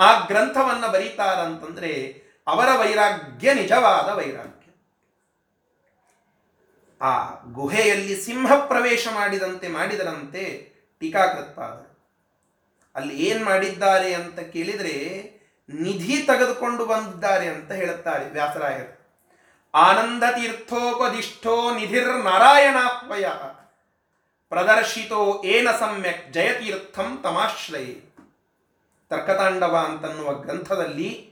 ಆ 0.00 0.26
ಗ್ರಂಥವನ್ನು 0.26 0.92
ಬರೀತಾರಂತಂದ್ರೆ 0.92 2.22
ಅವರ 2.46 2.68
ವೈರಾಗ್ಯ 2.78 3.54
ನಿಜವಾದ 3.54 4.08
ವೈರಾಗ್ಯ. 4.08 4.56
ಆ 7.00 7.28
ಗುಹೆಯಲ್ಲಿ 7.52 8.24
ಸಿಂಹ 8.24 8.54
ಪ್ರವೇಶ 8.66 9.08
ಮಾಡಿದಂತೆ 9.14 9.68
ಮಾಡಿದರಂತೆ 9.68 10.72
ಟೀಕಾಕೃತ್ಪಾದ 11.00 11.90
ಅಲ್ಲಿ 12.94 13.16
ಏನ್ 13.16 13.44
ಮಾಡಿದ್ದಾರೆ 13.44 14.14
ಅಂತ 14.14 14.40
ಕೇಳಿದ್ರೆ 14.40 14.94
ನಿಧಿ 15.68 16.22
ತೆಗೆದುಕೊಂಡು 16.22 16.86
ಬಂದಿದ್ದಾರೆ 16.86 17.48
ಅಂತ 17.48 17.72
ಹೇಳುತ್ತಾರೆ 17.72 18.30
ವ್ಯಾಸರಾಯರು. 18.30 19.00
ಆನಂದ 19.74 20.22
ತೀರ್ಥೋಪದಿಷ್ಠೋ 20.22 21.74
ನಿಧಿರ್ 21.74 22.24
ನಾರಾಯಣಾತ್ಮಯ 22.24 23.26
ಪ್ರದರ್ಶಿತೋ 24.48 25.42
ಏನ 25.44 25.70
ಸಮ್ಯಕ್ 25.70 26.32
ಜಯತೀರ್ಥಂ 26.32 27.20
ತಮಾಶ್ರಯೇ 27.22 28.09
ತರ್ಕತಾಂಡವ 29.10 29.76
ಅಂತನ್ನುವ 29.76 30.32
ಗ್ರಂಥದಲ್ಲಿ 30.32 31.30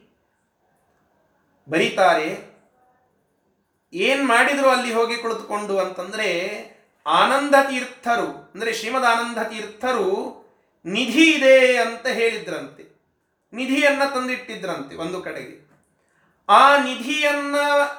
ಬರೀತಾರೆ, 1.69 2.59
ಏನ್ 3.93 4.29
ಮಾಡಿದ್ರು 4.29 4.69
ಅಲ್ಲಿ 4.69 4.95
ಹೋಗಿ 4.95 5.17
ಕುಳಿತುಕೊಂಡು 5.17 5.79
ಅಂತಂದ್ರೆ 5.79 6.29
ಆನಂದ 7.07 7.55
ತೀರ್ಥರು, 7.69 8.51
ಅಂದ್ರೆ 8.55 8.73
ಶ್ರೀಮದ್ 8.73 9.05
ಆನಂದ 9.05 9.38
ತೀರ್ಥರು 9.38 10.09
ನಿಧಿ 10.87 11.31
ಇದೆ 11.31 11.77
ಅಂತ 11.77 12.07
ಹೇಳಿದ್ರಂತೆ. 12.07 12.85
ನಿಧಿಯನ್ನ 13.53 14.05
ತಂದಿಟ್ಟಿದ್ರಂತೆ 14.05 14.97
ಒಂದು 14.97 15.23
ಕಡೆಗೆ. 15.23 15.69
ಆ 16.49 16.77
ನಿಧಿಯನ್ನ 16.77 17.57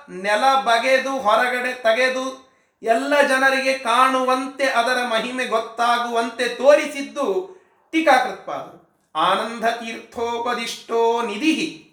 ನೆಲ 0.10 0.44
ಬಗೆದು, 0.62 1.12
ಹೊರಗಡೆ 1.12 1.74
ತೆಗೆದು 1.74 2.50
ಎಲ್ಲ 2.84 3.22
ಜನರಿಗೆ 3.22 3.78
ಕಾಣುವಂತೆ 3.78 4.65
ಅದರ 4.65 4.98
ಮಹಿಮೆ 5.10 5.46
ಗೊತ್ತಾಗುವಂತೆ 5.46 6.56
ತೋರಿಸಿದ್ದು 6.56 7.58
ಟೀಕಾಕೃತ್ಪಾದರು. 7.92 8.79
ಆನಂದ 9.19 9.65
ತೀರ್ಥೋಪದಿಷ್ಟೋ 9.65 11.21
ನಿಧಿ 11.21 11.86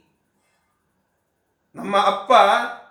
ನಮ್ಮ 1.74 1.96
ಅಪ್ಪ 1.96 2.32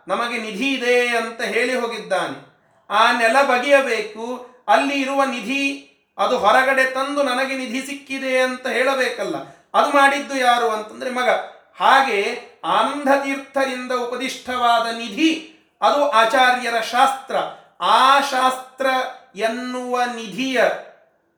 ನಮಗೆ 0.08 0.38
ನಿಧಿ 0.38 0.74
ಇದೆ 0.74 1.08
ಅಂತ 1.08 1.41
ಹೇಳಿ 1.41 1.76
ಹೋಗಿದ್ದಾನೆ. 1.76 2.56
ಆ 2.89 3.17
ನೆಲ 3.17 3.41
ಬಗೆಯಬೇಕು, 3.41 4.50
ಅಲ್ಲಿ 4.67 5.02
ಇರುವ 5.02 5.24
ನಿಧಿ, 5.24 5.91
ಅದು 6.17 6.38
ಹೊರಗಡೆ 6.38 6.93
ತಂದು 6.93 7.24
ನನಗೆ 7.24 7.58
ನಿಧಿ 7.58 7.86
ಸಿಕ್ಕಿದೆ 7.86 8.39
ಅಂತ 8.39 8.67
ಹೇಳಬೇಕಲ್ಲ. 8.67 9.36
ಅದು 9.74 9.89
ಮಾಡಿದ್ದು 9.89 10.38
ಯಾರು 10.38 10.69
ಅಂತಂದ್ರೆ 10.69 11.10
ಮಗ. 11.10 11.30
ಹಾಗೆ 11.76 12.39
ಆನಂದ 12.65 13.08
ತೀರ್ಥರಿಂದ 13.24 13.91
ಉಪದಿಷ್ಟವಾದ 13.91 14.98
ನಿಧಿ, 14.98 15.32
ಅದು 15.82 16.10
ಆಚಾರ್ಯರ 16.10 16.80
ಶಾಸ್ತ್ರ. 16.82 17.36
ಆ 17.82 18.19
ಶಾಸ್ತ್ರ 18.21 18.86
ಎನ್ನುವ 19.36 20.04
ನಿಧಿಯ 20.15 20.63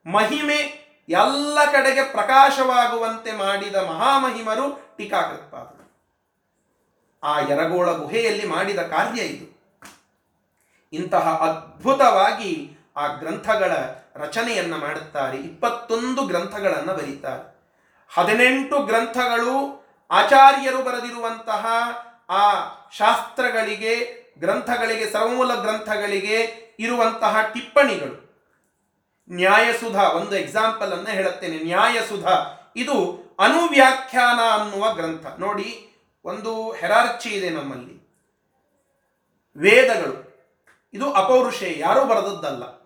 ಮಹಿಮೆ 0.06 0.87
ಎಲ್ಲ 1.10 1.72
ಕಡೆಗೆ 1.72 2.04
ಪ್ರಕಾಶವಾಗುವಂತೆ 2.04 3.32
ಮಾಡಿದ 3.32 3.76
ಮಹಾಮಹಿಮರು 3.76 4.96
ಟೀಕಾಕೃತ್ಪಾದರು. 4.98 5.78
ಆ 7.24 7.40
ಯರಗೋಳ 7.40 7.92
ಗುಹೆಯಲ್ಲಿ 7.92 8.48
ಮಾಡಿದ 8.48 8.80
ಕಾರ್ಯ 8.80 9.22
ಇದು. 9.22 9.58
ಇಂತಹ 10.94 11.30
ಅದ್ಭುತವಾಗಿ 11.30 12.78
ಆ 12.98 13.08
ಗ್ರಂಥಗಳ 13.08 13.72
ರಚನೆಯನ್ನ 14.16 14.76
ಮಾಡುತ್ತಾರೆ. 14.76 15.38
ಇಪ್ಪತ್ತೊಂದು 15.38 16.26
ಗ್ರಂಥಗಳನ್ನು 16.26 16.94
ಬರೀತಾರೆ. 16.94 17.58
ಹದಿನೆಂಟು 18.14 18.80
ಗ್ರಂಥಗಳು 18.80 19.86
ಆಚಾರ್ಯರು 20.12 20.84
ಬರೆದಿರುವಂತಹ 20.84 21.66
ಆ 22.30 22.54
ಶಾಸ್ತ್ರಗಳಿಗೆ, 22.92 24.24
ಗ್ರಂಥಗಳಿಗೆ, 24.40 25.10
ಸರ್ವಮೂಲ 25.10 25.56
ಗ್ರಂಥಗಳಿಗೆ 25.56 26.68
ಇರುವಂತಹ 26.80 27.42
ಟಿಪ್ಪಣಿಗಳು. 27.54 28.27
ನ್ಯಾಯಸುಧ, 29.32 29.96
ಒಂದು 29.96 30.36
ಎಕ್ಸಾಂಪಲ್ 30.36 30.94
ಅನ್ನ 30.94 31.08
ಹೇಳುತ್ತೇನೆ. 31.08 31.64
ನ್ಯಾಯಸುಧ, 31.64 32.28
ಇದು 32.76 32.96
ಅನುವ್ಯಾಖ್ಯಾನ 33.40 34.62
ಅನ್ನುವ 34.62 34.94
ಗ್ರಂಥ. 34.94 35.26
ನೋಡಿ, 35.40 35.96
ಒಂದು 36.26 36.72
ಹೆರಾರ್ಚಿ 36.72 37.30
ಇದೆ 37.30 37.50
ನಮ್ಮಲ್ಲಿ. 37.50 37.98
ವೇದಗಳು, 39.58 40.38
ಇದು 40.94 41.14
ಅಪೌರುಷೆ, 41.14 41.76
ಯಾರೂ 41.78 42.06
ಬರೆದದ್ದಲ್ಲ. 42.06 42.78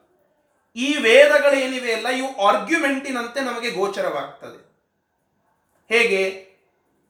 ಈ 0.76 0.98
ವೇದಗಳೇನಿವೆ 0.98 1.94
ಅಲ್ಲ 1.94 2.08
ಇವು 2.08 2.46
ಆರ್ಗ್ಯುಮೆಂಟಿನಂತೆ 2.48 3.40
ನಮಗೆ 3.40 3.72
ಗೋಚರವಾಗ್ತದೆ. 3.72 4.72
ಹೇಗೆ? 5.90 6.52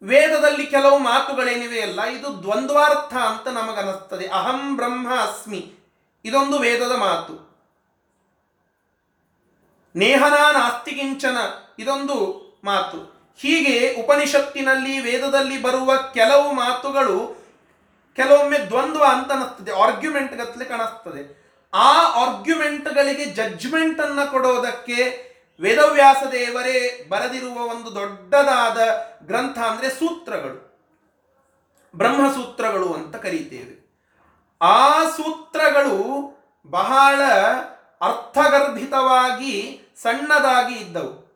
ವೇದದಲ್ಲಿ 0.04 0.66
ಕೆಲವು 0.68 0.98
ಮಾತುಗಳೇನಿವೆ 0.98 1.82
ಅಲ್ಲ 1.82 2.04
ಇದು 2.04 2.44
ದ್ವಂದ್ವಾರ್ಥ 2.44 3.14
ಅಂತ 3.14 3.48
ನಮಗನಿಸ್ತದೆ 3.48 4.28
ಅಹಂ 4.28 4.76
ಬ್ರಹ್ಮ 4.76 5.16
ಅಸ್ಮಿ, 5.16 5.74
ಇದೊಂದು 6.26 6.60
ವೇದದ 6.60 6.92
ಮಾತು. 6.92 7.51
ನೇಹನ 9.96 10.34
ನಾಸ್ತಿಕಿಂಚನ 10.52 11.38
ಇದೊಂದು 11.80 12.42
ಮಾತು. 12.64 13.22
ಹೀಗೆ 13.40 13.96
ಉಪನಿಷತ್ತಿನಲ್ಲಿ 14.04 15.00
ವೇದದಲ್ಲಿ 15.00 15.62
ಬರುವ 15.62 15.96
ಕೆಲವು 16.14 16.54
ಮಾತುಗಳು 16.54 17.42
ಕೆಲವೊಮ್ಮೆ 18.16 18.60
ದ್ವಂದ್ವ 18.60 19.04
ಅಂತ 19.04 19.32
ಅನ್ನಿಸ್ತದೆ 19.32 19.72
ಆರ್ಗ್ಯುಮೆಂಟ್ 19.72 20.36
ಗತ್ತಲೆ 20.36 20.66
ಕಾಣಿಸ್ತದೆ. 20.66 21.42
ಆ 21.74 22.02
ಆರ್ಗ್ಯುಮೆಂಟ್ಗಳಿಗೆ 22.02 23.26
ಜಡ್ಜ್ಮೆಂಟ್ 23.26 24.02
ಅನ್ನ 24.02 24.26
ಕೊಡೋದಕ್ಕೆ 24.26 25.32
ವೇದವ್ಯಾಸ 25.62 26.18
ದೇವರೇ 26.32 27.06
ಬರೆದಿರುವ 27.10 27.54
ಒಂದು 27.54 27.96
ದೊಡ್ಡದಾದ 27.96 28.80
ಗ್ರಂಥ 29.28 29.58
ಅಂದ್ರೆ 29.58 29.90
ಸೂತ್ರಗಳು. 29.90 30.72
ಬ್ರಹ್ಮಸೂತ್ರಗಳು 31.96 32.94
ಅಂತ 32.94 33.16
ಕರೀತೇವೆ. 33.16 33.82
ಆ 34.62 35.04
ಸೂತ್ರಗಳು 35.04 36.32
ಬಹಳ 36.66 37.22
ಅರ್ಥಗರ್ಭಿತವಾಗಿ 38.02 39.81
ಸಣ್ಣದಾಗಿ 40.04 40.76
ಇದ್ದವು. 40.76 41.32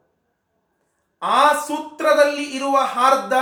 ಆ 1.21 1.53
ಸೂತ್ರದಲ್ಲಿ 1.53 2.43
ಇರುವ 2.43 2.77
ಹಾರ್ದ 2.77 3.33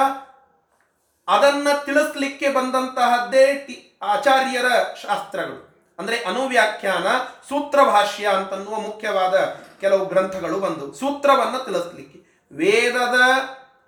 ಅದನ್ನ 1.27 1.67
ತಿಳಿಸ್ಲಿಕ್ಕೆ 1.86 2.49
ಬಂದಂತಹದ್ದೇ 2.49 3.79
ಆಚಾರ್ಯರ 4.01 4.65
ಶಾಸ್ತ್ರಗಳು. 5.03 5.73
ಅಂದ್ರೆ 5.99 6.23
ಅನುವ್ಯಾಖ್ಯಾನ 6.23 7.07
ಸೂತ್ರ 7.49 7.83
ಭಾಷ್ಯ 7.83 8.27
ಅಂತನ್ನುವ 8.27 8.79
ಮುಖ್ಯವಾದ 8.79 9.33
ಕೆಲವು 9.81 10.05
ಗ್ರಂಥಗಳು 10.05 10.59
ಬಂದು 10.59 10.93
ಸೂತ್ರವನ್ನ 10.93 11.57
ತಿಳಿಸ್ಲಿಕ್ಕೆ. 11.57 12.47
ವೇದದ 12.55 13.19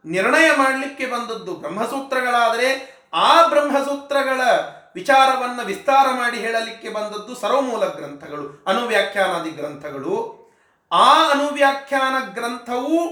ನಿರ್ಣಯ 0.06 0.52
ಮಾಡಲಿಕ್ಕೆ 0.58 1.06
ಬಂದದ್ದು 1.06 1.54
ಬ್ರಹ್ಮಸೂತ್ರಗಳಾದರೆ 1.54 2.96
ಆ 3.14 3.48
ಬ್ರಹ್ಮಸೂತ್ರಗಳ 3.48 4.42
ವಿಚಾರವನ್ನ 4.96 5.64
ವಿಸ್ತಾರ 5.64 6.08
ಮಾಡಿ 6.18 6.38
ಹೇಳಲಿಕ್ಕೆ 6.38 6.90
ಬಂದದ್ದು 6.90 7.36
ಸರ್ವಮೂಲ 7.36 7.86
ಗ್ರಂಥಗಳು, 7.86 8.64
ಅನುವ್ಯಾಖ್ಯಾನಾದಿ 8.68 9.50
ಗ್ರಂಥಗಳು. 9.50 10.45
ಆ 10.92 11.32
ಅನುವ್ಯಾಖ್ಯಾನ 11.32 12.34
ಗ್ರಂಥವು 12.34 13.08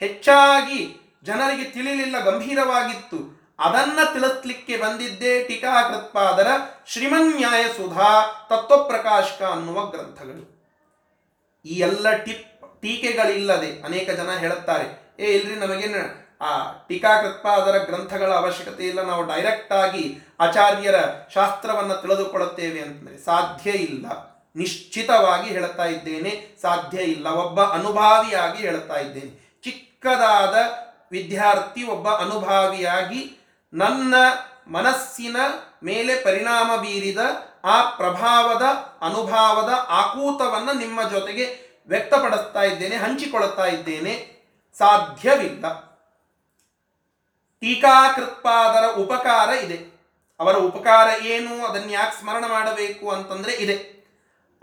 ಹೆಚ್ಚಾಗಿ 0.00 0.96
ಜನರಿಗೆ 1.24 1.64
ತಿಳಿಲಿಲ್ಲ, 1.64 2.20
ಗಂಭೀರವಾಗಿತ್ತು. 2.20 3.40
ಅದನ್ನ 3.58 3.98
ತಿಳಿಸ್ಲಿಕ್ಕೆ 4.12 4.76
ಬಂದಿದ್ದೇ 4.76 5.44
ಟೀಕಾಕೃತ್ಪಾದರ 5.44 6.46
ಶ್ರೀಮನ್ಯಾಯ 6.86 7.64
ಸುಧಾ 7.68 8.26
ತತ್ವಪ್ರಕಾಶಕ 8.50 9.42
ಅನ್ನುವ 9.42 9.86
ಗ್ರಂಥಗಳು. 9.86 10.60
ಈ 11.64 11.74
ಎಲ್ಲ 11.74 12.16
ಟಿಪ್, 12.16 12.80
ಟೀಕೆಗಳಿಲ್ಲದೆ 12.82 13.82
ಅನೇಕ 13.82 14.10
ಜನ 14.10 14.30
ಹೇಳುತ್ತಾರೆ, 14.30 15.14
ಏ, 15.18 15.32
ಇಲ್ರಿ, 15.32 15.54
ನಮಗೇನು, 15.54 16.20
ಆ, 16.44 16.72
ಟೀಕಾಕೃತ್ಪಾದರ 16.88 17.78
ಗ್ರಂಥಗಳ 17.78 18.34
ಅವಶ್ಯಕತೆ 18.34 18.88
ಇಲ್ಲ. 18.88 19.02
ನಾವು 19.02 19.22
ಡೈರೆಕ್ಟ್ 19.22 19.72
ಆಗಿ 19.72 20.18
ಆಚಾರ್ಯರ 20.40 20.94
ಶಾಸ್ತ್ರವನ್ನು 21.34 21.94
ತಿಳಿದುಕೊಳ್ಳುತ್ತೇವೆ 21.94 22.80
ಅಂತಂದ್ರೆ 22.80 23.18
ಸಾಧ್ಯ 23.18 23.70
ಇಲ್ಲ. 23.70 24.29
ನಿಶ್ಚಿತವಾಗಿ 24.56 25.48
ಹೇಳ್ತಾ 25.50 25.84
ಇದ್ದೇನೆ. 25.84 26.56
ಸಾಧ್ಯ 26.62 26.98
ಇಲ್ಲ. 26.98 27.26
ಒಬ್ಬ 27.26 27.62
ಅನುಭಾವಿಯಾಗಿ 27.62 28.58
ಹೇಳುತ್ತಾ 28.58 28.94
ಇದ್ದೇನೆ. 28.94 29.60
ಚಿಕ್ಕದಾದ 29.64 30.54
ವಿದ್ಯಾರ್ಥಿ 31.12 31.84
ಒಬ್ಬ 31.84 32.08
ಅನುಭಾವಿಯಾಗಿ 32.08 33.38
ನನ್ನ 33.74 34.14
ಮನಸ್ಸಿನ 34.66 35.36
ಮೇಲೆ 35.82 36.24
ಪರಿಣಾಮ 36.24 36.76
ಬೀರಿದ 36.76 37.18
ಆ 37.64 37.90
ಪ್ರಭಾವದ, 37.90 38.62
ಅನುಭಾವದ 39.00 39.74
ಆಕೂತವನ್ನು 39.88 40.72
ನಿಮ್ಮ 40.72 41.02
ಜೊತೆಗೆ 41.02 41.70
ವ್ಯಕ್ತಪಡಿಸ್ತಾ 41.88 42.62
ಇದ್ದೇನೆ, 42.62 42.96
ಹಂಚಿಕೊಳ್ಳುತ್ತಾ 42.96 43.64
ಇದ್ದೇನೆ. 43.64 44.40
ಸಾಧ್ಯವಿಲ್ಲ. 44.78 45.90
ಟೀಕಾಕೃತ್ಪಾದರ 47.60 48.86
ಉಪಕಾರ 48.98 49.48
ಇದೆ. 49.48 50.00
ಅವರ 50.40 50.56
ಉಪಕಾರ 50.56 51.22
ಏನು? 51.22 51.66
ಅದನ್ನು 51.66 51.92
ಯಾಕೆ 51.92 52.20
ಸ್ಮರಣ 52.20 52.44
ಮಾಡಬೇಕು 52.46 53.10
ಅಂತಂದರೆ 53.10 53.52
ಇದೆ. 53.52 53.99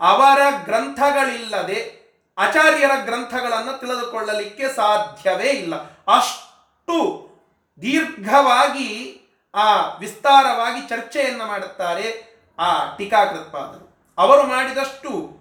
ಅವರ 0.00 0.38
ಗ್ರಂಥಗಳಿಲ್ಲದೆ 0.64 1.98
ಆಚಾರ್ಯರ 2.38 2.90
ಗ್ರಂಥಗಳನ್ನು 3.04 3.80
ತಿಳಿದುಕೊಳ್ಳಲಿಕ್ಕೆ 3.80 4.68
ಸಾಧ್ಯವೇ 4.68 5.48
ಇಲ್ಲ. 5.48 5.74
ಅಷ್ಟು 6.16 7.28
ದೀರ್ಘವಾಗಿ 7.82 9.14
ಆ 9.54 9.96
ವಿಸ್ತಾರವಾಗಿ 9.96 10.88
ಚರ್ಚೆಯನ್ನು 10.88 11.46
ಮಾಡುತ್ತಾರೆ 11.46 12.28
ಆ 12.58 12.96
ಟೀಕಾಕೃತ್ಪಾದರು. 12.96 14.14
ಅವರು 14.18 14.42
ಮಾಡಿದಷ್ಟು 14.42 15.38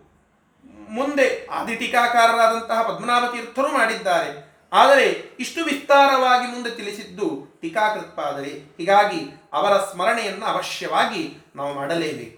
ಮುಂದೆ 0.90 1.48
ಆದಿ 1.48 1.76
ಟೀಕಾಕಾರರಾದಂತಹ 1.76 2.82
ಪದ್ಮನಾಭ 2.82 3.24
ತೀರ್ಥರು 3.32 3.72
ಮಾಡಿದ್ದಾರೆ. 3.72 4.58
ಆದರೆ 4.74 5.36
ಇಷ್ಟು 5.40 5.64
ವಿಸ್ತಾರವಾಗಿ 5.64 6.52
ಮುಂದೆ 6.52 6.70
ತಿಳಿಸಿದ್ದು 6.70 7.60
ಟೀಕಾಕೃತ್ಪಾದರೆ. 7.62 8.76
ಹೀಗಾಗಿ 8.78 9.50
ಅವರ 9.54 9.78
ಸ್ಮರಣೆಯನ್ನು 9.78 10.46
ಅವಶ್ಯವಾಗಿ 10.46 11.52
ನಾವು 11.56 11.74
ಮಾಡಲೇಬೇಕು. 11.74 12.37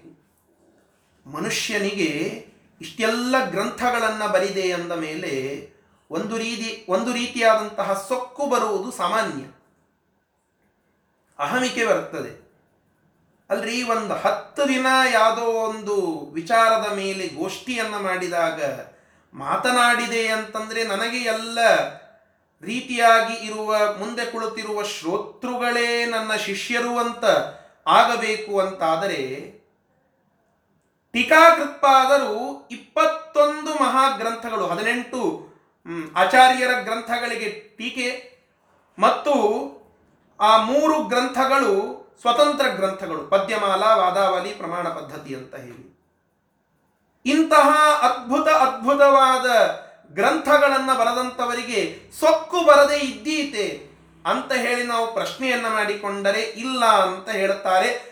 ಮನುಷ್ಯನಿಗೆ 1.26 2.46
ಇಷ್ಟೆಲ್ಲ 2.80 3.44
ಗ್ರಂಥಗಳನ್ನು 3.44 4.32
ಬರಿದೆ 4.32 4.72
ಅಂದ 4.72 4.92
ಮೇಲೆ 4.92 5.66
ಒಂದು 6.10 6.38
ರೀತಿ, 6.38 6.86
ಒಂದು 6.88 7.12
ರೀತಿಯಾದಂತಹ 7.12 8.04
ಸೊಕ್ಕು 8.08 8.46
ಬರುವುದು 8.46 8.90
ಸಾಮಾನ್ಯ. 8.90 9.44
ಅಹಮಿಕೆ 11.38 11.86
ಬರುತ್ತದೆ. 11.86 12.50
ಅಲ್ರಿ, 13.50 13.82
ಒಂದು 13.82 14.14
ಹತ್ತು 14.14 14.68
ದಿನ 14.68 14.86
ಯಾವುದೋ 15.12 15.42
ಒಂದು 15.42 16.26
ವಿಚಾರದ 16.32 16.92
ಮೇಲೆ 16.92 17.28
ಗೋಷ್ಠಿಯನ್ನು 17.28 18.02
ಮಾಡಿದಾಗ 18.02 18.64
ಮಾತನಾಡಿದೆ 19.34 20.28
ಅಂತಂದರೆ 20.28 20.84
ನನಗೆ 20.84 21.18
ಎಲ್ಲ 21.18 21.58
ರೀತಿಯಾಗಿ 22.62 23.46
ಇರುವ, 23.46 23.76
ಮುಂದೆ 23.98 24.24
ಕುಳಿತಿರುವ 24.24 24.82
ಶ್ರೋತೃಗಳೇ 24.82 26.06
ನನ್ನ 26.06 26.34
ಶಿಷ್ಯರು 26.34 26.98
ಅಂತ 26.98 27.24
ಆಗಬೇಕು 27.86 28.60
ಅಂತಾದರೆ 28.60 29.59
ಟೀಕಾಕೃತ್ಪಾದರು 31.12 32.68
ಇಪ್ಪತ್ತೊಂದು 32.70 33.74
ಮಹಾಗ್ರಂಥಗಳು, 33.74 34.66
ಹದಿನೆಂಟು 34.66 35.50
ಆಚಾರ್ಯರ 36.16 36.70
ಗ್ರಂಥಗಳಿಗೆ 36.80 37.76
ಟೀಕೆ 37.76 38.38
ಮತ್ತು 38.98 39.34
ಆ 40.40 40.56
ಮೂರು 40.62 41.04
ಗ್ರಂಥಗಳು 41.04 42.00
ಸ್ವತಂತ್ರ 42.20 42.68
ಗ್ರಂಥಗಳು, 42.68 43.22
ಪದ್ಯಮಾಲಾ, 43.22 43.94
ವಾದಾವಲಿ, 43.94 44.48
ಪ್ರಮಾಣ 44.48 44.88
ಪದ್ಧತಿ 44.88 45.34
ಅಂತ 45.34 45.54
ಹೇಳಿ. 45.54 45.90
ಇಂತಹ 47.26 47.68
ಅದ್ಭುತ 48.02 48.48
ಅದ್ಭುತವಾದ 48.48 49.46
ಗ್ರಂಥಗಳನ್ನು 50.14 50.98
ಬರೆದಂಥವರಿಗೆ 50.98 52.10
ಸೊಕ್ಕು 52.20 52.64
ಬರದೇ 52.64 52.96
ಇದ್ದೀತೆ 52.96 53.90
ಅಂತ 54.26 54.52
ಹೇಳಿ 54.52 54.82
ನಾವು 54.82 55.14
ಪ್ರಶ್ನೆಯನ್ನ 55.14 55.68
ಮಾಡಿಕೊಂಡರೆ 55.68 56.40
ಇಲ್ಲ 56.40 56.84
ಅಂತ 56.84 57.28
ಹೇಳುತ್ತಾರೆ. 57.28 58.09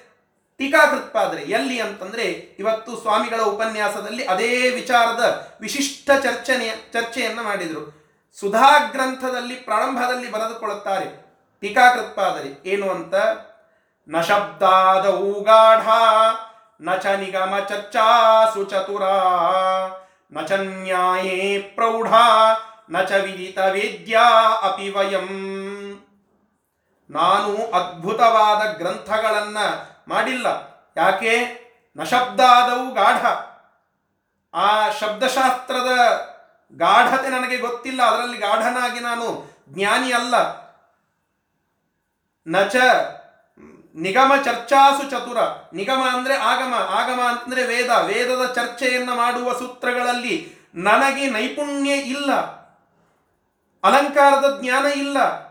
ಟೀಕಾಕೃತ್ಪಾದರೆ, 0.58 1.42
ಎಲ್ಲಿ 1.42 1.80
ಅಂತಂದ್ರೆ 1.80 2.24
ಇವತ್ತು 2.58 2.92
ಸ್ವಾಮಿಗಳ 2.96 3.40
ಉಪನ್ಯಾಸದಲ್ಲಿ 3.42 4.24
ಅದೇ 4.24 4.70
ವಿಚಾರದ 4.70 5.24
ವಿಶಿಷ್ಟ 5.60 6.10
ಚರ್ಚನೆಯ 6.22 6.72
ಚರ್ಚೆಯನ್ನು 6.92 7.42
ಮಾಡಿದರು. 7.42 7.84
ಸುಧಾ 8.40 8.78
ಗ್ರಂಥದಲ್ಲಿ 8.92 9.54
ಪ್ರಾರಂಭದಲ್ಲಿ 9.54 10.30
ಬರೆದುಕೊಳ್ಳುತ್ತಾರೆ, 10.30 11.06
ಟೀಕಾಕೃತ್ಪಾದರೆ, 11.60 12.68
ಏನು 12.68 12.90
ಅಂತ? 12.90 13.14
ನ 14.08 14.20
ಶಬ್ದಾದ 14.20 15.06
ಊಗಾಢ, 15.06 15.88
ನ 16.80 16.96
ಚ 16.96 17.06
ನಿಗಮ 17.06 17.54
ಚರ್ಚಾಸು 17.68 18.64
ಚತುರ 18.64 19.02
ನ 20.32 20.46
ಚ 20.46 20.52
ನ್ಯಾಯೇ 20.52 21.58
ಪ್ರೌಢ, 21.74 22.08
ನ 22.90 23.02
ಚ 23.02 23.12
ವಿದಿತ 23.12 23.58
ವೇದ್ಯಾ 23.58 24.26
ಅಪಿ 24.62 24.88
ವಯಂ. 24.88 25.28
ನಾನು 27.10 27.52
ಅದ್ಭುತವಾದ 27.72 28.62
ಗ್ರಂಥಗಳನ್ನ 28.78 29.58
ಮಾಡಿಲ್ಲ. 30.08 30.46
ಯಾಕೆ? 30.96 31.68
ನಶಬ್ದಾದವು 31.96 32.28
ಶಬ್ದಾದವು 32.28 32.94
ಗಾಢ. 32.94 33.26
ಆ 34.54 34.90
ಶಬ್ದಶಾಸ್ತ್ರದ 34.90 35.88
ಗಾಢತೆ 36.72 37.28
ನನಗೆ 37.28 37.56
ಗೊತ್ತಿಲ್ಲ. 37.56 38.02
ಅದರಲ್ಲಿ 38.02 38.38
ಗಾಢನಾಗಿ 38.38 39.00
ನಾನು 39.00 39.50
ಜ್ಞಾನಿ 39.68 40.12
ಅಲ್ಲ. 40.12 40.34
ನಚ 42.46 42.76
ನಿಗಮ 43.94 44.32
ಚರ್ಚಾಸು 44.44 45.10
ಚತುರ. 45.10 45.38
ನಿಗಮ 45.72 46.06
ಅಂದ್ರೆ 46.12 46.36
ಆಗಮ. 46.36 46.74
ಆಗಮ 46.74 47.20
ಅಂದ್ರೆ 47.20 47.66
ವೇದ. 47.66 47.90
ವೇದದ 47.90 48.52
ಚರ್ಚೆಯನ್ನು 48.52 49.14
ಮಾಡುವ 49.14 49.52
ಸೂತ್ರಗಳಲ್ಲಿ 49.52 50.58
ನನಗೆ 50.74 51.30
ನೈಪುಣ್ಯ 51.30 51.92
ಇಲ್ಲ. 51.92 52.34
ಅಲಂಕಾರದ 53.84 54.58
ಜ್ಞಾನ 54.62 54.86
ಇಲ್ಲ. 54.86 55.48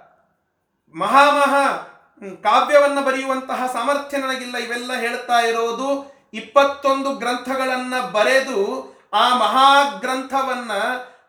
ಮಹಾಮಹಾ 0.96 1.87
ಕಾವ್ಯವನ್ನ 2.22 3.00
ಬರೆಯುವಂತಹ 3.02 3.70
ಸಾಮರ್ಥ್ಯ 3.74 4.18
ನನಗಿಲ್ಲ. 4.18 4.58
ಇವೆಲ್ಲ 4.58 4.94
ಹೇಳ್ತಾ 4.94 5.40
ಇರೋದು 5.40 6.18
ಇಪ್ಪತ್ತೊಂದು 6.34 7.16
ಗ್ರಂಥಗಳನ್ನ 7.16 8.00
ಬರೆದು 8.00 8.94
ಆ 9.14 9.38
ಮಹಾಗ್ರಂಥವನ್ನ 9.38 10.72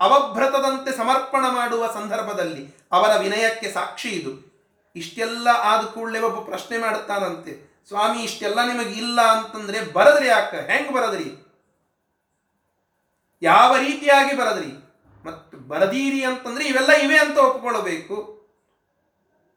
ಅವಭ್ರತದಂತೆ 0.01 0.97
ಸಮರ್ಪಣ 0.97 1.41
ಮಾಡುವ 1.41 1.87
ಸಂದರ್ಭದಲ್ಲಿ 1.95 2.77
ಅವರ 2.93 3.17
ವಿನಯಕ್ಕೆ 3.17 3.71
ಸಾಕ್ಷಿ 3.71 4.09
ಇದು. 4.09 4.49
ಇಷ್ಟೆಲ್ಲ 4.97 5.49
ಆದ 5.49 5.85
ಕೂಡಲೇ 5.85 6.21
ಒಬ್ಬ 6.21 6.49
ಪ್ರಶ್ನೆ 6.49 6.79
ಮಾಡುತ್ತಾನಂತೆ, 6.79 7.85
ಸ್ವಾಮಿ, 7.89 8.23
ಇಷ್ಟೆಲ್ಲ 8.23 8.67
ನಿಮಗೆ 8.67 8.91
ಇಲ್ಲ 8.91 9.21
ಅಂತಂದ್ರೆ 9.21 9.93
ಬರದ್ರಿ 9.93 10.27
ಯಾಕ? 10.27 10.55
ಹೆಂಗ್ 10.55 10.93
ಬರದ್ರಿ? 10.93 11.49
ಯಾವ 13.43 13.77
ರೀತಿಯಾಗಿ 13.77 14.37
ಬರದ್ರಿ? 14.37 14.89
ಮತ್ತು 15.25 15.69
ಬರದೀರಿ 15.69 16.25
ಅಂತಂದ್ರೆ 16.25 16.65
ಇವೆಲ್ಲ 16.65 16.93
ಇವೆ 16.93 17.19
ಅಂತ 17.19 17.39
ಒಪ್ಪಿಕೊಳ್ಳಬೇಕು 17.39 18.38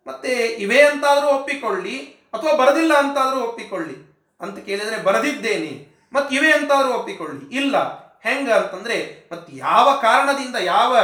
ಮತ್ತೆ 0.08 0.32
ಇವೆ 0.64 0.82
ಅಂತಾದರೂ 0.82 1.28
ಒಪ್ಪಿಕೊಳ್ಳಿ 1.28 1.98
ಅಥವಾ 2.34 2.54
ಬರದಿಲ್ಲ 2.54 2.94
ಅಂತಾದರೂ 2.94 3.40
ಒಪ್ಪಿಕೊಳ್ಳಿ 3.40 3.96
ಅಂತ 4.42 4.66
ಕೇಳಿದರೆ 4.66 5.04
ಬರದಿದ್ದೇನೆ 5.04 5.88
ಮತ್ತೆ 6.14 6.36
ಇವೆ 6.36 6.52
ಅಂತಾದರೂ 6.52 6.94
ಒಪ್ಪಿಕೊಳ್ಳಿ. 6.94 7.56
ಇಲ್ಲ, 7.56 7.76
ಹೆಂಗ 8.20 8.52
ಅಂತಂದರೆ 8.52 9.30
ಮತ್ತೆ 9.32 9.58
ಯಾವ 9.58 10.00
ಕಾರಣದಿಂದ, 10.02 10.56
ಯಾವ 10.56 10.98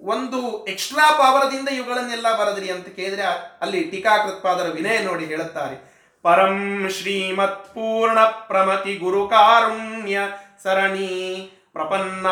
ಒಂದು 0.00 0.64
ಎಕ್ಸ್ಟ್ರಾ 0.64 1.18
ಪಾವರದಿಂದ 1.18 1.68
ಇವುಗಳನ್ನೆಲ್ಲ 1.68 2.38
ಬರದ್ರಿ 2.38 2.70
ಅಂತ 2.70 2.88
ಕೇಳಿದರೆ 2.88 3.22
ಅಲ್ಲಿ 3.60 3.84
ಟೀಕಾಕೃತ್ಪಾದರ 3.84 4.68
ವಿನಯ 4.68 4.98
ನೋಡಿ 4.98 5.24
ಹೇಳುತ್ತಾರೆ. 5.24 5.76
ಪರಂ 6.22 6.88
ಶ್ರೀಮತ್ 6.88 7.64
ಪೂರ್ಣ 7.66 8.20
ಪ್ರಮತಿ 8.24 8.96
ಗುರು 8.96 9.28
ಕಾರುಣ್ಯ 9.28 10.20
ಸರಣಿ 10.62 11.50
ಪ್ರಪನ್ನ 11.72 12.26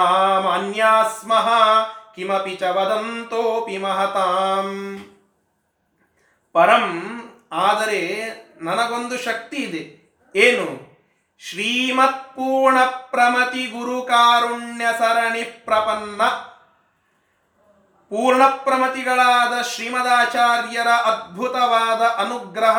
ಮಾನ್ಯಾಸ್ಮಃ, 0.44 1.48
ಕಿಮಪಿ 2.14 2.56
ಚ 2.56 2.62
ವದಂತೋಪಿ 2.62 3.78
ಮಹತಾಂ. 3.78 4.68
ಪರಂ, 6.54 6.84
ಆದರೆ 7.52 8.00
ನನಗೊಂದು 8.60 9.18
ಶಕ್ತಿ 9.18 9.56
ಇದೆ. 9.56 9.82
ಏನು? 10.36 10.66
ಶ್ರೀಮತ್ 11.38 12.28
ಪೂರ್ಣ 12.34 12.78
ಪ್ರಮತಿ 12.84 13.66
ಗುರು 13.66 14.02
ಕಾರುಣ್ಯ 14.02 14.86
ಸರಣಿ 14.98 15.42
ಪ್ರಪನ್ನ. 15.42 16.22
ಪೂರ್ಣ 18.10 18.42
ಪ್ರಮತಿಗಳಾದ 18.46 19.62
ಶ್ರೀಮದಾಚಾರ್ಯರ 19.62 20.88
ಅದ್ಭುತವಾದ 20.88 22.02
ಅನುಗ್ರಹ 22.02 22.78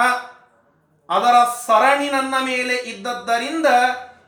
ಅದರ 1.09 1.37
ಸರಣಿ 1.67 2.09
ನನ್ನ 2.09 2.33
ಮೇಲೆ 2.41 2.75
ಇದ್ದದ್ದರಿಂದ 2.75 3.65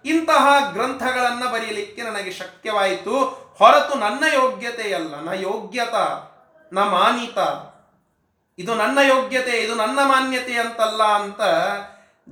ಇಂತಹ 0.05 0.47
ಗ್ರಂಥಗಳನ್ನ 0.73 1.43
ಬರೆಯಲಿಕ್ಕೆ 1.49 2.01
ನನಗೆ 2.01 2.31
ಶಕ್ಯವಾಯಿತು. 2.31 3.15
ಹೊರತು 3.57 3.95
ನನ್ನ 3.95 4.23
ಯೋಗ್ಯತೆಯಲ್ಲ, 4.33 5.19
ನ 5.19 5.33
ಯೋಗ್ಯತ, 5.33 5.95
ನ 6.73 6.79
ಮಾನಿತ 6.79 7.37
ಇದು 8.59 8.75
ನನ್ನ 8.75 8.97
ಯೋಗ್ಯತೆ, 8.97 9.51
ಇದು 9.51 9.75
ನನ್ನ 9.75 9.99
ಮಾನ್ಯತೆ 10.03 10.53
ಅಂತಲ್ಲ 10.53 11.03
ಅಂತ 11.03 11.41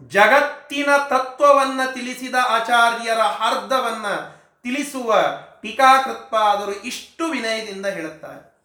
ಜಗತ್ತಿನ 0.08 0.98
ತತ್ವವನ್ನ 1.10 1.82
ತಿಳಿಸಿದ 1.94 2.36
ಆಚಾರ್ಯರ 2.48 3.20
ಅರ್ಧವನ್ನ 3.20 4.06
ತಿಳಿಸುವ 4.64 5.24
ಟೀಕಾಕೃತ್ಪಾದರು 5.62 6.84
ಇಷ್ಟು 6.84 7.26
ವಿನಯದಿಂದ 7.26 7.86
ಹೇಳುತ್ತಾರೆ. 7.86 8.56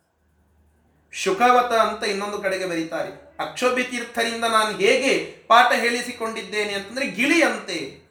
ಶುಕವತ 1.12 1.73
ಅಂತ 1.73 2.05
ಇನ್ನೊಂದು 2.05 2.38
ಕಡೆಗೆ 2.38 2.66
ಬರೀತಾರೆ. 2.66 3.37
ಅಕ್ಷೋಭ್ಯ 3.38 3.83
ತೀರ್ಥರಿಂದ 3.83 4.44
ನಾನು 4.44 4.77
ಹೇಗೆ 4.77 5.44
ಪಾಠ 5.49 5.73
ಹೇಳಿಸಿಕೊಂಡಿದ್ದೇನೆ 5.73 6.73
ಅಂತಂದ್ರೆ 6.73 7.07
ಗಿಳಿಯಂತೆ. 7.07 8.11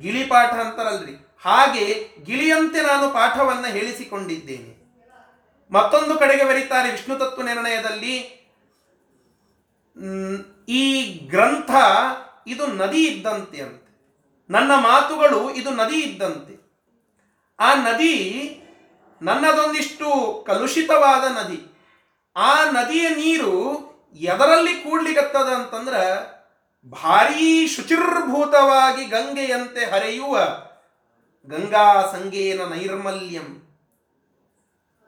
ಗಿಳಿ 0.00 0.24
ಪಾಠ 0.26 0.50
ಅಂತಾರಲ್ರಿ. 0.50 1.12
ಹಾಗೆ 1.42 2.08
ಗಿಳಿಯಂತೆ 2.24 2.82
ನಾನು 2.82 3.10
ಪಾಠವನ್ನ 3.10 3.66
ಹೇಳಿಸಿಕೊಂಡಿದ್ದೇನೆ. 3.66 4.84
ಮತ್ತೊಂದು 5.70 6.18
ಕಡೆಗೆ 6.18 6.44
ಬರೀತಾರೆ 6.44 6.90
ವಿಷ್ಣು 6.90 7.16
ತತ್ವ 7.16 7.42
ನಿರ್ಣಯದಲ್ಲಿ 7.42 8.43
ಈ 10.68 11.04
ಗ್ರಂಥ 11.14 11.70
ಇದು 12.46 12.66
ನದಿ 12.66 13.06
ಇದ್ದಂತೆ 13.06 13.60
ಅಂತೆ. 13.60 13.84
ನನ್ನ 14.50 14.72
ಮಾತುಗಳು 14.74 15.54
ಇದು 15.54 15.70
ನದಿ 15.70 16.00
ಇದ್ದಂತೆ. 16.00 16.64
ಆ 17.60 17.74
ನದಿ 17.74 18.14
ನನ್ನದೊಂದಿಷ್ಟು 19.22 20.08
ಕಲುಷಿತವಾದ 20.46 21.36
ನದಿ. 21.36 21.78
ಆ 22.36 22.70
ನದಿಯ 22.70 23.08
ನೀರು 23.08 23.84
ಎದರಲ್ಲಿ 24.14 24.74
ಕೂಡ್ಲಿಗತ್ತದ 24.74 25.46
ಅಂತಂದ್ರೆ 25.46 26.34
ಭಾರೀ 26.90 27.66
ಶುಚಿರ್ಭೂತವಾಗಿ 27.66 29.04
ಗಂಗೆಯಂತೆ 29.04 29.90
ಹರಿಯುವ 29.90 30.38
ಗಂಗಾ 31.46 32.02
ಸಂಗೇನ 32.02 32.64
ನೈರ್ಮಲ್ಯಂ. 32.64 33.63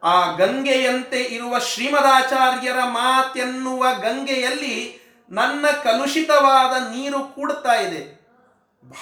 ಆ 0.02 0.36
ಗಂಗೆಯಂತೆ 0.36 1.20
ಇರುವ 1.22 1.58
ಶ್ರೀಮದಾಚಾರ್ಯರ 1.58 2.78
ಮಾತೆನ್ನುವ 2.84 3.86
ಗಂಗೆಯಲ್ಲಿ 4.00 5.06
ನನ್ನ 5.30 5.64
ಕಲುಷಿತವಾದ 5.82 6.82
ನೀರು 6.82 7.18
ಕೂಡ್ತಾ 7.18 7.74
ಇದೆ. 7.74 8.16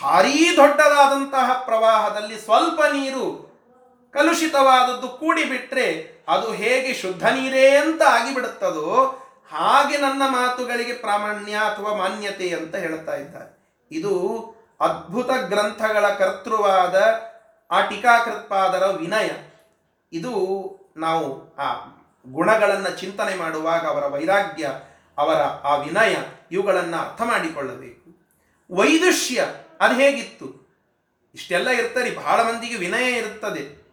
ಭಾರೀ 0.03 0.57
ದೊಡ್ಡದಾದಂತಹ 0.57 1.63
ಪ್ರವಾಹದಲ್ಲಿ 1.65 2.41
ಸ್ವಲ್ಪ 2.41 2.83
ನೀರು 2.83 3.55
ಕಲುಷಿತವಾದದ್ದು 4.13 5.09
ಕೂಡಿಬಿಟ್ರೆ 5.09 6.15
ಅದು 6.29 6.53
ಹೇಗೆ 6.53 6.95
ಶುದ್ಧ 6.95 7.27
ನೀರೇ 7.27 7.77
ಅಂತ 7.77 8.03
ಆಗಿಬಿಡುತ್ತದೋ 8.03 9.19
ಹಾಗೆ 9.53 9.97
ನನ್ನ 9.97 10.23
ಮಾತುಗಳಿಗೆ 10.27 10.93
ಪ್ರಾಮಾಣ್ಯ 10.93 11.53
ಅಥವಾ 11.53 11.97
ಮಾನ್ಯತೆ 11.97 12.51
ಅಂತ 12.51 12.77
ಹೇಳ್ತಾ 12.77 13.15
ಇದ್ದಾರೆ. 13.15 13.79
ಇದು 13.91 14.15
ಅದ್ಭುತ 14.81 15.31
ಗ್ರಂಥಗಳ 15.31 16.09
ಕರ್ತೃವಾದ 16.09 17.21
ಆ 17.71 17.81
ಟೀಕಾಕೃತ್ಪಾದರ 17.81 18.87
ವಿನಯ. 18.87 19.29
ಇದು 20.13 20.35
ನಾವು 20.97 21.57
ಆ 21.57 21.69
ಗುಣಗಳನ್ನು 22.29 22.99
ಚಿಂತನೆ 22.99 23.35
ಮಾಡುವಾಗ 23.35 23.87
ಅವರ 23.87 24.07
ವೈರಾಗ್ಯ, 24.07 24.71
ಅವರ 25.19 25.41
ಆ 25.43 25.77
ವಿನಯ 25.77 26.17
ಇವುಗಳನ್ನು 26.51 26.97
ಅರ್ಥ 26.97 27.23
ಮಾಡಿಕೊಳ್ಳಬೇಕು. 27.23 28.05
ವೈದುಷ್ಯ 28.75 29.47
ಅದು 29.81 29.95
ಹೇಗಿತ್ತು? 29.95 30.65
ಇಷ್ಟೆಲ್ಲ 31.35 31.69
ಇರ್ತಾರೆ 31.71 32.11
ಬಹಳ 32.11 32.43
ಮಂದಿಗೆ 32.43 32.77
ವಿನಯ 32.77 33.13
ಇರುತ್ತದೆ 33.13 33.85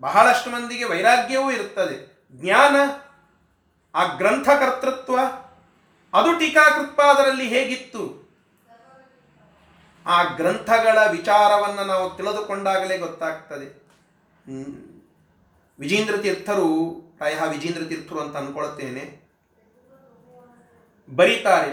ಬಹಳಷ್ಟು 0.00 0.50
ಮಂದಿಗೆ 0.50 0.84
ವೈರಾಗ್ಯವೂ 0.84 1.50
ಇರುತ್ತದೆ 1.50 1.96
ಜ್ಞಾನ, 2.32 2.76
ಆ 3.94 4.16
ಗ್ರಂಥಕರ್ತೃತ್ವ, 4.16 5.18
ಅದು 6.14 6.38
ಟೀಕಾಕೃತ್ಪಾದರಲ್ಲಿ 6.38 7.48
ಹೇಗಿತ್ತು? 7.48 8.26
ಆ 10.06 10.22
ಗ್ರಂಥಗಳ 10.22 10.98
ವಿಚಾರವನ್ನು 11.10 11.84
ನಾವು 11.84 12.16
ತಿಳಿದುಕೊಂಡಾಗಲೇ 12.16 12.98
ಗೊತ್ತಾಗ್ತದೆ. 12.98 13.86
ವಿಜೇಂದ್ರ 15.78 16.16
ತೀರ್ಥರು, 16.16 16.68
ಪ್ರಾಯ 17.16 17.34
ವಿಜೇಂದ್ರ 17.48 17.84
ತೀರ್ಥರು 17.84 18.20
ಅಂತ 18.20 18.36
ಅನ್ಕೊಳ್ತೇನೆ, 18.36 19.04
ಬರೀತಾರೆ, 21.08 21.72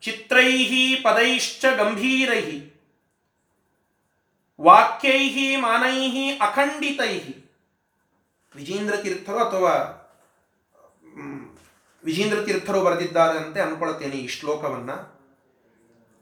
ಚಿತ್ರೈಹಿ 0.00 0.84
ಪದೈಶ್ಚ 0.94 1.64
ಗಂಭೀರೈಹಿ, 1.76 2.58
ವಾಕ್ಯೈಹಿ 4.60 5.56
ಮಾನೈಹಿ 5.56 6.26
ಅಖಂಡಿತೈಹಿ. 6.38 7.34
ವಿಜೇಂದ್ರ 8.54 8.96
ತೀರ್ಥರು 8.96 9.38
ಅಥವಾ 9.38 9.74
ವಿಜೇಂದ್ರ 12.04 12.38
ತೀರ್ಥರು 12.42 12.80
ಬರೆದಿದ್ದಾರೆ 12.80 13.38
ಅಂತ 13.38 13.58
ಅನ್ಕೊಳ್ತೇನೆ 13.58 14.16
ಈ 14.16 14.28
ಶ್ಲೋಕವನ್ನ. 14.28 14.92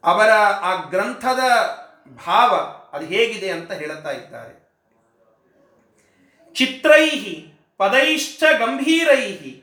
ಅವರ 0.05 0.31
ಆ 0.61 0.73
ಗ್ರಂಥದ 0.91 1.43
ಭಾವ 2.27 2.53
ಅದು 2.93 3.05
ಹೇಗಿದೆ 3.07 3.51
ಅಂತ 3.51 3.71
ಹೇಳುತ್ತಾ 3.73 4.11
ಇದ್ದಾರೆ. 4.11 4.62
ಚಿತ್ರೈಹಿ, 6.55 7.61
ಪದೈಶ್ಚ 7.79 8.43
ಗಂಭೀರೈಹಿ. 8.59 9.59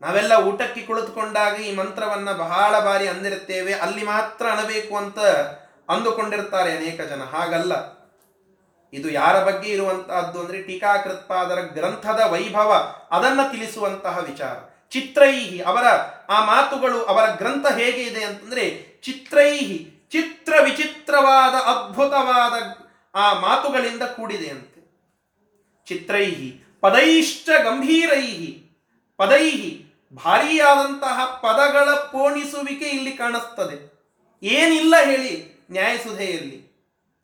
ನಾವೆಲ್ಲ 0.00 0.32
ಊಟಕ್ಕೆ 0.34 0.82
ಕುಳಿತುಕೊಂಡಾಗ 0.82 1.60
ಈ 1.60 1.74
ಮಂತ್ರವನ್ನ 1.74 2.32
ಬಹಳ 2.32 2.80
ಬಾರಿ 2.80 3.08
ಅಂದಿರುತ್ತೇವೆ. 3.08 3.74
ಅಲ್ಲಿ 3.74 4.02
ಮಾತ್ರ 4.04 4.46
ಅಣಬೇಕು 4.46 4.96
ಅಂತ 4.96 5.18
ಅಂದುಕೊಂಡಿರ್ತಾರೆ 5.90 6.76
ಅನೇಕ 6.76 7.00
ಜನ. 7.00 7.22
ಹಾಗಲ್ಲ. 7.22 7.98
ಇದು 8.92 9.10
ಯಾರ 9.10 9.44
ಬಗ್ಗೆ 9.44 9.70
ಇರುವಂತಹದ್ದು 9.70 10.40
ಅಂದ್ರೆ 10.40 10.62
ಟೀಕಾಕೃತ್ಪಾದರ 10.62 11.60
ಗ್ರಂಥದ 11.60 12.20
ವೈಭವ, 12.30 12.96
ಅದನ್ನ 13.10 13.40
ತಿಳಿಸುವಂತಹ 13.52 14.18
ವಿಚಾರ. 14.18 14.56
ಚಿತ್ರೈಹಿ, 14.90 15.62
ಅವರ 15.62 15.86
ಆ 16.28 16.44
ಮಾತುಗಳು, 16.44 17.04
ಅವರ 17.04 17.30
ಗ್ರಂಥ 17.30 17.66
ಹೇಗೆ 17.66 18.02
ಇದೆ 18.02 18.24
ಅಂತಂದ್ರೆ, 18.24 18.70
ಚಿತ್ರೈಹಿ 19.02 20.08
ಚಿತ್ರ 20.10 20.54
ವಿಚಿತ್ರವಾದ 20.64 21.54
ಅದ್ಭುತವಾದ 21.54 22.52
ಆ 23.14 23.40
ಮಾತುಗಳಿಂದ 23.40 24.02
ಕೂಡಿದೆ 24.02 24.48
ಅಂತೆ. 24.48 24.77
ಚಿತ್ರೈಹಿ 25.88 26.78
ಪದೈಶ್ಚ 26.80 27.48
ಗಂಭೀರೈಹಿ 27.62 28.70
ಪದೈಹಿ 29.16 29.84
ಭಾರಿಯಾದಂತಹ 30.14 31.24
ಪದಗಳ 31.24 31.90
ಪೋಣಿಸುವಿಕೆ 31.90 32.84
ಇಲ್ಲಿ 32.84 33.12
ಕಾಣಿಸ್ತದೆ. 33.12 33.98
ಏನಿಲ್ಲ 34.42 34.94
ಹೇಳಿ 35.04 35.58
ನ್ಯಾಯಸುಧೆಯಲ್ಲಿ 35.70 36.68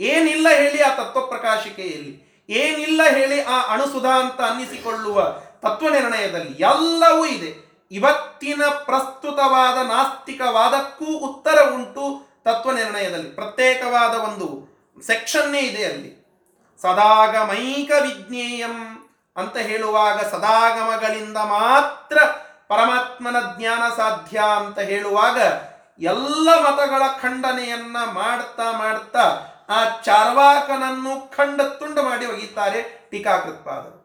ಏನಿಲ್ಲ 0.00 0.46
ಹೇಳಿ 0.50 0.82
ಆ 0.82 0.94
ತತ್ವ 0.94 1.26
ಪ್ರಕಾಶಿಕೆಯಲ್ಲಿ 1.26 2.44
ಏನಿಲ್ಲ 2.48 3.00
ಹೇಳಿ 3.10 3.42
ಆ 3.42 3.60
ಅಣುಸುಧಾ 3.60 4.20
ಅಂತ 4.20 4.40
ಅನ್ನಿಸಿಕೊಳ್ಳುವ 4.40 5.32
ತತ್ವ 5.62 5.88
ನಿರ್ಣಯದಲ್ಲಿ 5.88 6.52
ಎಲ್ಲವೂ 6.52 7.26
ಇದೆ. 7.26 7.64
ಇವತ್ತಿನ 7.90 8.62
ಪ್ರಸ್ತುತವಾದ 8.68 9.86
ನಾಸ್ತಿಕವಾದಕ್ಕೂ 9.86 11.04
ಉತ್ತರ 11.04 11.74
ಉಂಟು 11.74 12.34
ತತ್ವ 12.44 12.72
ನಿರ್ಣಯದಲ್ಲಿ 12.72 13.30
ಪ್ರತ್ಯೇಕವಾದ 13.30 14.14
ಒಂದು 14.14 14.46
ಸೆಕ್ಷನ್ನೇ 15.06 15.60
ಇದೆ 15.60 15.84
ಅಲ್ಲಿ. 15.84 16.23
ಸದಾಗಮೈಕ 16.82 17.90
ವಿಜ್ಞೇಯಂ 18.02 19.08
ಅಂತ 19.36 19.56
ಹೇಳುವಾಗ 19.56 20.20
ಸದಾಗಮಗಳಿಂದ 20.20 21.36
ಮಾತ್ರ 21.36 22.18
ಪರಮಾತ್ಮನ 22.68 23.36
ಜ್ಞಾನ 23.58 23.94
ಸಾಧ್ಯ 23.94 24.42
ಅಂತ 24.56 24.78
ಹೇಳುವಾಗ 24.78 25.38
ಎಲ್ಲ 26.02 26.48
ಮತಗಳ 26.60 27.02
ಖಂಡನೆಯನ್ನ 27.20 27.96
ಮಾಡ್ತಾ 28.12 28.72
ಮಾಡ್ತಾ 28.72 29.48
ಆ 29.68 30.00
ಚಾರ್ವಾಕನನ್ನು 30.02 31.36
ಖಂಡ 31.36 31.60
ತುಂಡು 31.60 32.02
ಮಾಡಿ 32.02 32.26
ಒಗಿತಾರೆ 32.26 33.08
ಟೀಕಾಕೃತ್ಪಾದರು. 33.10 34.04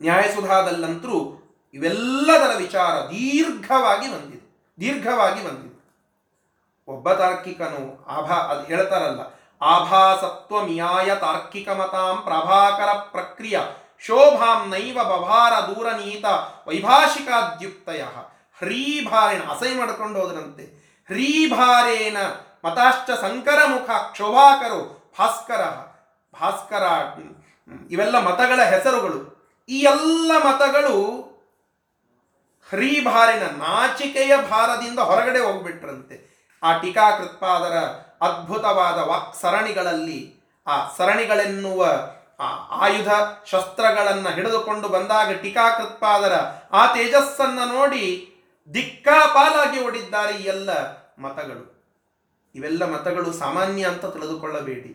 ನ್ಯಾಯಸುಧಾದಲ್ಲಂತರೂ 0.00 1.34
ಇವೆಲ್ಲದರ 1.74 2.56
ವಿಚಾರ 2.56 2.92
ದೀರ್ಘವಾಗಿ 2.92 4.12
ಬಂದಿದೆ 4.12 4.74
ದೀರ್ಘವಾಗಿ 4.80 5.48
ಬಂದಿದೆ. 5.48 5.68
ಒಬ್ಬ 6.88 7.12
ತಾರ್ಕಿಕನು 7.12 8.06
ಆಭಾ, 8.08 8.34
ಅದು 8.34 8.66
ಹೇಳ್ತಾರಲ್ಲ 8.66 9.37
ಆಭಾಸತ್ವ 9.60 10.56
ತಾರ್ಕಿಕಮತಾಂ 10.60 11.18
ತಾರ್ಕಿಕ 11.20 11.68
ಮತಾಂ 11.68 12.16
ಪ್ರಭಾಕರ 12.22 12.90
ಪ್ರಕ್ರಿಯ 12.92 13.60
ಶೋಭಾಂ 14.06 14.60
ನೈವ 14.70 14.98
ಬಭಾರ 15.04 15.52
ದೂರನೀತ 15.52 16.24
ವೈಭಾಷಿಕಾದ್ಯುಕ್ತಯ 16.68 18.02
ಹ್ರೀಭಾರೇಣ 18.58 19.42
ಅಸೈ 19.50 19.74
ಮಾಡ್ಕೊಂಡು 19.74 20.20
ಹೋದ್ರಂತೆ। 20.20 20.64
ಹ್ರೀಭಾರೇನ 21.08 22.16
ಮತಾಶ್ಚ 22.64 23.10
ಸಂಕರ 23.20 23.60
ಮುಖ 23.66 23.90
ಕ್ಷೋಭಾಕರು 24.12 25.12
ಭಾಸ್ಕರ 25.18 25.62
ಭಾಸ್ಕರ 26.34 26.84
ಇವೆಲ್ಲ 27.90 28.16
ಮತಗಳ 28.18 28.60
ಹೆಸರುಗಳು. 28.62 29.20
ಈ 29.68 29.78
ಎಲ್ಲ 29.80 30.32
ಮತಗಳು 30.38 30.96
ಹ್ರೀಭಾರಿನ 32.68 33.42
ನಾಚಿಕೆಯ 33.42 34.36
ಭಾರದಿಂದ 34.50 34.98
ಹೊರಗಡೆ 34.98 35.40
ಹೋಗ್ಬಿಟ್ರಂತೆ. 35.40 36.16
ಆ 36.62 36.72
ಟೀಕಾಕೃತ್ಪಾದರ 36.78 37.76
ಅದ್ಭುತವಾದ 38.20 38.98
ವಾಕ್ 39.10 39.34
ಸರಣಿಗಳಲ್ಲಿ, 39.36 40.20
ಆ 40.66 40.76
ಸರಣಿಗಳೆನ್ನುವ, 40.96 41.82
ಆ 42.40 42.48
ಆಯುಧ 42.86 43.10
ಶಸ್ತ್ರಗಳನ್ನು 43.44 44.30
ಹಿಡಿದುಕೊಂಡು 44.34 44.88
ಬಂದಾಗ 44.88 45.32
ಟೀಕಾಕೃತ್ಪಾದರ 45.42 46.34
ಆ 46.72 46.82
ತೇಜಸ್ಸನ್ನ 46.94 47.60
ನೋಡಿ 47.72 48.04
ದಿಕ್ಕಾಪಾಲಾಗಿ 48.74 49.78
ಓಡಿದ್ದಾರೆ 49.84 50.34
ಈ 50.36 50.44
ಎಲ್ಲ 50.44 50.70
ಮತಗಳು. 51.18 51.64
ಇವೆಲ್ಲ 52.54 52.82
ಮತಗಳು 52.84 53.30
ಸಾಮಾನ್ಯ 53.32 53.84
ಅಂತ 53.84 54.06
ತಿಳಿದುಕೊಳ್ಳಬೇಡಿ. 54.06 54.92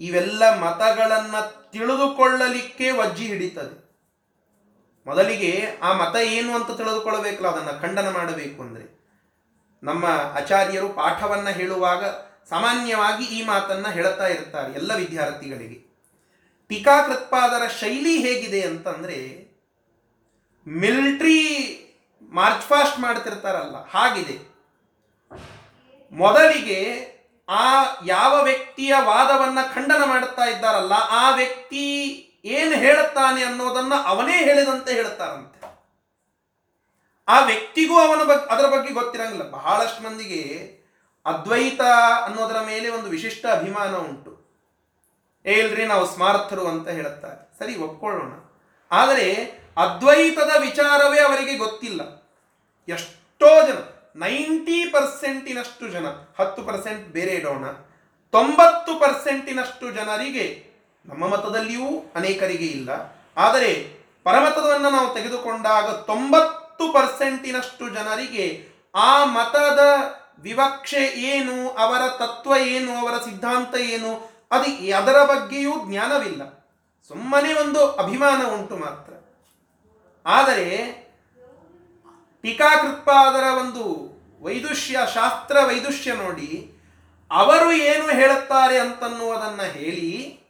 ಇವೆಲ್ಲ 0.00 0.42
ಮತಗಳನ್ನು 0.60 1.70
ತಿಳಿದುಕೊಳ್ಳಲಿಕ್ಕೆ 1.70 2.90
ವಜ್ಜಿ 2.90 3.26
ಹಿಡಿತದೆ. 3.26 3.76
ಮೊದಲಿಗೆ 5.06 5.52
ಆ 5.82 5.90
ಮತ 5.92 6.16
ಏನು 6.16 6.50
ಅಂತ 6.54 6.70
ತಿಳಿದುಕೊಳ್ಳಬೇಕಲ್ಲ, 6.70 7.48
ಅದನ್ನು 7.48 7.74
ಖಂಡನ 7.82 8.08
ಮಾಡಬೇಕು 8.10 8.58
ಅಂದರೆ. 8.62 8.86
ನಮ್ಮ 9.82 10.04
ಆಚಾರ್ಯರು 10.36 10.88
ಪಾಠವನ್ನು 10.88 11.52
ಹೇಳುವಾಗ 11.52 12.04
ಸಾಮಾನ್ಯವಾಗಿ 12.50 13.24
ಈ 13.24 13.44
ಮಾತನ್ನ 13.44 13.88
ಹೇಳುತ್ತಾ 13.88 14.26
ಇರ್ತಾರೆ 14.26 14.72
ಎಲ್ಲ 14.72 14.94
ವಿದ್ಯಾರ್ಥಿಗಳಿಗೆ. 14.94 15.88
ಟೀಕಾಕೃತ್ಪಾದರ 16.68 17.66
ಶೈಲಿ 17.66 18.18
ಹೇಗಿದೆ 18.18 18.62
ಅಂತಂದ್ರೆ, 18.62 19.48
ಮಿಲಿಟ್ರಿ 20.66 21.40
ಮಾರ್ಚ್ 22.32 22.66
ಫಾಸ್ಟ್ 22.66 23.00
ಮಾಡ್ತಿರ್ತಾರಲ್ಲ, 23.00 23.88
ಹಾಗಿದೆ. 23.90 24.48
ಮೊದಲಿಗೆ 26.12 27.18
ಆ 27.48 27.84
ಯಾವ 28.06 28.44
ವ್ಯಕ್ತಿಯ 28.44 28.94
ವಾದವನ್ನ 29.00 29.58
ಖಂಡನ 29.74 30.04
ಮಾಡುತ್ತಾ 30.04 30.44
ಇದ್ದಾರಲ್ಲ, 30.44 30.92
ಆ 30.92 31.30
ವ್ಯಕ್ತಿ 31.30 31.84
ಏನು 32.44 32.70
ಹೇಳುತ್ತಾನೆ 32.70 33.44
ಅನ್ನೋದನ್ನ 33.44 33.92
ಅವನೇ 34.04 34.36
ಹೇಳಿದಂತೆ 34.36 34.92
ಹೇಳ್ತಾರಂತೆ 34.92 35.58
ಆ 37.28 37.44
ವ್ಯಕ್ತಿಗೂ 37.44 37.98
ಅವನ 37.98 38.22
ಬಗ್ಗೆ 38.22 38.46
ಅದರ 38.46 38.66
ಬಗ್ಗೆ 38.66 38.94
ಗೊತ್ತಿರಂಗಿಲ್ಲ. 38.94 39.50
ಬಹಳಷ್ಟು 39.50 40.02
ಮಂದಿಗೆ 40.02 40.77
ಅದ್ವೈತ 41.28 41.80
ಅನ್ನೋದರ 42.24 42.60
ಮೇಲೆ 42.66 42.88
ಒಂದು 42.88 43.08
ವಿಶಿಷ್ಟ 43.10 43.46
ಅಭಿಮಾನ 43.46 43.94
ಉಂಟು. 43.96 44.32
ಏಲ್ರಿ 45.46 45.84
ನಾವು 45.84 46.06
ಸ್ಮಾರ್ಥರು 46.06 46.68
ಅಂತ 46.68 46.88
ಹೇಳುತ್ತಾರೆ. 46.88 47.58
ಸರಿ, 47.58 47.76
ಒಪ್ಕೊಳ್ಳೋಣ. 47.76 48.32
ಆದರೆ 48.92 49.26
ಅದ್ವೈತದ 49.76 50.50
ವಿಚಾರವೇ 50.60 51.20
ಅವರಿಗೆ 51.20 51.56
ಗೊತ್ತಿಲ್ಲ. 51.58 52.00
ಎಷ್ಟೋ 52.88 53.66
ಜನ, 53.66 53.78
ನೈಂಟಿ 54.16 54.84
ಪರ್ಸೆಂಟಿನಷ್ಟು 54.84 55.88
ಜನ, 55.88 56.06
ಹತ್ತು 56.38 56.62
ಪರ್ಸೆಂಟ್ 56.62 57.08
ಬೇರೆ 57.08 57.30
ಇಡೋಣ, 57.30 57.66
ತೊಂಬತ್ತು 58.30 59.00
ಪರ್ಸೆಂಟಿನಷ್ಟು 59.00 59.90
ಜನರಿಗೆ 59.90 60.46
ನಮ್ಮ 61.06 61.28
ಮತದಲ್ಲಿಯೂ 61.28 62.12
ಅನೇಕರಿಗೆ 62.14 62.66
ಇಲ್ಲ. 62.66 62.90
ಆದರೆ 63.36 63.98
ಪರಮತವನ್ನು 64.24 64.90
ನಾವು 64.90 65.14
ತೆಗೆದುಕೊಂಡಾಗ 65.14 65.90
ತೊಂಬತ್ತು 65.90 66.92
ಪರ್ಸೆಂಟಿನಷ್ಟು 66.92 67.88
ಜನರಿಗೆ 67.88 68.68
ಆ 68.94 69.24
ಮತದ 69.24 69.78
ವಿವಕ್ಷೆ 70.42 71.02
ಏನು, 71.06 71.70
ಅವರ 71.70 72.08
ತತ್ವ 72.08 72.56
ಏನು, 72.56 72.92
ಅವರ 72.96 73.18
ಸಿದ್ಧಾಂತ 73.18 73.74
ಏನು, 73.74 74.38
ಅದು 74.50 74.92
ಅದರ 74.96 75.24
ಬಗ್ಗೆಯೂ 75.24 75.72
ಜ್ಞಾನವಿಲ್ಲ. 75.86 76.42
ಸುಮ್ಮನೆ 77.08 77.52
ಒಂದು 77.54 77.92
ಅಭಿಮಾನ 77.92 78.46
ಉಂಟು 78.46 78.76
ಮಾತ್ರ. 78.76 79.12
ಆದರೆ 80.26 80.68
ಟೀಕಾಕೃತ್ಪಾದರ 82.42 83.44
ಒಂದು 83.58 83.84
ವೈದುಷ್ಯ, 84.42 84.98
ಶಾಸ್ತ್ರ 85.14 85.56
ವೈದುಷ್ಯ 85.66 86.14
ನೋಡಿ, 86.14 86.72
ಅವರು 87.30 87.72
ಏನು 87.72 88.08
ಹೇಳುತ್ತಾರೆ 88.08 88.78
ಅಂತನ್ನುವುದನ್ನು 88.78 89.72
ಹೇಳಿ, 89.72 90.40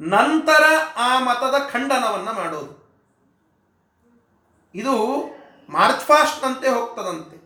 ನಂತರ 0.00 0.64
ಆ 0.96 1.18
ಮತದ 1.18 1.54
ಖಂಡನವನ್ನು 1.72 2.32
ಮಾಡೋದು. 2.32 2.86
ಇದು 4.74 4.94
ಮಾರ್ಚ್ 5.70 6.04
ಫಾಸ್ಟ್ 6.04 6.44
ಅಂತೆ 6.44 6.68
ಹೋಗ್ತದಂತೆ. 6.68 7.45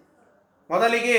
ಮೊದಲಿಗೆ 0.71 1.19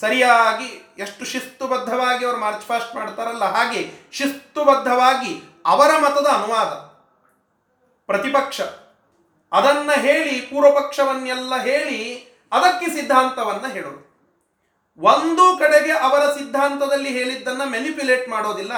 ಸರಿಯಾಗಿ 0.00 0.68
ಎಷ್ಟು 0.98 1.24
ಶಿಸ್ತುಬದ್ಧವಾಗಿ 1.24 2.22
ಅವರು 2.24 2.38
ಮಾರ್ಚ್ 2.44 2.66
ಫಾಸ್ಟ್ 2.68 2.94
ಮಾಡ್ತಾರಲ್ಲ 2.96 3.44
ಹಾಗೆ 3.56 3.80
ಶಿಸ್ತುಬದ್ಧವಾಗಿ 4.12 5.32
ಅವರ 5.66 5.90
ಮತದ 5.98 6.28
ಅನುವಾದ, 6.36 6.72
ಪ್ರತಿಪಕ್ಷ, 8.08 8.60
ಅದನ್ನ 9.52 9.92
ಹೇಳಿ 10.06 10.34
ಪೂರ್ವಪಕ್ಷವನ್ನೆಲ್ಲ 10.40 11.54
ಹೇಳಿ 11.62 12.00
ಅದಕ್ಕೆ 12.52 12.86
ಸಿದ್ಧಾಂತವನ್ನ 12.96 13.66
ಹೇಳೋದು. 13.72 14.02
ಒಂದು 14.98 15.44
ಕಡೆಗೆ 15.58 15.92
ಅವರ 16.06 16.22
ಸಿದ್ಧಾಂತದಲ್ಲಿ 16.32 17.10
ಹೇಳಿದ್ದನ್ನ 17.18 17.62
ಮೆನಿಪ್ಯುಲೇಟ್ 17.64 18.26
ಮಾಡೋದಿಲ್ಲ 18.28 18.74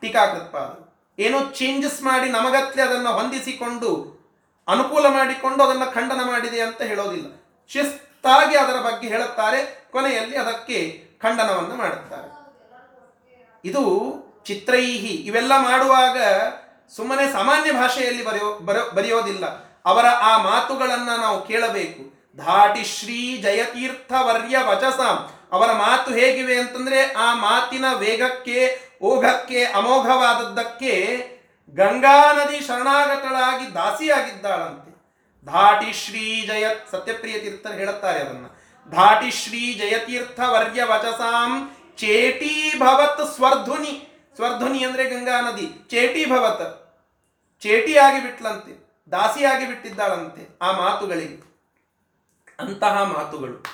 ಟೀಕಾಕೃತ್ವ 0.00 0.58
ಏನೋ 1.18 1.38
ಚೇಂಜಸ್ 1.52 2.00
ಮಾಡಿ 2.02 2.28
ನಮಗತ್ಲೆ 2.30 2.82
ಅದನ್ನು 2.82 3.12
ಹೊಂದಿಸಿಕೊಂಡು, 3.12 3.90
ಅನುಕೂಲ 4.68 5.06
ಮಾಡಿಕೊಂಡು 5.08 5.60
ಅದನ್ನು 5.64 5.88
ಖಂಡನ 5.94 6.22
ಮಾಡಿದೆ 6.24 6.60
ಅಂತ 6.60 6.80
ಹೇಳೋದಿಲ್ಲ. 6.82 7.28
ಶಿಸ್ತಾಗಿ 8.18 8.56
ಅದರ 8.56 8.78
ಬಗ್ಗೆ 8.80 9.08
ಹೇಳುತ್ತಾರೆ, 9.08 9.88
ಕೊನೆಯಲ್ಲಿ 9.92 10.36
ಅದಕ್ಕೆ 10.36 10.78
ಖಂಡನವನ್ನು 11.22 11.74
ಮಾಡುತ್ತಾರೆ. 11.74 12.28
ಇದು 13.64 13.82
ಚಿತ್ರೈಹಿ, 14.46 15.14
ಇವೆಲ್ಲ 15.28 15.52
ಮಾಡುವಾಗ 15.58 16.18
ಸುಮ್ಮನೆ 16.96 17.32
ಸಾಮಾನ್ಯ 17.32 17.72
ಭಾಷೆಯಲ್ಲಿ 17.72 18.24
ಬರೆಯೋ, 18.24 18.58
ಬರೋ, 18.58 18.90
ಬರೆಯೋದಿಲ್ಲ. 18.90 19.46
ಅವರ 19.84 20.06
ಆ 20.06 20.42
ಮಾತುಗಳನ್ನು 20.42 21.16
ನಾವು 21.20 21.46
ಕೇಳಬೇಕು. 21.46 22.02
ಧಾಟಿ 22.36 22.84
ಶ್ರೀ 22.84 23.36
ಜಯತೀರ್ಥ 23.36 24.12
ವರ್ಯ 24.22 24.58
ವಚಸಾಂ. 24.58 25.16
ಅವರ 25.52 25.72
ಮಾತು 25.72 26.10
ಹೇಗಿವೆ 26.14 26.58
ಅಂತಂದ್ರೆ 26.58 27.12
ಆ 27.12 27.34
ಮಾತಿನ 27.34 27.84
ವೇಗಕ್ಕೆ, 27.94 28.80
ಓಘಕ್ಕೆ, 29.02 29.64
ಅಮೋಘವಾದದ್ದಕ್ಕೆ 29.64 30.94
ಗಂಗಾ 31.74 32.32
ನದಿ 32.32 32.60
ಶರಣಾಗತಳಾಗಿ 32.66 33.74
ದಾಸಿಯಾಗಿದ್ದಾಳಂತೆ. 33.74 34.87
ಧಾಟಿ 35.48 35.92
ಶ್ರೀ 35.92 36.46
ಜಯ 36.46 36.64
ಸತ್ಯಪ್ರಿಯ 36.90 37.38
ತೀರ್ಥರು 37.38 37.72
ಹೇಳುತ್ತಾರೆ 37.72 38.18
ಅದನ್ನ. 38.20 38.46
ಧಾಟಿ 38.90 39.30
ಶ್ರೀ 39.30 39.74
ಜಯತೀರ್ಥ 39.74 40.40
ವರ್ಯ 40.46 40.84
ವಚಸಾಂ 40.84 41.76
ಚೇಟಿ 41.96 42.78
ಭವತ್ 42.78 43.34
ಸ್ವರ್ಧುನಿ. 43.34 44.24
ಸ್ವರ್ಧುನಿ 44.34 44.84
ಅಂದ್ರೆ 44.84 45.10
ಗಂಗಾ 45.10 45.40
ನದಿ. 45.40 45.66
ಚೇಟಿ 45.66 46.30
ಭವತ್. 46.30 46.96
ಚೇಟಿಯಾಗಿ 47.60 48.22
ಬಿಟ್ಲಂತೆ. 48.22 48.88
ದಾಸಿಯಾಗಿ 49.10 49.66
ಬಿಟ್ಟಿದ್ದಾಳಂತೆ 49.66 50.58
ಆ 50.62 50.72
ಮಾತುಗಳಿಗೆ. 50.72 51.48
ಅಂತಹ 52.58 53.02
ಮಾತುಗಳು. 53.02 53.64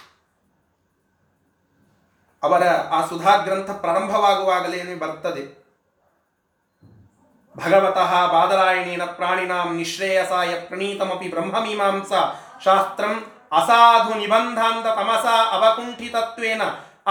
ಅವರ 2.43 2.69
ಆ 2.69 3.07
ಸುಧಾ 3.07 3.37
ಗ್ರಂಥ 3.37 3.71
ಪ್ರಾರಂಭವಾಗುವಾಗಲೇನೆ 3.71 4.95
ಬರ್ತದೆ. 4.95 5.64
भगवतः 7.57 8.13
बादरायणेन 8.27 9.05
प्राणिनां 9.19 9.67
निःश्रेयसाय 9.75 10.53
प्रणीतमपि 10.69 11.29
ब्रह्ममीमांसा। 11.29 12.21
शास्त्रम् 12.65 13.21
असाधुनिबन्धान्ततमसा 13.59 15.37
अवकुण्ठितत्वेन 15.57 16.63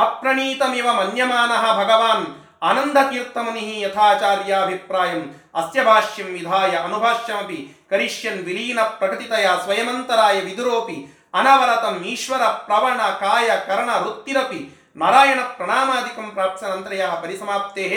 अप्रणीतमिव 0.04 0.88
मन्यमानः 0.94 1.64
भगवान्। 1.80 2.26
आनन्दतीर्थमुनिः 2.70 3.70
यथाचार्याभिप्रायम् 3.84 5.30
अस्य 5.62 5.80
भाष्यं 5.84 6.28
विधाय 6.34 6.74
अनुभाष्यमपि 6.78 7.60
करिष्यन् 7.90 8.44
विलीनप्रकृतितया 8.46 9.54
स्वयमन्तराय 9.64 10.38
विदुरोऽपि 10.42 10.98
अनवरतम् 11.40 12.06
ईश्वरप्रवणकायकरणवृत्तिरपि 12.14 14.62
नारायणप्रणामादिकं 15.02 16.28
प्राप्स्यनन्तरयाः 16.36 17.14
परिसमाप्तेः 17.22 17.94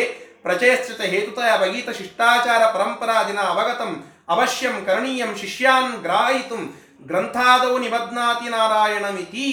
ಪ್ರಚಯಶ್ಚಿತ 0.47 1.01
ಹೇತುತಯ 1.01 1.59
ಭಗೀತ 1.59 1.91
ಶಿಷ್ಟಾಚಾರ 1.91 2.65
ಪರಂಪರಾದಿನ 2.65 3.41
ಅವಗತಂ, 3.41 4.05
ಅವಶ್ಯಂ 4.29 4.85
ಕರಣೀಯಂ 4.85 5.37
ಶಿಷ್ಯಾನ್ 5.37 5.97
ಗ್ರಾಹಿತು 5.97 6.57
ಗ್ರಂಥಾದವು 7.07 7.79
ನಿಬದ್ನಾತಿ 7.79 8.49
ನಾರಾಯಣಮಿತಿ. 8.49 9.49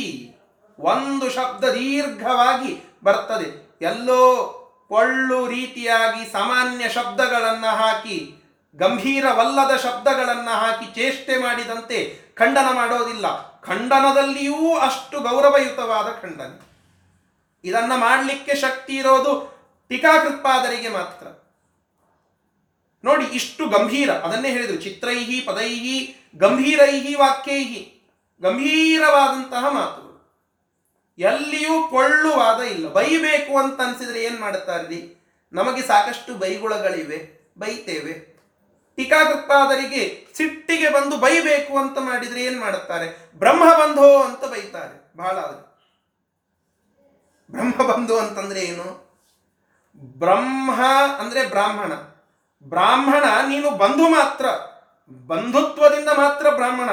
ಒಂದು 0.80 1.30
ಶಬ್ದ 1.30 1.64
ದೀರ್ಘವಾಗಿ 1.64 3.00
ಬರ್ತದೆ. 3.04 3.78
ಎಲ್ಲೋ 3.82 4.26
ಕೊಳ್ಳು 4.90 5.48
ರೀತಿಯಾಗಿ 5.48 6.32
ಸಾಮಾನ್ಯ 6.32 6.90
ಶಬ್ದಗಳನ್ನು 6.90 7.76
ಹಾಕಿ, 7.76 8.44
ಗಂಭೀರವಲ್ಲದ 8.76 9.76
ಶಬ್ದಗಳನ್ನು 9.76 10.52
ಹಾಕಿ 10.52 10.86
ಚೇಷ್ಟೆ 10.86 11.38
ಮಾಡಿದಂತೆ 11.38 12.20
ಖಂಡನ 12.36 12.76
ಮಾಡೋದಿಲ್ಲ. 12.76 13.52
ಖಂಡನದಲ್ಲಿಯೂ 13.62 14.76
ಅಷ್ಟು 14.76 15.20
ಗೌರವಯುತವಾದ 15.20 16.06
ಖಂಡನೆ. 16.22 16.62
ಇದನ್ನ 17.64 17.92
ಮಾಡಲಿಕ್ಕೆ 17.96 18.56
ಶಕ್ತಿ 18.56 18.94
ಇರೋದು 18.94 19.54
ಟೀಕಾಕೃತ್ಪಾದರಿಗೆ 19.90 20.90
ಮಾತ್ರ. 20.90 21.28
ನೋಡಿ, 23.04 23.26
ಇಷ್ಟು 23.26 23.70
ಗಂಭೀರ, 23.70 24.12
ಅದನ್ನೇ 24.12 24.50
ಹೇಳಿದರು, 24.50 24.82
ಚಿತ್ರೈಹಿ, 24.82 25.42
ಪದೈಹಿ, 25.42 25.98
ಗಂಭೀರೈಹಿ 26.38 27.16
ವಾಕ್ಯೈಹಿ, 27.16 27.82
ಗಂಭೀರವಾದಂತಹ 28.42 29.64
ಮಾತುಗಳು. 29.70 30.14
ಎಲ್ಲಿಯೂ 31.20 31.90
ಕೊಳ್ಳುವಾದ 31.90 32.60
ಇಲ್ಲ. 32.62 32.88
ಬೈಬೇಕು 32.90 33.58
ಅಂತ 33.58 33.82
ಅನ್ಸಿದ್ರೆ 33.82 34.24
ಏನ್ 34.24 34.40
ಮಾಡುತ್ತಾರ್ರಿ 34.40 35.02
ನಮಗೆ 35.54 35.82
ಸಾಕಷ್ಟು 35.82 36.34
ಬೈಗುಳಗಳಿವೆ, 36.36 37.20
ಬೈತೇವೆ. 37.58 38.14
ಟೀಕಾಕೃತ್ಪಾದರಿಗೆ 38.96 40.28
ಸಿಟ್ಟಿಗೆ 40.34 40.90
ಬಂದು 40.90 41.18
ಬೈಬೇಕು 41.18 41.78
ಅಂತ 41.78 41.98
ಮಾಡಿದ್ರೆ 41.98 42.44
ಏನ್ 42.44 42.60
ಮಾಡುತ್ತಾರೆ? 42.60 43.08
ಬ್ರಹ್ಮ 43.40 43.64
ಬಂಧೋ 43.74 44.24
ಅಂತ 44.24 44.46
ಬೈತಾರೆ, 44.46 44.96
ಬಹಳ 45.18 45.38
ಬ್ರಹ್ಮ 47.52 47.78
ಬಂಧು 47.94 48.18
ಅಂತಂದ್ರೆ 48.18 48.62
ಏನು? 48.62 49.13
ಬ್ರಹ್ಮ 50.04 50.80
ಅಂದ್ರೆ 51.20 51.50
ಬ್ರಾಹ್ಮಣ. 51.50 51.94
ಬ್ರಾಹ್ಮಣ 52.64 53.24
ನೀನು 53.48 53.72
ಬಂಧು 53.72 54.10
ಮಾತ್ರ. 54.10 54.46
ಬಂಧುತ್ವದಿಂದ 55.28 56.10
ಮಾತ್ರ 56.10 56.50
ಬ್ರಾಹ್ಮಣ. 56.50 56.90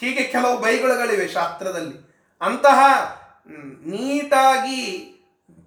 ಹೀಗೆ 0.00 0.22
ಕೆಲವು 0.22 0.58
ಬೈಗುಳಗಳಿವೆ 0.58 1.28
ಶಾಸ್ತ್ರದಲ್ಲಿ. 1.28 2.26
ಅಂತಹ 2.40 2.78
ನೀಟಾಗಿ 3.86 5.14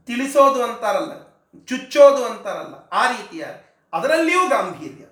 ತಿಳಿಸೋದು 0.08 0.64
ಅಂತಾರಲ್ಲ, 0.64 1.24
ಚುಚ್ಚೋದು 1.66 2.26
ಅಂತಾರಲ್ಲ, 2.26 2.90
ಆ 2.92 3.08
ರೀತಿಯ 3.08 3.46
ಅದರಲ್ಲಿಯೂ 3.94 4.50
ಗಾಂಭೀರ್ಯ. 4.50 5.06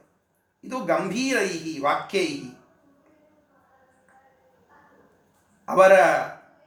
ಇದು 0.64 0.80
ಗಂಭೀರೈಹಿ, 0.80 1.82
ವಾಕ್ಯೈಹಿ. 1.82 2.58
ಅವರ, 5.70 5.92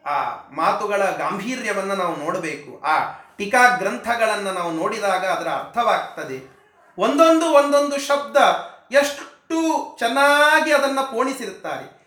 ಆ, 0.06 0.34
ಮಾತುಗಳ 0.50 1.10
ಗಾಂಭೀರ್ಯವನ್ನು 1.10 1.94
ನಾವು 1.94 2.16
ನೋಡಬೇಕು. 2.16 2.80
ಆ 2.80 2.98
ಟೀಕಾ 3.38 3.76
ಗ್ರಂಥಗಳನ್ನು 3.76 4.52
ನಾವು 4.52 4.72
ನೋಡಿದಾಗ 4.72 5.26
ಅದರ 5.26 5.48
ಅರ್ಥವಾಗ್ತದೆ. 5.48 6.62
ಒಂದೊಂದು 6.98 7.46
ಒಂದೊಂದು 7.46 8.00
ಶಬ್ದ 8.00 8.36
ಎಷ್ಟು 8.92 9.96
ಚೆನ್ನಾಗಿ 9.98 10.72
ಅದನ್ನು 10.72 11.12
ಪೋಣಿಸಿರುತ್ತಾರೆ. 11.12 12.02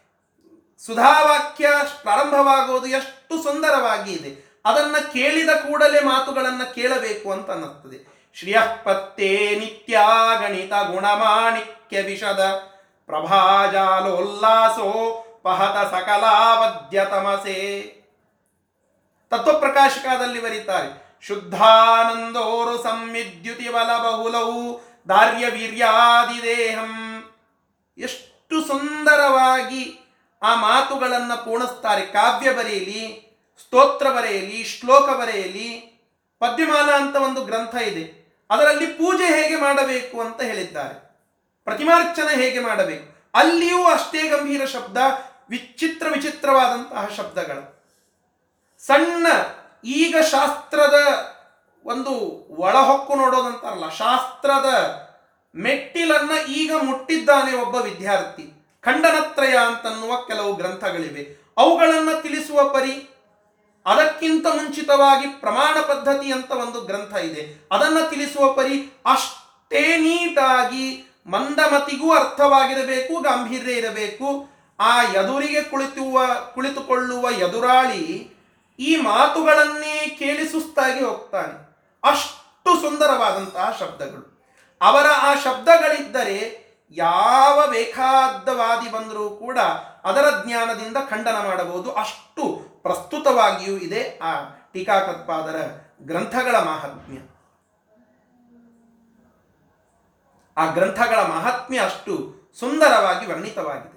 ಸುಧಾವಾಕ್ಯ 0.86 1.70
ಪ್ರಾರಂಭವಾಗುವುದು 2.02 2.88
ಎಷ್ಟು 2.88 3.44
ಸುಂದರವಾಗಿ 3.44 4.14
ಇದೆ. 4.14 4.62
ಅದನ್ನು 4.66 5.14
ಕೇಳಿದ 5.14 5.50
ಕೂಡಲೇ 5.50 6.00
ಮಾತುಗಳನ್ನು 6.00 6.76
ಕೇಳಬೇಕು 6.76 7.32
ಅಂತ 7.32 7.52
ಅನ್ನಿಸ್ತದೆ 7.52 8.16
ಶ್ರಿಯಪತ್ತೇ 8.34 9.56
ನಿತ್ಯ 9.60 10.00
ಗಣಿತ 10.40 10.70
ಗುಣಮಾಣಿಕ್ಯ 10.70 12.02
ವಿಷದ 12.02 12.62
ಪ್ರಭಾಜಾಲೋಲ್ಲಾಸೋ 13.06 14.02
ಪಹತ 15.44 15.94
ಸಕಲಾವದ್ಯತಮಸೆ 15.94 17.82
ತತ್ವಪ್ರಕಾಶಕದಲ್ಲಿ 19.32 20.42
ಬರೀತಾರೆ. 20.42 21.05
ಶುದ್ಧಾನಂದೋರು 21.28 22.84
ಸಂವಿದ್ಯುತಿ 22.84 23.70
ಬಲ 23.70 23.98
ಬಹುಲವು 23.98 24.82
ದಾರ್ಯ 25.10 25.50
ವೀರ್ಯಾದಿದೇಹಂ 25.50 27.24
ಎಷ್ಟು 27.98 28.68
ಸುಂದರವಾಗಿ 28.68 30.00
ಆ 30.44 30.56
ಮಾತುಗಳನ್ನು 30.56 31.46
ಪೂರ್ಣಿಸ್ತಾರೆ. 31.46 32.06
ಕಾವ್ಯ 32.06 32.54
ಬರೆಯಲಿ, 32.54 33.32
ಸ್ತೋತ್ರ 33.60 34.10
ಬರೆಯಲಿ, 34.10 34.64
ಶ್ಲೋಕ 34.64 35.10
ಬರೆಯಲಿ 35.10 36.00
ಪದ್ಯಮಾಲ 36.40 36.90
ಅಂತ 36.92 37.16
ಒಂದು 37.16 37.42
ಗ್ರಂಥ 37.42 37.76
ಇದೆ. 37.76 38.36
ಅದರಲ್ಲಿ 38.50 38.86
ಪೂಜೆ 38.86 39.42
ಹೇಗೆ 39.42 39.56
ಮಾಡಬೇಕು 39.56 40.22
ಅಂತ 40.22 40.42
ಹೇಳಿದ್ದಾರೆ. 40.42 40.94
ಪ್ರತಿಮಾರ್ಚನೆ 41.64 42.44
ಹೇಗೆ 42.44 42.60
ಮಾಡಬೇಕು. 42.60 43.30
ಅಲ್ಲಿಯೂ 43.34 43.84
ಅಷ್ಟೇ 43.84 44.28
ಗಂಭೀರ 44.28 44.66
ಶಬ್ದ, 44.66 44.98
ವಿಚಿತ್ರ 45.50 46.08
ವಿಚಿತ್ರವಾದಂತಹ 46.10 47.10
ಶಬ್ದಗಳು. 47.18 47.84
ಸಣ್ಣ 48.86 49.28
ಈಗ 49.86 50.16
ಶಾಸ್ತ್ರದ 50.32 50.96
ಒಂದು 51.86 52.12
ಒಳಹೊಕ್ಕು 52.50 53.16
ನೋಡೋದಂತಾರಲ್ಲ, 53.16 53.90
ಶಾಸ್ತ್ರದ 53.90 54.70
ಮೆಟ್ಟಿಲನ್ನ 55.56 56.32
ಈಗ 56.48 56.72
ಮುಟ್ಟಿದ್ದಾನೆ 56.84 57.56
ಒಬ್ಬ 57.56 57.76
ವಿದ್ಯಾರ್ಥಿ. 57.76 58.44
ಖಂಡನತ್ರಯ 58.82 59.56
ಅಂತನ್ನುವ 59.56 60.16
ಕೆಲವು 60.16 60.56
ಗ್ರಂಥಗಳಿವೆ. 60.56 61.54
ಅವುಗಳನ್ನು 61.58 62.22
ತಿಳಿಸುವ 62.22 62.70
ಪರಿ 62.70 63.10
ಅದಕ್ಕಿಂತ 63.86 64.46
ಮುಂಚಿತವಾಗಿ 64.48 65.28
ಪ್ರಮಾಣ 65.28 65.82
ಪದ್ಧತಿ 65.82 66.32
ಅಂತ 66.32 66.52
ಒಂದು 66.52 66.82
ಗ್ರಂಥ 66.82 67.16
ಇದೆ. 67.16 67.68
ಅದನ್ನು 67.72 68.10
ತಿಳಿಸುವ 68.10 68.54
ಪರಿ 68.54 69.02
ಅಷ್ಟೇ 69.06 69.98
ನೀಟಾಗಿ 69.98 71.16
ಮಂದಮತಿಗೂ 71.28 72.14
ಅರ್ಥವಾಗಿರಬೇಕು, 72.14 73.22
ಗಾಂಭೀರ್ಯ 73.22 73.72
ಇರಬೇಕು. 73.72 74.50
ಆ 74.80 75.04
ಎದುರಿಗೆ 75.04 75.64
ಕುಳಿತುವ, 75.64 76.22
ಕುಳಿತುಕೊಳ್ಳುವ 76.54 77.30
ಎದುರಾಳಿ 77.32 78.35
ಈ 78.80 78.96
ಮಾತುಗಳನ್ನೇ 78.96 80.08
ಕೇಳಿ 80.08 80.50
ಸುಸ್ತಾಗಿ 80.50 81.04
ಹೋಗ್ತಾನೆ. 81.04 81.76
ಅಷ್ಟು 82.04 82.82
ಸುಂದರವಾದಂತಹ 82.82 83.78
ಶಬ್ದಗಳು. 83.80 84.36
ಅವರ 84.82 85.06
ಆ 85.22 85.36
ಶಬ್ದಗಳಿದ್ದರೆ 85.36 86.66
ಯಾವ 86.92 87.68
ಬೇಕಾದ್ದವಾದಿ 87.68 88.92
ಬಂದರೂ 88.92 89.30
ಕೂಡ 89.30 89.60
ಅದರ 90.04 90.26
ಜ್ಞಾನದಿಂದ 90.46 90.98
ಖಂಡನ 91.10 91.36
ಮಾಡಬಹುದು. 91.44 91.94
ಅಷ್ಟು 91.94 92.60
ಪ್ರಸ್ತುತವಾಗಿಯೂ 92.84 93.78
ಇದೆ 93.78 94.20
ಆ 94.20 94.44
ಟೀಕಾಕತ್ಪಾದರ 94.74 95.70
ಗ್ರಂಥಗಳ 96.02 96.60
ಮಹಾತ್ಮ್ಯ. 96.60 97.20
ಆ 100.58 100.66
ಗ್ರಂಥಗಳ 100.66 101.20
ಮಹಾತ್ಮ್ಯ 101.20 101.80
ಅಷ್ಟು 101.80 102.36
ಸುಂದರವಾಗಿ 102.60 103.26
ವರ್ಣಿತವಾಗಿದೆ. 103.26 103.95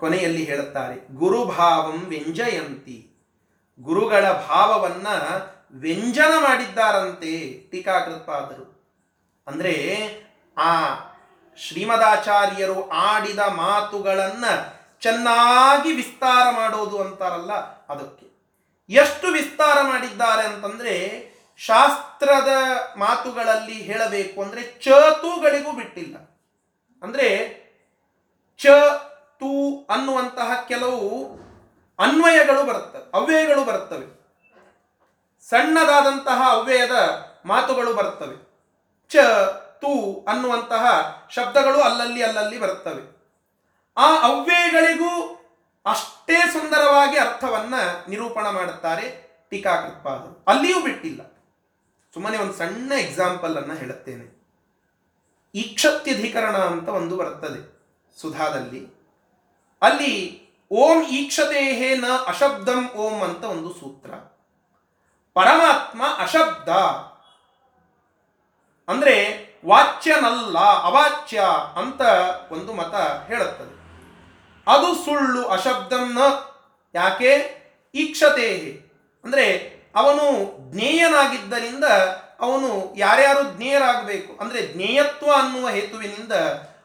ಕೊನೆಯಲ್ಲಿ 0.00 0.44
ಹೇಳುತ್ತಾರೆ, 0.44 1.14
ಗುರುಭಾವಂ 1.14 2.04
ವ್ಯಂಜಯಂತಿ. 2.08 3.06
ಗುರುಗಳ 3.80 4.32
ಭಾವವನ್ನ 4.32 5.06
ವ್ಯಂಜನ 5.72 6.32
ಮಾಡಿದ್ದಾರಂತೆ 6.38 7.60
ಟೀಕಾಕೃತ್ಪಾದರು. 7.70 8.66
ಅಂದ್ರೆ 9.46 9.74
ಆ 10.58 10.94
ಶ್ರೀಮದಾಚಾರ್ಯರು 11.56 12.90
ಆಡಿದ 12.90 13.38
ಮಾತುಗಳನ್ನ 13.38 14.44
ಚೆನ್ನಾಗಿ 15.00 15.92
ವಿಸ್ತಾರ 15.92 16.50
ಮಾಡೋದು 16.50 16.98
ಅಂತಾರಲ್ಲ 16.98 17.52
ಅದಕ್ಕೆ. 17.88 18.26
ಎಷ್ಟು 18.88 19.26
ವಿಸ್ತಾರ 19.26 19.78
ಮಾಡಿದ್ದಾರೆ 19.82 20.46
ಅಂತಂದ್ರೆ 20.46 21.30
ಶಾಸ್ತ್ರದ 21.56 22.48
ಮಾತುಗಳಲ್ಲಿ 22.96 23.72
ಹೇಳಬೇಕು 23.72 24.42
ಅಂದ್ರೆ 24.42 24.78
ಚತುಗಳಿಗೂ 24.82 25.72
ಬಿಟ್ಟಿಲ್ಲ. 25.72 26.16
ಅಂದ್ರೆ 27.02 27.28
ಚ 28.58 28.66
ತು 29.40 29.86
ಅನ್ನುವಂತಹ 29.90 30.64
ಕೆಲವು 30.68 31.26
ಅನ್ವಯಗಳು 31.98 32.66
ಬರುತ್ತವೆ, 32.66 33.10
ಅವ್ಯಯಗಳು 33.14 33.64
ಬರುತ್ತವೆ. 33.64 34.20
ಸಣ್ಣದಾದಂತಹ 35.48 36.42
ಅವ್ಯಯದ 36.50 37.24
ಮಾತುಗಳು 37.46 37.94
ಬರುತ್ತವೆ. 37.94 38.50
ಚ, 39.08 39.16
ತು 39.80 40.24
ಅನ್ನುವಂತಹ 40.28 40.86
ಶಬ್ದಗಳು 41.30 41.80
ಅಲ್ಲಲ್ಲಿ 41.80 42.22
ಅಲ್ಲಲ್ಲಿ 42.22 42.60
ಬರುತ್ತವೆ. 42.60 43.20
ಆ 43.96 44.22
ಅವ್ಯಯಗಳಿಗೂ 44.22 45.36
ಅಷ್ಟೇ 45.86 46.36
ಸುಂದರವಾಗಿ 46.36 47.18
ಅರ್ಥವನ್ನ 47.18 47.74
ನಿರೂಪಣ 48.08 48.50
ಮಾಡುತ್ತಾರೆ 48.50 49.30
ಟೀಕಾಕೃತ್ಪಾದರು. 49.50 50.44
ಅಲ್ಲಿಯೂ 50.48 50.82
ಬಿಟ್ಟಿಲ್ಲ. 50.82 51.32
ಸುಮ್ಮನೆ 52.14 52.38
ಒಂದು 52.38 52.52
ಸಣ್ಣ 52.52 52.92
ಎಕ್ಸಾಂಪಲ್ 52.92 53.56
ಅನ್ನ 53.56 53.72
ಹೇಳುತ್ತೇನೆ. 53.72 54.40
ಈಕ್ಷತ್ಯಧಿಕರಣ 55.54 56.56
ಅಂತ 56.56 56.88
ಒಂದು 56.88 57.16
ಬರುತ್ತದೆ 57.16 57.80
ಸುಧಾದಲ್ಲಿ. 58.20 58.99
ಅಲ್ಲಿ 59.82 60.40
ಓಂ 60.72 61.02
ಈಕ್ಷದೇಹೇ 61.02 61.96
ನ 61.96 62.04
ಅಶಬ್ದಂ 62.26 62.90
ಓಂ 62.90 63.22
ಅಂತ 63.22 63.44
ಒಂದು 63.44 63.74
ಸೂತ್ರ. 63.74 64.10
ಪರಮಾತ್ಮ 65.34 66.02
ಅಶಬ್ದ. 66.18 66.68
ಅಂದ್ರೆ 68.88 69.40
ವಾಚ್ಯನಲ್ಲ, 69.66 70.58
ಅವಾಚ್ಯ 70.58 71.42
ಅಂತ 71.76 72.00
ಒಂದು 72.52 72.72
ಮತ 72.72 72.94
ಹೇಳುತ್ತದೆ. 73.26 73.80
ಅದು 74.66 75.04
ಸುಳ್ಳು 75.04 75.48
ಅಶಬ್ದಂನ 75.48 76.18
ಯಾಕೆ? 76.94 77.60
ಈಕ್ಷತೇಹೆ 77.94 78.92
ಅಂದ್ರೆ 79.24 79.74
ಅವನು 79.96 80.22
ಜ್ಞೇಯನಾಗಿದ್ದರಿಂದ 80.72 81.84
ಅವನು 82.40 82.94
ಯಾರ್ಯಾರು 82.96 83.56
ಜ್ಞೇಯರಾಗಬೇಕು, 83.56 84.40
ಅಂದ್ರೆ 84.40 84.66
ಜ್ಞೇಯತ್ವ 84.66 85.32
ಅನ್ನುವ 85.32 85.68
ಹೇತುವಿನಿಂದ 85.68 86.32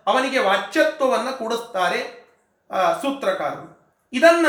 ಅವನಿಗೆ 0.08 0.40
ವಾಚ್ಯತ್ವವನ್ನು 0.40 1.38
ಕೂಡಿಸ್ತಾರೆ 1.38 2.25
ಸೂತ್ರಕಾರರು. 3.02 3.86
ಇದನ್ನ 4.14 4.48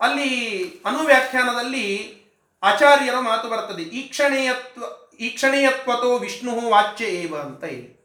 ಅಲ್ಲಿ 0.00 0.64
ಅನುವ್ಯಾಖ್ಯಾನದಲ್ಲಿ 0.86 2.18
ಆಚಾರ್ಯರ 2.62 3.18
ಮಾತು 3.20 3.48
ಬರ್ತದೆ. 3.48 3.82
ಈಕ್ಷಣೀಯತ್ವ 3.82 4.82
ಈಕ್ಷಣೀಯತ್ವತೋ 5.20 6.18
ವಿಷ್ಣು 6.18 6.70
ವಾಚ್ಯ 6.70 7.04
ಏವ 7.04 7.38
ಅಂತ 7.38 7.64
ಹೇಳಿ. 7.64 7.98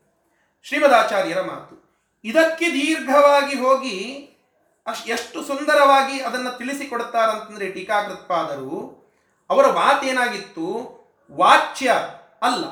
ಶ್ರೀಮದಾಚಾರ್ಯರ 0.64 1.42
ಮಾತು. 1.42 1.84
ಇದಕ್ಕೆ 2.24 2.66
ದೀರ್ಘವಾಗಿ 2.66 3.60
ಹೋಗಿ 3.60 4.30
ಅಶ್, 4.88 5.08
ಎಷ್ಟು 5.08 5.44
ಸುಂದರವಾಗಿ 5.44 6.22
ಅದನ್ನು 6.22 6.58
ತಿಳಿಸಿಕೊಡುತ್ತಾರಂತಂದ್ರೆ 6.58 7.72
ಟೀಕಾಕೃತ್ಪಾದರು, 7.72 9.04
ಅವರ 9.50 9.72
ಮಾತೇನಾಗಿತ್ತು? 9.72 10.94
ವಾಚ್ಯ 11.32 11.92
ಅಲ್ಲ. 12.42 12.66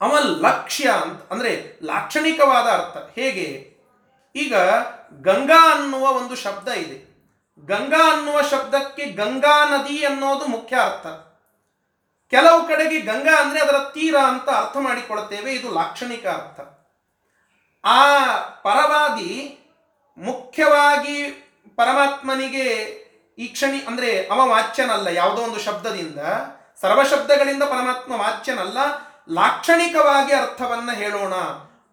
ಅವ 0.00 0.18
ಲಕ್ಷ್ಯ 0.18 0.90
ಅಂತ, 0.90 1.32
ಅಂದ್ರೆ 1.32 1.78
ಲಾಕ್ಷಣಿಕವಾದ 1.82 2.66
ಅರ್ಥ. 2.66 3.18
ಹೇಗೆ? 3.18 3.67
ಈಗ 4.38 4.54
ಗಂಗಾ 5.22 5.60
ಅನ್ನುವ 5.74 6.04
ಒಂದು 6.20 6.36
ಶಬ್ದ 6.36 6.68
ಇದೆ. 6.68 6.98
ಗಂಗಾ 7.58 8.02
ಅನ್ನುವ 8.12 8.38
ಶಬ್ದಕ್ಕೆ 8.42 9.04
ಗಂಗಾ 9.12 9.56
ನದಿ 9.68 9.96
ಅನ್ನೋದು 10.04 10.46
ಮುಖ್ಯ 10.46 10.76
ಅರ್ಥ. 10.76 11.06
ಕೆಲವು 12.32 12.60
ಕಡೆಗೆ 12.68 12.98
ಗಂಗಾ 13.00 13.34
ಅಂದ್ರೆ 13.40 13.60
ಅದರ 13.60 13.78
ತೀರ 13.94 14.16
ಅಂತ 14.28 14.48
ಅರ್ಥ 14.50 14.76
ಮಾಡಿಕೊಳ್ಳುತ್ತೇವೆ, 14.80 15.50
ಇದು 15.52 15.68
ಲಾಕ್ಷಣಿಕ 15.74 16.26
ಅರ್ಥ. 16.26 16.60
ಆ 17.84 18.00
ಪರವಾದಿ 18.62 19.34
ಮುಖ್ಯವಾಗಿ 20.18 21.16
ಪರಮಾತ್ಮನಿಗೆ 21.76 22.66
ಈಕ್ಷಣಿ 23.38 23.80
ಅಂದ್ರೆ 23.80 24.10
ಅವ 24.26 24.40
ವಾಚ್ಯನಲ್ಲ 24.48 25.08
ಯಾವುದೋ 25.08 25.42
ಒಂದು 25.42 25.60
ಶಬ್ದದಿಂದ 25.60 26.20
ಸರ್ವ 26.80 27.02
ಶಬ್ದಗಳಿಂದ 27.02 27.62
ಪರಮಾತ್ಮ 27.62 28.12
ವಾಚ್ಯನಲ್ಲ, 28.12 28.78
ಲಾಕ್ಷಣಿಕವಾಗಿ 29.30 30.32
ಅರ್ಥವನ್ನ 30.34 30.90
ಹೇಳೋಣ 30.92 31.34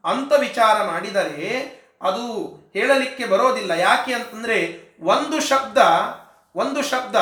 ಅಂತ 0.04 0.32
ವಿಚಾರ 0.40 0.76
ಮಾಡಿದರೆ 0.92 1.48
ಅದು 2.06 2.56
ಹೇಳಲಿಕ್ಕೆ 2.74 3.26
ಬರೋದಿಲ್ಲ. 3.26 3.72
ಯಾಕೆ 3.72 4.14
ಅಂತಂದ್ರೆ 4.14 4.82
ಒಂದು 5.02 5.42
ಶಬ್ದ 5.42 5.78
ಒಂದು 6.56 6.84
ಶಬ್ದ, 6.84 7.16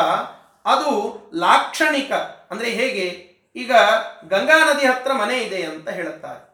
ಅದು 0.66 1.18
ಲಾಕ್ಷಣಿಕ. 1.36 2.12
ಅಂದ್ರೆ 2.52 2.70
ಹೇಗೆ? 2.70 3.34
ಈಗ 3.56 3.72
ಗಂಗಾ 4.30 4.74
ನದಿ 4.74 4.86
ಹತ್ರ 4.86 5.14
ಮನೆ 5.14 5.38
ಇದೆ 5.38 5.64
ಅಂತ 5.64 5.90
ಹೇಳುತ್ತಾರೆ. 5.90 6.54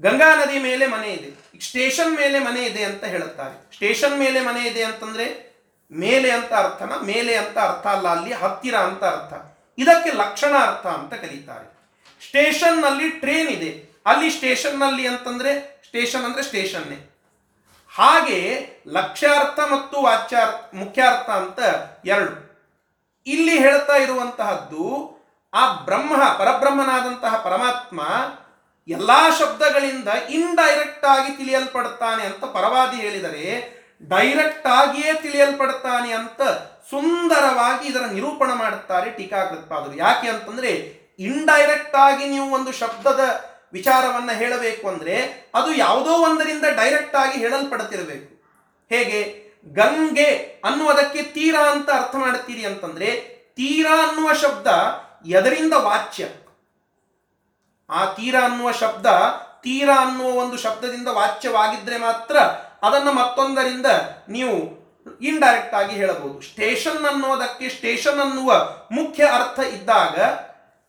ಗಂಗಾ 0.00 0.34
ನದಿ 0.34 0.58
ಮೇಲೆ 0.58 0.86
ಮನೆ 0.86 1.08
ಇದೆ. 1.08 1.60
ಸ್ಟೇಷನ್ 1.64 2.16
ಮೇಲೆ 2.16 2.38
ಮನೆ 2.38 2.62
ಇದೆ 2.62 2.84
ಅಂತ 2.84 3.04
ಹೇಳುತ್ತಾರೆ. 3.04 3.74
ಸ್ಟೇಷನ್ 3.74 4.18
ಮೇಲೆ 4.18 4.40
ಮನೆ 4.40 4.68
ಇದೆ 4.68 4.84
ಅಂತಂದ್ರೆ 4.84 5.54
ಮೇಲೆ 5.92 6.30
ಅಂತ 6.30 6.52
ಅರ್ಥನ, 6.52 6.92
ಮೇಲೆ 7.02 7.36
ಅಂತ 7.36 7.58
ಅರ್ಥ 7.58 7.86
ಅಲ್ಲ, 7.86 8.08
ಅಲ್ಲಿ 8.08 8.32
ಹತ್ತಿರ 8.32 8.74
ಅಂತ 8.74 9.04
ಅರ್ಥ. 9.04 9.58
ಇದಕ್ಕೆ 9.78 10.10
ಲಕ್ಷಣ 10.10 10.56
ಅರ್ಥ 10.56 10.86
ಅಂತ 10.86 11.14
ಕರೀತಾರೆ. 11.14 11.74
ಸ್ಟೇಷನ್ 12.28 12.80
ಟ್ರೈನ್ 12.80 13.10
ಟ್ರೇನ್ 13.10 13.48
ಇದೆ. 13.48 13.94
ಅಲ್ಲಿ 14.06 14.30
ಸ್ಟೇಷನ್ನಲ್ಲಿ 14.30 15.06
ಅಂತಂದ್ರೆ 15.06 15.73
ಸ್ಟೇಷನ್ 15.94 16.24
ಅಂದರೆ 16.24 16.42
ಸ್ಟೇಷನ್ನೇ. 16.42 16.96
ಹಾಗೆ 17.94 18.38
ಲಕ್ಷ್ಯಾರ್ಥ 18.88 19.58
ಮತ್ತು 19.58 20.02
ವಾಚ್ಯಾರ್ಥ, 20.02 20.74
ಮುಖ್ಯಾರ್ಥ 20.74 21.30
ಅಂತ 21.30 21.60
ಎರಡು. 22.04 22.32
ಇಲ್ಲಿ 23.26 23.58
ಹೇಳ್ತಾ 23.58 23.96
ಇರುವಂತಹದ್ದು 23.96 24.86
ಆ 25.54 25.72
ಬ್ರಹ್ಮ, 25.72 26.16
ಪರಬ್ರಹ್ಮನಾದಂತಹ 26.38 27.36
ಪರಮಾತ್ಮ 27.36 28.00
ಎಲ್ಲಾ 28.88 29.30
ಶಬ್ದಗಳಿಂದ 29.38 30.08
ಇನ್ಡೈರೆಕ್ಟ್ 30.08 31.04
ಆಗಿ 31.04 31.36
ತಿಳಿಯಲ್ಪಡ್ತಾನೆ 31.36 32.22
ಅಂತ 32.24 32.44
ಪರವಾದಿ 32.44 32.96
ಹೇಳಿದರೆ 32.96 33.46
ಡೈರೆಕ್ಟ್ 34.08 34.66
ಆಗಿಯೇ 34.66 35.14
ತಿಳಿಯಲ್ಪಡ್ತಾನೆ 35.14 36.12
ಅಂತ 36.12 36.42
ಸುಂದರವಾಗಿ 36.90 37.88
ಇದರ 37.88 38.00
ನಿರೂಪಣ 38.00 38.52
ಮಾಡುತ್ತಾರೆ 38.52 39.10
ಟೀಕಾಕೃತ್ಪಾದರು. 39.10 39.96
ಯಾಕೆ 39.96 40.28
ಅಂತಂದ್ರೆ 40.28 40.72
ಇಂಡೈರೆಕ್ಟ್ 41.18 41.96
ಆಗಿ 41.96 42.26
ನೀವು 42.26 42.54
ಒಂದು 42.54 42.72
ಶಬ್ದದ 42.72 43.53
ವಿಚಾರವನ್ನ 43.74 44.32
ಹೇಳಬೇಕು 44.32 44.88
ಅಂದ್ರೆ 44.88 45.16
ಅದು 45.54 45.74
ಯಾವುದೋ 45.74 46.10
ಒಂದರಿಂದ 46.10 46.64
ಡೈರೆಕ್ಟ್ 46.76 47.16
ಆಗಿ 47.16 47.38
ಹೇಳಲ್ಪಡುತ್ತಿರಬೇಕು 47.38 48.34
ಹೇಗೆ? 48.94 49.44
ಗಂಗೆ 49.66 50.26
ಅನ್ನುವುದಕ್ಕೆ 50.64 51.22
ತೀರ 51.22 51.54
ಅಂತ 51.70 51.90
ಅರ್ಥ 51.90 52.16
ಮಾಡುತ್ತೀರಿ 52.16 52.64
ಅಂತಂದ್ರೆ, 52.64 53.10
ತೀರ 53.56 53.86
ಅನ್ನುವ 54.08 54.32
ಶಬ್ದ 54.32 54.66
ಎದರಿಂದ 55.26 55.72
ವಾಚ್ಯ? 55.72 56.28
ಆ 57.90 58.04
ತೀರ 58.04 58.34
ಅನ್ನುವ 58.44 58.72
ಶಬ್ದ 58.72 59.06
ತೀರ 59.62 59.88
ಅನ್ನುವ 59.98 60.26
ಒಂದು 60.26 60.58
ಶಬ್ದದಿಂದ 60.58 61.08
ವಾಚ್ಯವಾಗಿದ್ರೆ 61.08 61.98
ಮಾತ್ರ 61.98 62.38
ಅದನ್ನು 62.82 63.12
ಮತ್ತೊಂದರಿಂದ 63.12 63.86
ನೀವು 64.28 64.84
ಇಂಡೈರೆಕ್ಟ್ 65.20 65.74
ಆಗಿ 65.74 65.96
ಹೇಳಬಹುದು. 65.96 66.40
ಸ್ಟೇಷನ್ 66.40 67.04
ಅನ್ನೋದಕ್ಕೆ 67.04 67.68
ಸ್ಟೇಷನ್ 67.68 68.20
ಅನ್ನುವ 68.20 68.52
ಮುಖ್ಯ 68.92 69.24
ಅರ್ಥ 69.24 69.60
ಇದ್ದಾಗ 69.60 70.20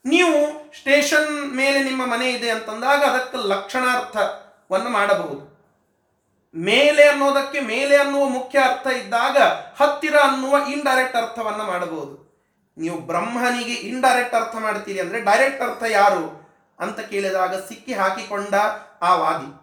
ನೀವು 0.05 0.39
ಸ್ಟೇಷನ್ 0.79 1.55
ಮೇಲೆ 1.55 1.83
ನಿಮ್ಮ 1.83 2.05
ಮನೆ 2.05 2.31
ಇದೆ 2.31 2.49
ಅಂತಂದಾಗ 2.49 3.03
ಅದಕ್ಕೆ 3.03 3.47
ಲಕ್ಷಣಾರ್ಥವನ್ನು 3.47 4.89
ಮಾಡಬಹುದು. 4.89 5.55
ಮೇಲೆ 6.55 7.03
ಅನ್ನೋದಕ್ಕೆ 7.03 7.59
ಮೇಲೆ 7.59 7.97
ಅನ್ನುವ 7.97 8.25
ಮುಖ್ಯ 8.29 8.59
ಅರ್ಥ 8.59 8.87
ಇದ್ದಾಗ 8.87 9.37
ಹತ್ತಿರ 9.81 10.15
ಅನ್ನುವ 10.15 10.57
ಇಂಡೈರೆಕ್ಟ್ 10.67 11.17
ಅರ್ಥವನ್ನು 11.17 11.63
ಮಾಡಬಹುದು. 11.63 12.25
ನೀವು 12.77 12.97
ಬ್ರಹ್ಮನಿಗೆ 12.97 13.73
ಇಂಡೈರೆಕ್ಟ್ 13.73 14.35
ಅರ್ಥ 14.35 14.55
ಮಾಡ್ತೀರಿ 14.55 14.99
ಅಂದ್ರೆ 14.99 15.21
ಡೈರೆಕ್ಟ್ 15.21 15.61
ಅರ್ಥ 15.61 15.83
ಯಾರು 15.89 16.53
ಅಂತ 16.79 16.99
ಕೇಳಿದಾಗ 16.99 17.55
ಸಿಕ್ಕಿ 17.55 17.93
ಹಾಕಿಕೊಂಡ 17.93 18.53
ಆ 19.01 19.15
ವಾದಿ. 19.15 19.61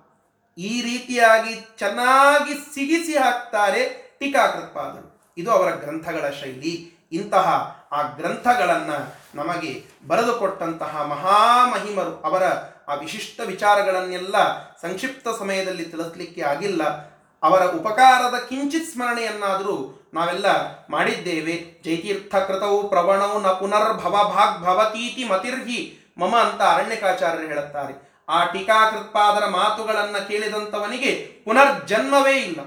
ಈ 0.62 0.82
ರೀತಿಯಾಗಿ 0.82 1.54
ಚೆನ್ನಾಗಿ 1.78 2.54
ಸಿಗಿಸಿ 2.54 3.18
ಹಾಕ್ತಾರೆ 3.18 4.12
ಟೀಕಾಕೃತ್ಪಾದರು. 4.18 5.32
ಇದು 5.36 5.50
ಅವರ 5.50 5.74
ಗ್ರಂಥಗಳ 5.74 6.30
ಶೈಲಿ. 6.30 6.98
ಇಂತಹ 7.12 7.46
ಆ 7.92 8.02
ಗ್ರಂಥಗಳನ್ನು 8.02 9.21
ನಮಗೆ 9.34 9.84
ಬರೆದುಕೊಟ್ಟಂತಹ 10.08 11.02
ಮಹಾಮಹಿಮರು 11.02 12.20
ಅವರ 12.20 12.42
ಆ 12.88 12.94
ವಿಶಿಷ್ಟ 12.94 13.40
ವಿಚಾರಗಳನ್ನೆಲ್ಲ 13.46 14.34
ಸಂಕ್ಷಿಪ್ತ 14.74 15.28
ಸಮಯದಲ್ಲಿ 15.38 15.84
ತಿಳಿಸ್ಲಿಕ್ಕೆ 15.84 16.42
ಆಗಿಲ್ಲ. 16.42 17.12
ಅವರ 17.42 17.62
ಉಪಕಾರದ 17.62 18.38
ಕಿಂಚಿತ್ 18.38 18.92
ಸ್ಮರಣೆಯನ್ನಾದರೂ 18.92 20.08
ನಾವೆಲ್ಲ 20.14 20.46
ಮಾಡಿದ್ದೇವೆ. 20.90 21.82
ಜೈತೀರ್ಥ 21.84 22.34
ಕೃತವು 22.34 22.88
ಪ್ರವಣವು 22.88 23.40
ನ 23.40 23.46
ಪುನರ್ಭವ 23.46 24.32
ಭಾಗ್ 24.36 24.60
ಭವತೀತಿ 24.60 25.28
ಮತಿರ್ಹಿ 25.28 25.98
ಮಮ 26.18 26.36
ಅಂತ 26.36 26.62
ಅರಣ್ಯಕಾಚಾರ್ಯರು 26.62 27.48
ಹೇಳುತ್ತಾರೆ. 27.48 28.24
ಆ 28.28 28.44
ಟೀಕಾಕೃತ್ಪಾದರ 28.44 29.46
ಮಾತುಗಳನ್ನು 29.46 30.28
ಕೇಳಿದಂಥವನಿಗೆ 30.28 31.10
ಪುನರ್ಜನ್ಮವೇ 31.44 32.36
ಇಲ್ಲ. 32.36 32.60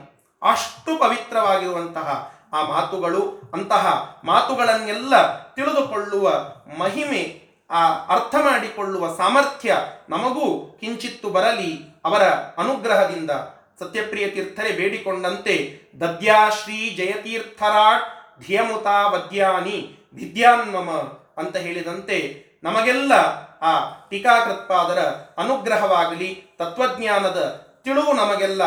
ಅಷ್ಟು 0.51 0.99
ಪವಿತ್ರವಾಗಿರುವಂತಹ 0.99 2.31
ಆ 2.53 2.61
ಮಾತುಗಳು, 2.61 3.51
ಅಂತಹ 3.53 4.15
ಮಾತುಗಳನ್ನೆಲ್ಲ 4.23 5.37
ತಿಳಿದುಕೊಳ್ಳುವ 5.53 6.31
ಮಹಿಮೆ, 6.67 7.41
ಆ 7.69 7.81
ಅರ್ಥ 8.03 8.35
ಮಾಡಿಕೊಳ್ಳುವ 8.35 9.15
ಸಾಮರ್ಥ್ಯ 9.15 9.77
ನಮಗೂ 10.09 10.77
ಕಿಂಚಿತ್ತು 10.79 11.29
ಬರಲಿ 11.29 11.71
ಅವರ 12.05 12.23
ಅನುಗ್ರಹದಿಂದ. 12.57 13.31
ಸತ್ಯಪ್ರಿಯ 13.79 14.27
ತೀರ್ಥರೇ, 14.27 14.71
ಬೇಡಿಕೊಂಡಂತೆ 14.71 15.55
ದದ್ಯಾಶ್ರೀ 15.99 16.89
ಜಯತೀರ್ಥರಾಟ್ 16.89 18.05
ಧಿಯಮುತಾ 18.47 19.07
ವದ್ಯಾನಿ 19.07 19.97
ವಿದ್ಯಾನ್ಮಮ 20.13 20.91
ಅಂತ 21.37 21.55
ಹೇಳಿದಂತೆ, 21.57 22.17
ನಮಗೆಲ್ಲ 22.63 23.13
ಆ 23.61 23.71
ಟೀಕಾಕೃತ್ಪಾದರ 24.09 24.99
ಅನುಗ್ರಹವಾಗಲಿ, 25.37 26.43
ತತ್ವಜ್ಞಾನದ 26.57 27.39
ತಿಳುವು 27.83 28.13
ನಮಗೆಲ್ಲ 28.13 28.63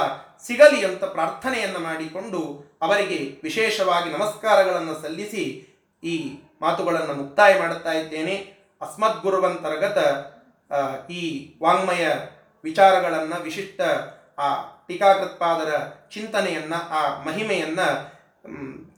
ಸಿಗಲಿ 0.46 0.84
ಅಂತ 0.84 1.04
ಪ್ರಾರ್ಥನೆಯನ್ನು 1.04 1.78
ಮಾಡಿಕೊಂಡು 1.78 2.40
ಅವರಿಗೆ 2.82 3.40
ವಿಶೇಷವಾಗಿ 3.42 4.10
ನಮಸ್ಕಾರಗಳನ್ನು 4.10 5.02
ಸಲ್ಲಿಸಿ 5.02 5.44
ಈ 6.04 6.38
ಮಾತುಗಳನ್ನು 6.62 7.14
ಮುಕ್ತಾಯ 7.14 7.60
ಮಾಡುತ್ತಾ 7.60 7.92
ಇದ್ದೇನೆ. 7.92 8.34
ಅಸ್ಮದ್ಗುರುವಂತರ್ಗತ 8.80 9.98
ಈ 11.10 11.54
ವಾಂಗ್ಮಯ 11.62 12.08
ವಿಚಾರಗಳನ್ನು, 12.64 13.42
ವಿಶಿಷ್ಟ, 13.42 13.80
ಆ, 14.38 14.62
ಟೀಕಾಕೃತ್ಪಾದರ 14.88 15.74
ಚಿಂತನೆಯನ್ನ, 16.12 16.74
ಆ 16.74 17.22
ಮಹಿಮೆಯನ್ನ 17.22 17.80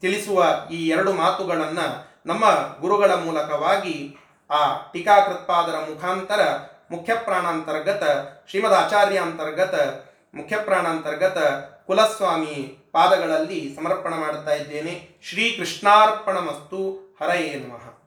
ತಿಳಿಸುವ 0.00 0.44
ಈ 0.70 0.88
ಎರಡು 0.88 1.12
ಮಾತುಗಳನ್ನು 1.12 2.08
ನಮ್ಮ 2.26 2.44
ಗುರುಗಳ 2.80 3.14
ಮೂಲಕವಾಗಿ 3.14 4.16
ಆ 4.50 4.76
ಟೀಕಾಕೃತ್ಪಾದರ 4.92 5.76
ಮುಖಾಂತರ 5.76 6.58
ಮುಖ್ಯಪ್ರಾಣಾಂತರ್ಗತ 6.90 8.02
ಶ್ರೀಮದ್ 8.50 8.74
ಆಚಾರ್ಯ 8.74 9.18
ಅಂತರ್ಗತ 9.18 9.74
ಮುಖ್ಯಪ್ರಾಣಾಂತರ್ಗತ 10.34 11.38
ಕುಲಸ್ವಾಮಿ 11.86 12.76
ಪಾದಗಳಲ್ಲಿ 12.92 13.76
ಸಮರ್ಪಣ 13.76 14.14
ಮಾಡುತ್ತಾ 14.14 14.54
ಇದ್ದೇನೆ. 14.54 15.08
ಶ್ರೀ 15.22 15.58
ಮಸ್ತು 16.40 17.09
ಹರಯೇ 17.21 17.57
ನಮಃ. 17.57 17.99